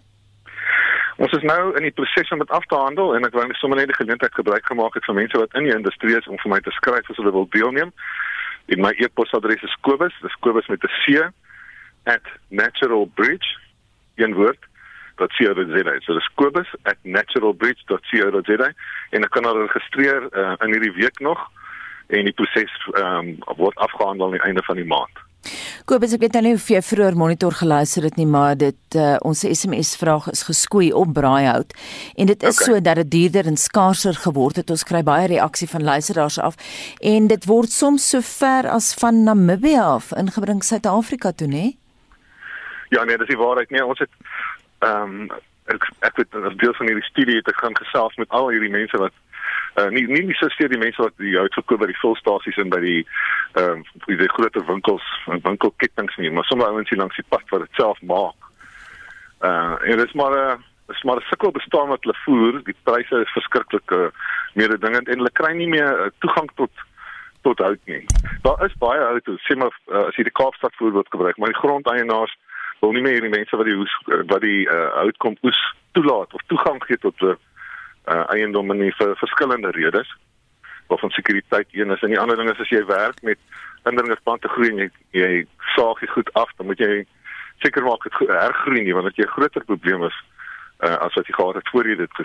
Ons 1.17 1.31
is 1.31 1.45
nou 1.47 1.75
in 1.77 1.85
die 1.87 1.95
proses 1.95 2.31
om 2.31 2.39
dit 2.43 2.51
af 2.51 2.65
te 2.67 2.75
handel 2.75 3.15
en 3.15 3.23
ek 3.25 3.35
wou 3.37 3.45
net 3.47 3.59
sommer 3.61 3.79
net 3.79 3.87
die 3.87 3.99
geleentheid 4.01 4.35
gebruik 4.35 4.65
gemaak 4.67 4.97
het 4.97 5.05
vir 5.07 5.15
mense 5.21 5.39
wat 5.39 5.53
in 5.55 5.63
die 5.69 5.75
industrie 5.75 6.17
is 6.17 6.27
om 6.27 6.39
vir 6.43 6.51
my 6.51 6.59
te 6.59 6.73
skryf 6.75 7.09
as 7.09 7.21
hulle 7.21 7.31
wil 7.31 7.47
deelneem. 7.55 7.93
En 8.67 8.81
my 8.81 8.91
e-posadres 8.97 9.63
is 9.63 9.77
Kobus, 9.85 10.15
dis 10.21 10.39
Kobus 10.43 10.67
met 10.67 10.83
'n 10.83 10.91
C 11.05 11.31
@naturalbridge 12.49 13.47
sê 15.17 15.99
so 16.05 16.13
dis 16.13 16.29
Kobus 16.35 16.67
@naturalbridge.co.za 17.03 18.69
en 19.11 19.23
ek 19.23 19.31
kan 19.31 19.45
hulle 19.45 19.67
registreer 19.67 20.29
uh, 20.31 20.55
in 20.63 20.73
hierdie 20.73 20.95
week 20.95 21.19
nog 21.19 21.39
en 22.07 22.25
die 22.25 22.33
proses 22.33 22.73
um, 22.97 23.37
word 23.57 23.77
afgehandel 23.77 24.25
aan 24.25 24.37
die 24.37 24.45
einde 24.45 24.63
van 24.63 24.75
die 24.75 24.85
maand. 24.85 25.23
Kobus, 25.85 26.15
ek 26.15 26.23
weet 26.23 26.33
nou 26.33 26.41
nie 26.47 26.53
of 26.57 26.65
jy 26.69 26.79
vroeër 26.81 27.15
monitor 27.17 27.53
geluister 27.53 28.05
het 28.07 28.15
nie, 28.17 28.25
maar 28.25 28.55
dit 28.57 28.97
uh, 28.97 29.15
ons 29.21 29.43
SMS 29.45 29.93
vraag 30.01 30.31
is 30.31 30.41
geskoei 30.47 30.89
op 30.97 31.11
braaihout 31.13 31.75
en 32.17 32.31
dit 32.31 32.43
is 32.43 32.57
okay. 32.57 32.65
so 32.65 32.81
dat 32.81 32.97
dit 33.03 33.11
duurder 33.13 33.45
en 33.51 33.57
skaarser 33.57 34.17
geword 34.23 34.57
het. 34.61 34.73
Ons 34.73 34.85
kry 34.89 35.03
baie 35.05 35.27
reaksie 35.29 35.69
van 35.69 35.85
luisteraars 35.85 36.39
af 36.41 36.57
en 37.01 37.29
dit 37.29 37.45
word 37.45 37.69
soms 37.69 38.09
so 38.09 38.25
ver 38.25 38.69
as 38.73 38.93
van 39.01 39.23
Namibië 39.27 39.81
af 39.83 40.11
ingebring 40.17 40.63
Suid-Afrika 40.65 41.31
toe, 41.31 41.49
nê? 41.51 41.65
Ja, 42.89 43.03
nee, 43.03 43.17
dis 43.17 43.29
die 43.29 43.37
waarheid. 43.37 43.69
Nee, 43.69 43.85
ons 43.85 43.99
het 43.99 44.09
ehm 44.85 45.19
um, 45.21 45.29
ek 45.73 45.85
ek 46.05 46.17
weet 46.19 46.35
as 46.45 46.57
deel 46.61 46.75
van 46.77 46.89
hierdie 46.91 47.09
studie 47.09 47.39
het 47.39 47.47
ek 47.49 47.61
gaan 47.63 47.77
gesels 47.77 48.15
met 48.21 48.29
al 48.29 48.51
hierdie 48.53 48.73
mense 48.73 48.97
wat 49.01 49.15
Uh 49.75 49.89
nie 49.91 50.05
nie 50.07 50.21
nie 50.23 50.35
soos 50.39 50.55
die 50.55 50.77
mense 50.79 51.01
wat 51.03 51.15
die 51.19 51.33
hout 51.35 51.55
verkoop 51.57 51.81
by 51.81 51.87
die 51.89 51.99
vulstasies 51.99 52.59
en 52.63 52.69
by 52.71 52.79
die 52.79 53.01
ehm 53.59 53.81
uh, 53.83 54.17
die 54.21 54.29
groter 54.31 54.63
winkels 54.69 55.07
en 55.27 55.41
winkelketTINGS 55.43 56.15
nie, 56.23 56.31
maar 56.31 56.47
sommer 56.47 56.69
ouens 56.71 56.89
hier 56.89 57.01
langs 57.01 57.19
die 57.19 57.27
pad 57.27 57.43
wat 57.51 57.65
dit 57.65 57.81
self 57.81 57.99
maak. 58.11 58.47
Uh 59.43 59.75
en 59.83 59.99
dit 59.99 60.07
is 60.07 60.15
maar 60.21 60.37
'n 60.37 60.63
is 60.95 61.03
maar 61.03 61.19
'n 61.19 61.27
sukkel 61.29 61.51
bestaan 61.51 61.91
wat 61.91 62.03
hulle 62.03 62.15
voer. 62.23 62.63
Die 62.63 62.77
pryse 62.87 63.21
is 63.25 63.35
verskriklik 63.35 63.91
uh, 63.91 64.07
mededingend 64.53 65.07
en 65.07 65.17
hulle 65.17 65.35
kry 65.41 65.51
nie 65.51 65.67
meer 65.67 65.91
uh, 66.05 66.09
toegang 66.23 66.49
tot 66.55 66.71
tot 67.41 67.59
hout 67.59 67.83
nie. 67.85 68.05
Daar 68.47 68.65
is 68.65 68.79
baie 68.79 69.01
hout, 69.01 69.27
sê 69.43 69.59
maar 69.59 69.75
uh, 69.91 70.07
as 70.07 70.15
jy 70.15 70.23
die 70.23 70.39
Kaapstad 70.39 70.73
voorbeeld 70.79 71.11
gebruik, 71.11 71.37
maar 71.37 71.51
die 71.51 71.61
grondeienaars 71.61 72.37
wil 72.85 72.93
nie 72.93 73.05
meer 73.05 73.25
die 73.25 73.33
mense 73.33 73.57
wat 73.57 73.65
die 73.65 73.77
hoes 73.79 73.93
wat 74.29 74.43
die 74.45 74.61
uh, 74.69 74.89
hout 75.01 75.17
kom 75.23 75.37
oes 75.47 75.61
toelaat 75.97 76.33
of 76.37 76.45
toegang 76.51 76.81
gee 76.85 77.01
tot 77.01 77.21
'n 77.21 77.33
uh, 77.33 77.35
uh, 78.13 78.23
eiendom 78.35 78.71
in 78.71 78.91
vir 78.99 79.15
verskillende 79.17 79.71
redes 79.73 80.09
waarvan 80.87 81.09
sekuriteit 81.09 81.67
een 81.71 81.91
is. 81.91 82.01
En 82.01 82.13
die 82.13 82.19
ander 82.19 82.37
ding 82.37 82.49
is 82.51 82.59
as 82.61 82.69
jy 82.69 82.83
werk 82.85 83.21
met 83.21 83.39
indringersplante 83.89 84.47
groei 84.53 84.69
en 84.69 84.81
jy, 84.83 84.89
jy 85.11 85.45
saag 85.75 85.99
dit 85.99 86.09
goed 86.09 86.29
af 86.33 86.51
dan 86.57 86.69
moet 86.69 86.79
jy 86.79 87.05
seker 87.63 87.83
maak 87.83 88.03
dit 88.05 88.21
hergroei 88.29 88.83
nie 88.83 88.93
want 88.93 89.09
dit 89.09 89.23
jy 89.23 89.27
groter 89.33 89.65
probleem 89.65 90.03
is 90.03 90.17
uh, 90.83 90.97
as 91.07 91.17
wat 91.17 91.27
jy 91.27 91.33
gehad 91.37 91.55
het 91.55 91.69
voor 91.73 91.89
jy 91.89 91.95
dit 91.95 92.21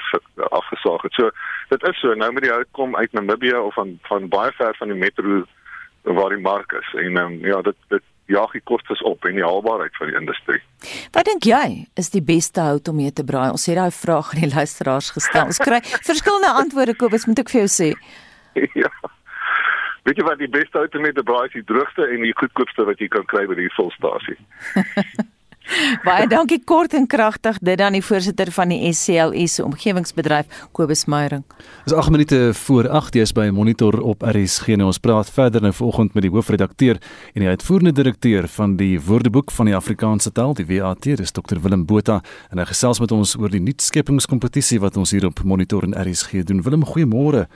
afgesaag 0.50 1.02
het. 1.06 1.16
So 1.16 1.30
dit 1.72 1.88
is 1.88 2.00
so. 2.00 2.14
Nou 2.14 2.32
met 2.32 2.44
die 2.44 2.52
hout 2.52 2.70
kom 2.76 2.96
uit 2.96 3.12
Namibië 3.12 3.56
of 3.56 3.74
van 3.74 3.98
van 4.08 4.28
baie 4.28 4.52
ver 4.58 4.76
van 4.76 4.92
die 4.92 4.98
metro 4.98 5.44
waar 6.02 6.34
die 6.34 6.44
mark 6.44 6.72
is. 6.72 6.94
En 6.94 7.16
um, 7.16 7.38
ja 7.46 7.62
dit 7.62 7.76
dit 7.88 8.04
jaag 8.31 8.55
die 8.57 8.62
kostes 8.64 9.03
op 9.07 9.24
en 9.28 9.39
die 9.39 9.45
haalbaarheid 9.45 9.97
van 9.99 10.11
die 10.11 10.18
industrie. 10.20 10.61
Wat 11.14 11.28
dink 11.28 11.47
jy 11.49 11.87
is 12.01 12.12
die 12.14 12.22
beste 12.24 12.62
hout 12.64 12.89
om 12.89 13.01
mee 13.01 13.12
te 13.12 13.24
braai? 13.26 13.51
Ons 13.55 13.66
het 13.70 13.78
daai 13.78 13.95
vraag 13.95 14.35
aan 14.35 14.45
die 14.45 14.53
luisteraars 14.55 15.11
gestel. 15.16 15.51
Ons 15.51 15.62
kry 15.62 15.81
verskillende 16.11 16.53
antwoorde 16.62 16.97
Kobus, 16.99 17.26
moet 17.31 17.43
ek 17.43 17.53
vir 17.53 17.64
jou 17.64 17.72
sê. 17.76 17.91
ja. 18.85 18.93
Weet 20.09 20.16
jy 20.16 20.24
wat 20.26 20.41
die 20.41 20.51
beste 20.51 20.81
hout 20.81 20.95
om 20.97 21.05
mee 21.05 21.16
te 21.16 21.26
braai 21.26 21.45
is? 21.51 21.59
Die 21.59 21.66
droogste 21.68 22.07
en 22.09 22.24
die 22.24 22.37
goedkoopste 22.39 22.87
wat 22.89 23.03
jy 23.03 23.11
kan 23.12 23.26
kry 23.31 23.45
by 23.51 23.59
die 23.59 23.70
volstasie. 23.76 24.39
Baie 26.07 26.27
dankie 26.31 26.59
kort 26.64 26.95
en 26.97 27.07
kragtig 27.07 27.59
dit 27.62 27.79
dan 27.79 27.95
die 27.95 28.03
voorsitter 28.05 28.51
van 28.55 28.73
die 28.73 28.93
SCLS 28.93 29.61
omgewingsbedryf 29.62 30.66
Kobus 30.77 31.05
Meyering. 31.11 31.45
Dis 31.85 31.95
8 31.95 32.11
minute 32.11 32.41
voor 32.62 32.89
8 32.89 33.18
jy's 33.21 33.33
by 33.37 33.49
Monitor 33.55 34.01
op 34.01 34.25
RSG 34.27 34.75
en 34.77 34.87
ons 34.89 35.01
praat 35.03 35.31
verder 35.31 35.62
nou 35.62 35.73
vanoggend 35.77 36.14
met 36.14 36.27
die 36.27 36.33
hoofredakteur 36.33 37.01
en 37.35 37.45
die 37.45 37.51
uitvoerende 37.51 37.93
direkteur 37.93 38.49
van 38.49 38.77
die 38.81 39.01
Woordeboek 39.01 39.51
van 39.55 39.71
die 39.71 39.77
Afrikaanse 39.77 40.33
taal, 40.33 40.55
die 40.59 40.66
WAT, 40.66 41.07
dis 41.21 41.35
Dr 41.37 41.61
Willem 41.62 41.87
Botha 41.87 42.21
en 42.51 42.62
hy 42.62 42.66
gesels 42.71 43.01
met 43.03 43.12
ons 43.14 43.37
oor 43.39 43.53
die 43.53 43.62
nuutskeppingskompetisie 43.62 44.81
wat 44.83 44.99
ons 45.01 45.14
hier 45.14 45.29
op 45.29 45.45
Monitor 45.45 45.87
en 45.87 45.95
RSG 45.99 46.43
doen. 46.49 46.64
Willem, 46.66 46.87
goeiemôre. 46.87 47.47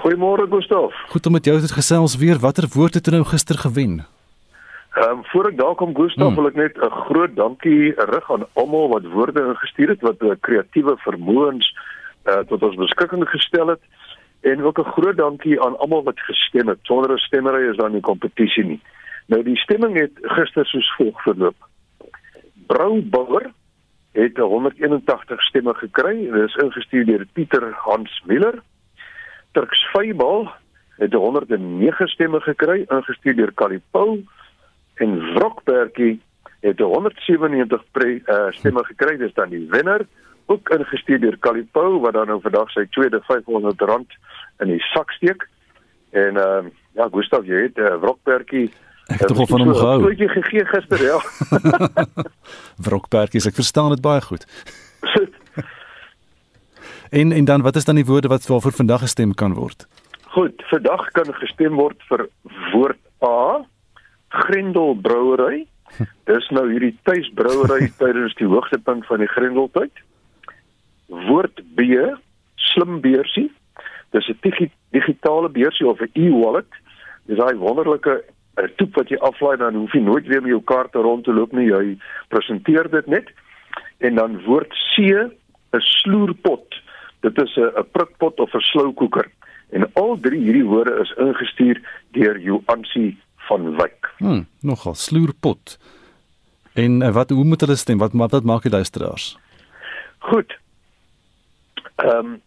Goeiemôre 0.00 0.46
Gustaf. 0.48 0.96
Goed 1.12 1.26
om 1.26 1.36
met 1.36 1.44
jou 1.44 1.58
te 1.60 1.68
gesels 1.74 2.16
weer. 2.16 2.40
Watter 2.40 2.68
woord 2.72 2.96
het 2.96 3.06
jy 3.06 3.18
nou 3.18 3.26
gister 3.28 3.58
gewen? 3.60 4.00
Ehm 4.90 5.10
um, 5.10 5.24
voor 5.24 5.46
ek 5.46 5.58
daar 5.58 5.74
kom 5.74 5.94
Gustaf, 5.96 6.26
hmm. 6.26 6.34
wil 6.34 6.46
ek 6.46 6.54
net 6.54 6.76
'n 6.76 6.90
groot 6.90 7.36
dankie 7.36 7.94
rig 7.96 8.32
aan 8.32 8.46
almal 8.52 8.88
wat 8.88 9.04
woorde 9.06 9.42
ingestuur 9.42 9.88
het 9.88 10.00
wat 10.00 10.22
'n 10.22 10.40
kreatiewe 10.40 10.96
vermoëns 10.98 11.76
uh, 12.26 12.42
tot 12.50 12.62
ons 12.62 12.74
beskikking 12.74 13.28
gestel 13.28 13.66
het 13.66 13.82
en 14.40 14.62
ook 14.62 14.78
'n 14.78 14.92
groot 14.96 15.16
dankie 15.16 15.62
aan 15.62 15.78
almal 15.78 16.02
wat 16.02 16.20
gestem 16.20 16.68
het. 16.68 16.78
Sonder 16.82 17.12
'n 17.12 17.18
stemmery 17.18 17.70
is 17.70 17.76
daar 17.76 17.90
nie 17.90 18.00
kompetisie 18.00 18.64
nie. 18.64 18.80
Nou 19.26 19.42
die 19.42 19.56
stemming 19.56 19.98
het 19.98 20.12
gister 20.22 20.66
soos 20.66 20.94
volg 20.96 21.22
verloop. 21.22 21.56
Broubouwer 22.66 23.52
het 24.12 24.36
181 24.36 25.42
stemme 25.42 25.74
gekry. 25.74 26.30
Dit 26.30 26.48
is 26.48 26.54
ingestuur 26.54 27.06
deur 27.06 27.26
Pieter 27.32 27.72
Hans 27.72 28.22
Miller. 28.24 28.62
Turks 29.52 29.86
Feybal 29.92 30.50
het 30.96 31.12
109 31.12 32.08
stemme 32.08 32.40
gekry, 32.40 32.84
ingestuur 32.88 33.36
deur 33.36 33.52
Kalipou 33.52 34.24
en 35.00 35.16
Wrokpertjie 35.34 36.18
het 36.60 36.80
197 36.80 37.84
pre, 37.96 38.18
uh, 38.20 38.50
stemme 38.56 38.84
gekry 38.84 39.16
dis 39.20 39.32
dan 39.34 39.52
die 39.52 39.64
wenner 39.72 40.04
ook 40.50 40.68
ingestuur 40.74 41.20
deur 41.22 41.38
Kalipou 41.40 42.00
wat 42.04 42.18
dan 42.18 42.28
nou 42.28 42.40
vandag 42.44 42.72
sy 42.74 42.84
tweede 42.92 43.22
R500 43.22 44.18
in 44.60 44.72
die 44.74 44.82
sak 44.90 45.14
steek 45.16 45.46
en 46.10 46.36
uh, 46.36 46.62
ja 46.98 47.08
Gustaf 47.12 47.48
jy 47.48 47.66
het 47.68 47.80
uh, 47.80 47.96
Wrokpertjie 48.02 48.68
Ek 49.10 49.24
het 49.24 49.32
van 49.34 49.64
hom 49.64 49.72
gehou. 49.74 50.02
Wat 50.04 50.20
jy 50.22 50.28
gegee 50.30 50.64
gister 50.70 51.00
ja. 51.02 51.16
Wrokpertjies 52.86 53.48
ek 53.50 53.56
verstaan 53.58 53.90
dit 53.94 54.02
baie 54.04 54.22
goed. 54.22 54.46
en 57.20 57.34
en 57.34 57.48
dan 57.48 57.64
wat 57.66 57.80
is 57.80 57.88
dan 57.88 57.98
die 57.98 58.06
woorde 58.06 58.30
wat 58.30 58.46
waarvoor 58.46 58.76
vandag 58.76 59.02
gestem 59.06 59.34
kan 59.34 59.56
word? 59.58 59.88
Goed, 60.30 60.62
vandag 60.70 61.08
kan 61.16 61.34
gestem 61.40 61.74
word 61.74 61.98
vir 62.06 62.28
woord 62.70 63.00
A 63.26 63.64
Grendel 64.30 64.94
Brouwery. 64.94 65.66
Dis 66.30 66.48
nou 66.54 66.66
hierdie 66.70 66.94
tuisbrouwery 67.08 67.90
tydens 68.02 68.34
die 68.38 68.48
hoogtepunt 68.48 69.06
van 69.10 69.22
die 69.22 69.30
Grendeltyd. 69.30 70.04
Woord 71.28 71.62
B, 71.74 71.86
slim 72.70 73.00
beursie. 73.02 73.48
Dis 74.14 74.28
'n 74.30 74.38
digi 74.42 74.70
digitale 74.94 75.50
beursie 75.50 75.86
of 75.86 76.00
'n 76.00 76.10
e-wallet. 76.14 76.70
Dis 77.26 77.38
daai 77.38 77.54
wonderlike 77.58 78.22
eh, 78.56 78.68
toep 78.76 78.94
wat 78.94 79.08
jy 79.10 79.18
aflaai 79.18 79.56
dan 79.56 79.74
hoef 79.74 79.92
jy 79.92 80.02
nooit 80.02 80.26
weer 80.26 80.42
met 80.42 80.50
jou 80.50 80.62
kaarte 80.62 80.98
rond 80.98 81.24
te 81.24 81.34
loop 81.34 81.52
nie. 81.52 81.66
Jy 81.70 81.98
presenteer 82.28 82.90
dit 82.90 83.06
net. 83.06 83.30
En 83.98 84.14
dan 84.14 84.42
woord 84.46 84.70
C, 84.94 85.10
'n 85.10 85.80
sloerpot. 85.80 86.66
Dit 87.20 87.42
is 87.42 87.56
'n 87.58 87.86
prikpot 87.92 88.38
of 88.40 88.54
'n 88.54 88.60
sloukoeker. 88.60 89.26
En 89.70 89.92
al 89.94 90.18
drie 90.20 90.40
hierdie 90.40 90.64
woorde 90.64 91.00
is 91.02 91.14
ingestuur 91.18 91.80
deur 92.10 92.38
Joansi 92.38 93.18
van 93.50 93.76
Wyk. 93.76 94.12
Hm, 94.18 94.42
nogal 94.60 94.94
sloerpot. 94.94 95.78
En 96.72 97.00
uh, 97.02 97.10
wat 97.12 97.30
hoe 97.30 97.44
moet 97.44 97.60
hulle 97.60 97.76
stem? 97.76 97.98
Wat 97.98 98.12
wat 98.14 98.44
maak 98.44 98.62
die 98.62 98.70
luisteraars? 98.78 99.38
Goed. 100.18 100.58
Ehm 101.96 102.16
um, 102.16 102.40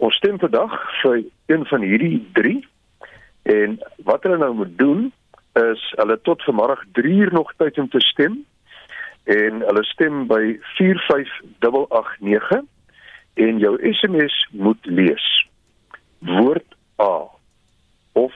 ons 0.00 0.16
stem 0.16 0.38
vandag 0.40 0.72
vir 1.02 1.22
een 1.52 1.66
van 1.68 1.82
hierdie 1.84 2.28
3 2.32 2.68
en 3.42 3.78
wat 4.08 4.22
hulle 4.24 4.38
nou 4.40 4.54
moet 4.54 4.78
doen 4.78 5.12
is 5.60 5.82
hulle 5.98 6.16
tot 6.24 6.42
vanmiddag 6.48 6.84
3 6.92 7.14
uur 7.24 7.32
nog 7.32 7.52
tyd 7.56 7.78
om 7.78 7.88
te 7.88 8.00
stem 8.00 8.38
en 9.24 9.60
hulle 9.60 9.84
stem 9.84 10.26
by 10.30 10.56
45889 10.78 12.64
en 13.44 13.58
jou 13.58 13.74
SMS 13.92 14.48
moet 14.50 14.86
lees 14.86 15.26
woord 16.18 16.76
A 17.02 17.28
of 18.12 18.32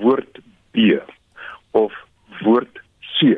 woord 0.00 0.40
B 0.72 0.76
of 1.70 1.92
woord 2.40 2.80
C 3.18 3.36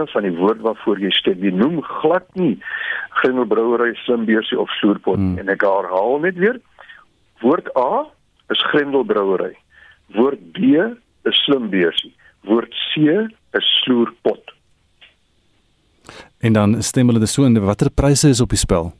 afhangende 0.00 0.12
van 0.12 0.22
die 0.22 0.38
woord 0.38 0.60
waarvoor 0.60 0.98
jy 1.00 1.10
stem. 1.10 1.42
Jy 1.44 1.52
noem 1.54 1.82
glad 1.82 2.26
nie 2.34 2.58
Grendelbrouery, 3.20 3.94
Slimbeursie 4.04 4.58
of 4.58 4.70
Sloerpot 4.70 5.18
hmm. 5.18 5.38
en 5.38 5.48
ek 5.48 5.62
herhaal 5.62 6.20
net 6.20 6.38
weer. 6.38 6.60
Woord 7.40 7.68
A 7.76 8.06
is 8.50 8.62
Grendelbrouery. 8.70 9.56
Woord 10.14 10.52
B 10.52 10.76
is 11.28 11.42
Slimbeursie. 11.44 12.14
Woord 12.46 12.72
C 12.92 13.28
is 13.56 13.66
Sloerpot. 13.82 14.54
En 16.40 16.52
dan 16.52 16.82
stem 16.82 17.06
hulle 17.08 17.20
dus 17.20 17.32
so 17.32 17.44
in 17.44 17.58
watter 17.60 17.90
pryse 17.90 18.28
is 18.28 18.40
op 18.40 18.50
die 18.50 18.60
spel? 18.60 18.92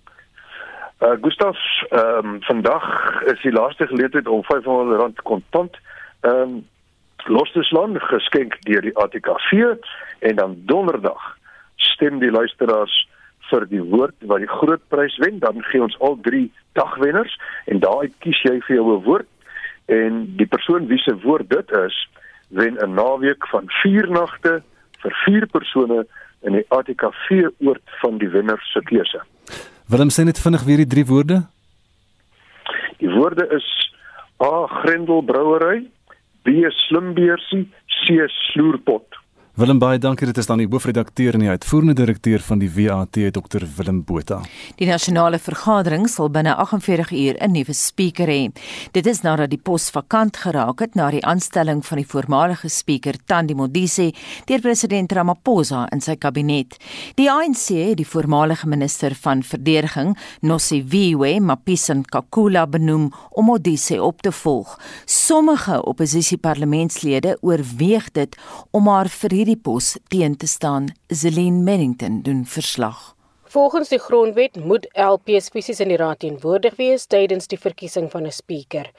Uh 1.01 1.16
Gustaf, 1.22 1.57
ehm 1.88 2.34
um, 2.34 2.42
vandag 2.44 2.84
is 3.32 3.40
die 3.42 3.53
laaste 3.53 3.86
geleentheid 3.86 4.28
om 4.28 4.44
R500 4.44 5.22
kontant 5.24 5.78
ehm 6.20 6.34
um, 6.34 6.61
Losdesland 7.27 7.99
geskenk 8.03 8.57
deur 8.64 8.83
die 8.83 8.97
ATKV 8.97 9.77
en 10.18 10.37
dan 10.37 10.57
donderdag 10.66 11.37
stem 11.77 12.18
die 12.18 12.31
luisteraars 12.31 12.95
vir 13.51 13.66
die 13.66 13.83
woord 13.83 14.14
wat 14.31 14.45
die 14.45 14.51
groot 14.51 14.83
prys 14.89 15.16
wen 15.18 15.39
dan 15.39 15.62
gee 15.71 15.83
ons 15.83 15.97
al 16.01 16.18
drie 16.23 16.51
dagwenners 16.79 17.35
en 17.66 17.83
daai 17.83 18.12
kies 18.25 18.41
jy 18.47 18.61
vir 18.66 18.77
jou 18.77 18.87
'n 18.97 19.05
woord 19.05 19.29
en 19.87 20.37
die 20.37 20.47
persoon 20.47 20.87
wie 20.87 20.99
se 20.99 21.14
woord 21.25 21.49
dit 21.51 21.71
is 21.71 21.97
wen 22.49 22.79
'n 22.79 22.95
naweek 22.95 23.47
van 23.53 23.68
4 23.83 24.11
nagte 24.11 24.62
vir 25.03 25.14
4 25.25 25.47
persone 25.47 26.07
in 26.43 26.53
die 26.53 26.64
ATKV 26.68 27.51
oord 27.59 27.83
van 28.01 28.18
die 28.18 28.29
wenner 28.29 28.61
se 28.73 28.81
keuse. 28.81 29.21
Willem 29.89 30.11
sê 30.11 30.25
net 30.25 30.39
vinnig 30.39 30.62
weer 30.64 30.77
die 30.77 30.87
drie 30.87 31.07
woorde. 31.07 31.43
Die 32.99 33.11
woorde 33.11 33.47
is 33.57 33.66
A 34.43 34.66
Grendel 34.66 35.23
Brouwery, 35.23 35.91
B 36.45 36.64
slimbeursie, 36.88 37.68
C 37.88 38.26
sloerpot. 38.53 39.20
Willem 39.61 39.77
baie 39.77 39.99
dankie 40.01 40.25
dit 40.25 40.39
is 40.41 40.47
dan 40.49 40.57
die 40.57 40.65
hoofredakteur 40.73 41.37
en 41.37 41.43
die 41.45 41.51
uitvoerende 41.53 41.93
direkteur 41.99 42.41
van 42.41 42.63
die 42.63 42.69
WAT 42.73 43.19
Dr 43.37 43.67
Willem 43.77 43.99
Botha. 44.09 44.39
Die 44.79 44.87
nasionale 44.89 45.37
vergadering 45.37 46.07
sal 46.09 46.31
binne 46.33 46.55
48 46.55 47.11
uur 47.13 47.37
'n 47.37 47.53
nuwe 47.53 47.75
spreker 47.77 48.27
hê. 48.27 48.49
Dit 48.93 49.07
is 49.07 49.21
nadat 49.21 49.51
die 49.51 49.61
pos 49.61 49.91
vakant 49.91 50.37
geraak 50.37 50.81
het 50.81 50.95
na 50.95 51.11
die 51.11 51.25
aanstelling 51.25 51.85
van 51.85 51.99
die 51.99 52.07
voormalige 52.07 52.69
spreker 52.69 53.15
Tandi 53.27 53.55
Modise 53.55 54.15
deur 54.47 54.61
president 54.61 55.13
Ramaphosa 55.13 55.89
in 55.93 56.01
sy 56.01 56.17
kabinet. 56.17 56.77
Die 57.17 57.31
ANC 57.31 57.69
het 57.69 57.97
die 57.97 58.09
voormalige 58.09 58.67
minister 58.67 59.15
van 59.15 59.43
verdediging 59.43 60.17
Nosiviwe 60.41 61.41
Mapisa 61.41 61.95
Nkakula 61.95 62.67
benoem 62.67 63.13
om 63.31 63.45
Modise 63.45 64.03
op 64.03 64.23
te 64.23 64.33
volg. 64.33 64.79
Sommige 65.05 65.85
oppositieparlementslede 65.85 67.37
oorweeg 67.43 68.11
dit 68.13 68.37
om 68.71 68.87
haar 68.87 69.09
vir 69.09 69.31
hierdie 69.31 69.49
pos 69.57 69.96
teen 70.09 70.36
te 70.36 70.46
staan. 70.46 70.94
Zelin 71.09 71.64
Merrington 71.64 72.22
doen 72.22 72.46
verslag. 72.46 73.14
Volgens 73.44 73.88
die 73.88 73.98
grondwet 73.98 74.64
moet 74.64 74.86
LPs 74.94 75.48
fisies 75.48 75.80
in 75.80 75.88
die 75.88 75.96
raad 75.98 76.20
teenwoordig 76.22 76.76
wees 76.78 77.07
tydens 77.11 77.51
die 77.51 77.59
verkiesing 77.59 78.11
van 78.11 78.26
'n 78.26 78.32
spreker. 78.32 78.90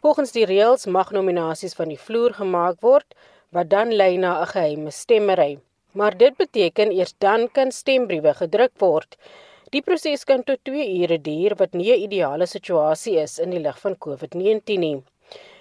Volgens 0.00 0.32
die 0.32 0.44
reëls 0.46 0.86
mag 0.86 1.10
nominasies 1.10 1.74
van 1.74 1.88
die 1.88 1.98
vloer 1.98 2.34
gemaak 2.34 2.80
word 2.80 3.14
wat 3.50 3.70
dan 3.70 3.90
lei 3.92 4.16
na 4.16 4.40
'n 4.40 4.46
geheime 4.46 4.90
stemmery. 4.90 5.58
Maar 5.92 6.16
dit 6.16 6.36
beteken 6.36 6.92
eers 6.92 7.14
dan 7.18 7.48
kan 7.52 7.72
stembriewe 7.72 8.34
gedruk 8.34 8.72
word. 8.78 9.16
Die 9.70 9.82
proses 9.82 10.24
kan 10.24 10.44
tot 10.44 10.58
2 10.62 11.00
ure 11.00 11.18
duur 11.20 11.54
wat 11.56 11.72
nie 11.72 11.92
'n 11.92 12.02
ideale 12.02 12.46
situasie 12.46 13.16
is 13.18 13.38
in 13.38 13.50
die 13.50 13.60
lig 13.60 13.78
van 13.78 13.96
COVID-19 13.98 14.78
nie. 14.78 15.02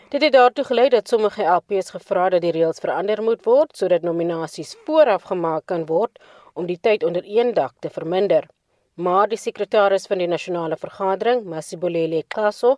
Dit 0.10 0.22
het 0.22 0.32
daartoe 0.32 0.64
gelei 0.64 0.89
dat 0.89 1.08
sommige 1.08 1.43
LPs 1.43 1.89
gevra 1.89 2.30
dat 2.30 2.41
die 2.41 2.51
reëls 2.55 2.80
verander 2.80 3.20
moet 3.24 3.41
word 3.43 3.74
sodat 3.76 4.05
nominasies 4.08 4.70
vooraf 4.86 5.26
gemaak 5.28 5.66
kan 5.68 5.84
word 5.86 6.22
om 6.53 6.66
die 6.70 6.78
tyd 6.80 7.03
onder 7.03 7.24
een 7.26 7.53
dak 7.53 7.74
te 7.80 7.89
verminder. 7.89 8.47
Maar 8.95 9.28
die 9.28 9.38
sekretaris 9.38 10.08
van 10.08 10.24
die 10.24 10.28
nasionale 10.28 10.78
vergadering, 10.80 11.43
Masibolele 11.43 12.24
Kaso, 12.28 12.78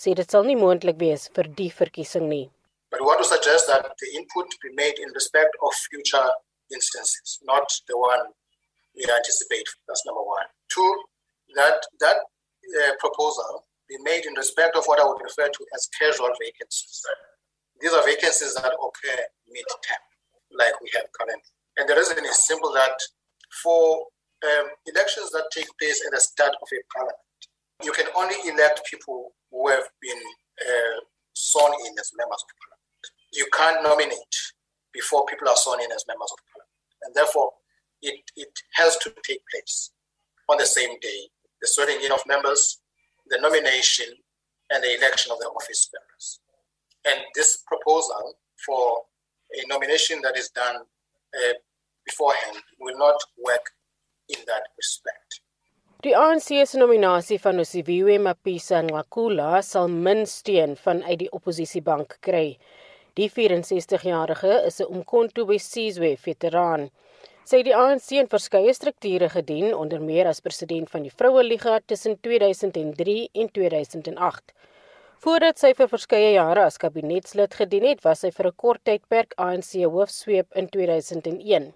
sê 0.00 0.16
dit 0.16 0.30
sal 0.30 0.48
nie 0.48 0.56
moontlik 0.56 0.96
wees 0.96 1.28
vir 1.36 1.52
die 1.60 1.68
verkiesing 1.68 2.26
nie. 2.32 2.48
But 2.90 3.00
we 3.00 3.06
want 3.06 3.20
to 3.20 3.28
suggest 3.28 3.68
that 3.68 3.92
the 4.00 4.08
input 4.16 4.56
be 4.64 4.72
made 4.72 4.96
in 5.04 5.12
respect 5.12 5.60
of 5.60 5.76
future 5.92 6.28
instances, 6.72 7.38
not 7.44 7.68
the 7.92 7.96
one 7.98 8.32
we 8.96 9.04
anticipate. 9.04 9.68
That's 9.86 10.06
number 10.06 10.24
one. 10.24 10.48
Two, 10.72 10.90
that 11.60 11.84
that 12.00 12.24
uh, 12.24 12.96
proposal 12.98 13.66
be 13.90 13.98
made 14.06 14.24
in 14.24 14.34
respect 14.34 14.76
of 14.76 14.84
what 14.86 15.00
I 15.00 15.04
would 15.04 15.20
refer 15.20 15.50
to 15.50 15.62
as 15.74 15.90
casual 15.98 16.30
vacancies. 16.38 17.02
These 17.80 17.92
are 17.92 18.06
vacancies 18.06 18.54
that 18.54 18.70
occur 18.70 19.20
mid-term, 19.50 20.04
like 20.54 20.80
we 20.80 20.88
have 20.94 21.10
currently. 21.18 21.50
And 21.76 21.88
the 21.88 21.96
reason 21.96 22.24
is 22.24 22.46
simple 22.46 22.72
that 22.72 22.94
for 23.62 24.06
um, 24.46 24.66
elections 24.86 25.30
that 25.32 25.50
take 25.50 25.66
place 25.78 26.00
at 26.06 26.12
the 26.14 26.20
start 26.20 26.54
of 26.62 26.68
a 26.70 26.80
parliament, 26.94 27.18
you 27.82 27.92
can 27.92 28.06
only 28.14 28.36
elect 28.46 28.82
people 28.88 29.32
who 29.50 29.68
have 29.68 29.88
been 30.00 30.22
uh, 30.60 31.00
sworn 31.32 31.72
in 31.86 31.92
as 31.98 32.12
members 32.16 32.44
of 32.44 32.50
parliament. 32.62 33.04
You 33.32 33.46
can't 33.52 33.82
nominate 33.82 34.36
before 34.92 35.26
people 35.26 35.48
are 35.48 35.56
sworn 35.56 35.80
in 35.80 35.90
as 35.90 36.04
members 36.06 36.30
of 36.30 36.38
parliament. 36.52 36.78
And 37.02 37.14
therefore, 37.14 37.50
it, 38.02 38.20
it 38.36 38.52
has 38.74 38.96
to 38.98 39.12
take 39.24 39.40
place 39.50 39.90
on 40.48 40.58
the 40.58 40.66
same 40.66 40.98
day. 41.00 41.28
The 41.60 41.68
swearing 41.68 42.04
in 42.04 42.12
of 42.12 42.20
members 42.26 42.79
the 43.30 43.38
nomination 43.40 44.08
and 44.70 44.82
the 44.82 44.96
election 44.98 45.32
of 45.32 45.38
the 45.38 45.46
office 45.46 45.88
bearers. 45.92 46.40
And 47.04 47.18
this 47.34 47.62
proposal 47.66 48.34
for 48.66 49.02
a 49.58 49.66
nomination 49.68 50.20
that 50.22 50.36
is 50.36 50.50
done 50.50 50.76
uh, 50.76 51.54
beforehand 52.04 52.58
will 52.78 52.98
not 52.98 53.18
work 53.44 53.66
in 54.28 54.38
that 54.46 54.64
respect. 54.76 55.40
Die 56.02 56.14
ANC 56.16 56.66
se 56.66 56.78
nominasie 56.78 57.38
van 57.38 57.56
Nosiviwe 57.56 58.18
Mapisa 58.18 58.80
Nqakula 58.82 59.62
sal 59.62 59.88
min 59.88 60.24
steun 60.26 60.76
vanuit 60.84 61.18
die 61.20 61.28
oppositiebank 61.36 62.16
kry. 62.24 62.56
Die 63.18 63.28
64-jarige 63.28 64.54
is 64.66 64.80
'n 64.80 64.88
Umkhonto 64.94 65.44
weSizwe 65.50 66.16
veteraan 66.16 66.90
sê 67.50 67.64
die 67.66 67.74
ANC 67.74 68.12
in 68.14 68.28
verskeie 68.30 68.70
strukture 68.76 69.26
gedien 69.32 69.72
onder 69.74 69.98
meer 70.08 70.28
as 70.30 70.42
president 70.44 70.90
van 70.92 71.02
die 71.02 71.10
Vroue 71.10 71.42
Liga 71.42 71.80
tussen 71.92 72.14
2003 72.22 73.16
en 73.42 73.48
2008. 73.56 74.52
Voordat 75.24 75.58
sy 75.58 75.72
vir 75.74 75.90
verskeie 75.90 76.28
jare 76.36 76.62
as 76.68 76.78
kabinetslid 76.78 77.56
gedien 77.58 77.88
het, 77.88 78.04
was 78.06 78.22
sy 78.22 78.30
vir 78.36 78.46
'n 78.50 78.56
kort 78.62 78.82
tydperk 78.84 79.34
ANC 79.36 79.72
hoofsweep 79.82 80.46
in 80.54 80.68
2001. 80.76 81.66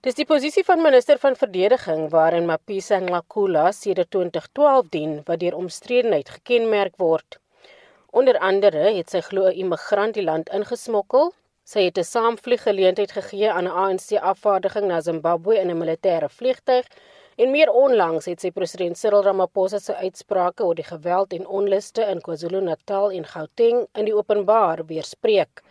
Dis 0.00 0.14
die 0.14 0.24
posisie 0.24 0.64
van 0.64 0.82
minister 0.82 1.18
van 1.18 1.34
verdediging 1.34 2.06
waarin 2.14 2.46
Mapisa 2.46 3.00
Nqakula 3.00 3.72
sedert 3.72 4.10
2012 4.10 4.88
dien 4.94 5.22
wat 5.26 5.40
deur 5.40 5.58
omstredenheid 5.58 6.28
gekenmerk 6.38 6.94
word. 6.96 7.40
Onder 8.12 8.38
andere 8.38 8.94
het 8.94 9.10
sy 9.10 9.20
glo 9.20 9.48
'n 9.48 9.58
immigrant 9.58 10.14
die 10.14 10.24
land 10.30 10.48
ingesmokkel 10.48 11.34
Sy 11.70 11.84
het 11.86 11.98
'n 11.98 12.04
saamvlieggeleentheid 12.04 13.12
gegee 13.14 13.50
aan 13.50 13.66
'n 13.68 13.76
ANC-afvaardiging 13.82 14.86
na 14.86 15.00
Zimbabwe 15.00 15.54
in 15.62 15.70
'n 15.70 15.78
militêre 15.82 16.28
vliegtyg 16.28 16.86
en 17.36 17.50
meer 17.50 17.70
onlangs 17.70 18.24
het 18.26 18.40
sy 18.40 18.50
president 18.50 18.98
Cyril 18.98 19.22
Ramaphosa 19.22 19.78
se 19.78 19.94
uitsprake 19.94 20.64
oor 20.64 20.74
die 20.74 20.88
geweld 20.88 21.32
en 21.32 21.46
onluste 21.46 22.02
in 22.02 22.20
KwaZulu-Natal 22.20 23.10
en 23.10 23.24
Gauteng 23.24 23.86
in 23.94 24.04
die 24.04 24.14
openbaar 24.14 24.86
weerspreek. 24.86 25.62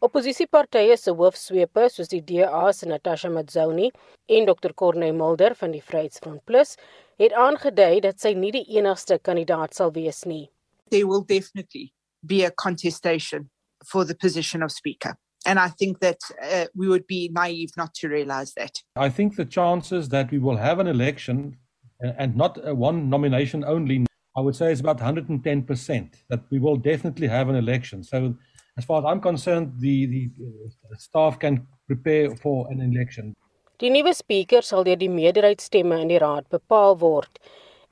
Opposisiepartye 0.00 0.96
se 0.96 1.10
hoofsweepe 1.10 1.88
soos 1.88 2.08
die 2.08 2.24
DA 2.24 2.72
se 2.72 2.86
Natasha 2.86 3.28
Mazzoni 3.28 3.90
en 4.26 4.44
Dr 4.44 4.72
Corne 4.74 5.12
Mulder 5.12 5.54
van 5.54 5.70
die 5.70 5.82
Vryheidsfront 5.82 6.44
Plus 6.44 6.76
het 7.18 7.32
aangedui 7.32 8.00
dat 8.00 8.20
sy 8.20 8.32
nie 8.32 8.52
die 8.52 8.64
enigste 8.78 9.18
kandidaat 9.18 9.74
sal 9.74 9.92
wees 9.92 10.24
nie. 10.24 10.50
There 10.90 11.06
will 11.06 11.24
definitely 11.26 11.92
be 12.22 12.46
a 12.46 12.50
contestation 12.50 13.50
for 13.84 14.04
the 14.04 14.14
position 14.14 14.62
of 14.62 14.72
Speaker. 14.72 15.16
And 15.46 15.58
I 15.58 15.68
think 15.68 16.00
that 16.00 16.18
uh, 16.42 16.66
we 16.74 16.88
would 16.88 17.06
be 17.06 17.30
naive 17.32 17.70
not 17.76 17.94
to 17.94 18.08
realize 18.08 18.52
that. 18.54 18.82
I 18.96 19.08
think 19.08 19.36
the 19.36 19.44
chances 19.44 20.08
that 20.08 20.30
we 20.30 20.38
will 20.38 20.56
have 20.56 20.78
an 20.78 20.86
election 20.86 21.56
uh, 22.04 22.12
and 22.18 22.36
not 22.36 22.58
a 22.64 22.74
one 22.74 23.08
nomination 23.08 23.64
only, 23.64 24.06
I 24.36 24.40
would 24.40 24.56
say 24.56 24.72
is 24.72 24.80
about 24.80 24.98
110%, 24.98 26.14
that 26.28 26.40
we 26.50 26.58
will 26.58 26.76
definitely 26.76 27.28
have 27.28 27.48
an 27.48 27.56
election. 27.56 28.02
So, 28.02 28.34
as 28.76 28.84
far 28.84 29.00
as 29.00 29.04
I'm 29.04 29.20
concerned, 29.20 29.72
the, 29.78 30.06
the 30.06 30.30
uh, 30.44 30.96
staff 30.96 31.38
can 31.38 31.66
prepare 31.86 32.36
for 32.36 32.68
an 32.70 32.80
election. 32.80 33.34
Die 33.78 33.90
nuwe 33.94 34.10
spreker 34.10 34.64
sal 34.66 34.82
deur 34.86 34.98
die 34.98 35.08
meerderheidsstemme 35.08 36.00
in 36.02 36.08
die 36.10 36.18
raad 36.18 36.48
bepaal 36.50 36.96
word 36.98 37.38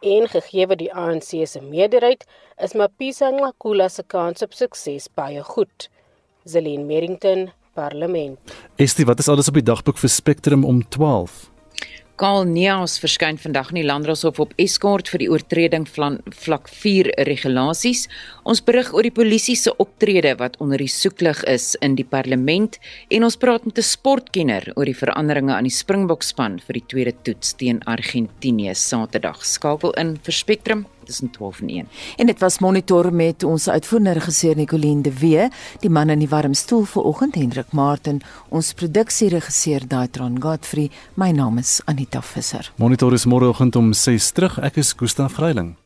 en 0.00 0.28
gegee 0.28 0.66
die 0.76 0.92
ANC 0.92 1.32
se 1.46 1.60
meerderheid 1.60 2.26
is 2.62 2.74
Mapisa 2.74 3.30
Nqakula 3.30 3.88
se 3.88 4.02
kans 4.02 4.42
op 4.42 4.52
sukses 4.52 5.08
baie 5.14 5.42
goed. 5.42 5.88
Zelin 6.44 6.86
Merrington, 6.86 7.50
Parlement. 7.74 8.38
Estie, 8.76 9.06
wat 9.06 9.18
is 9.18 9.28
alles 9.28 9.48
op 9.48 9.54
die 9.58 9.66
dagboek 9.66 9.98
vir 9.98 10.10
Spectrum 10.10 10.64
om 10.64 10.82
12? 10.88 11.55
Kaal 12.16 12.46
Neus 12.48 12.94
verskyn 12.96 13.36
vandag 13.36 13.74
in 13.74 13.82
die 13.82 13.84
Landdroshof 13.84 14.38
op 14.40 14.54
eskort 14.62 15.10
vir 15.12 15.20
die 15.20 15.26
oortreding 15.28 15.84
van 15.98 16.14
vlak 16.32 16.70
4 16.72 17.10
regulasies. 17.28 18.06
Ons 18.48 18.62
berig 18.64 18.88
oor 18.96 19.04
die 19.04 19.12
polisie 19.12 19.56
se 19.60 19.74
optrede 19.76 20.32
wat 20.40 20.56
onder 20.64 20.80
die 20.80 20.88
soeklig 20.88 21.42
is 21.52 21.74
in 21.84 21.92
die 22.00 22.08
parlement 22.08 22.80
en 23.12 23.28
ons 23.28 23.36
praat 23.36 23.68
met 23.68 23.76
'n 23.76 23.84
sportkenner 23.84 24.72
oor 24.76 24.88
die 24.88 24.96
veranderinge 24.96 25.52
aan 25.52 25.68
die 25.68 25.78
Springbokspan 25.82 26.58
vir 26.64 26.80
die 26.80 26.86
tweede 26.88 27.12
toets 27.22 27.52
teen 27.52 27.84
Argentinië 27.84 28.74
Saterdag. 28.74 29.44
Skakel 29.44 29.92
in 30.00 30.16
vir 30.16 30.32
Spectrum 30.32 30.86
tussen 31.06 31.30
12 31.30 31.60
en 31.60 31.68
1. 31.68 31.88
En 32.16 32.26
dit 32.26 32.44
was 32.44 32.58
monitor 32.58 33.12
met 33.12 33.44
ons 33.46 33.68
uitvoerende 33.68 34.12
regisseur 34.18 34.56
Nicoline 34.56 35.02
de 35.02 35.14
Wee, 35.18 35.48
die 35.80 35.90
man 35.90 36.10
in 36.10 36.18
die 36.18 36.28
warm 36.28 36.54
stoel 36.54 36.84
vanoggend 36.84 37.34
Hendrik 37.34 37.72
Martin, 37.72 38.20
ons 38.48 38.72
produksieregisseur 38.72 39.86
Daitron 39.88 40.42
Godfrey. 40.42 40.90
My 41.14 41.30
naam 41.30 41.58
is 41.58 41.80
Anita 41.84 42.22
Visser. 42.22 42.72
Monitor 42.76 43.12
is 43.12 43.26
môreoggend 43.26 43.76
om 43.76 43.92
6 43.92 44.30
terug. 44.30 44.58
Ek 44.58 44.76
is 44.76 44.94
Gustaf 44.96 45.38
Greiling. 45.40 45.76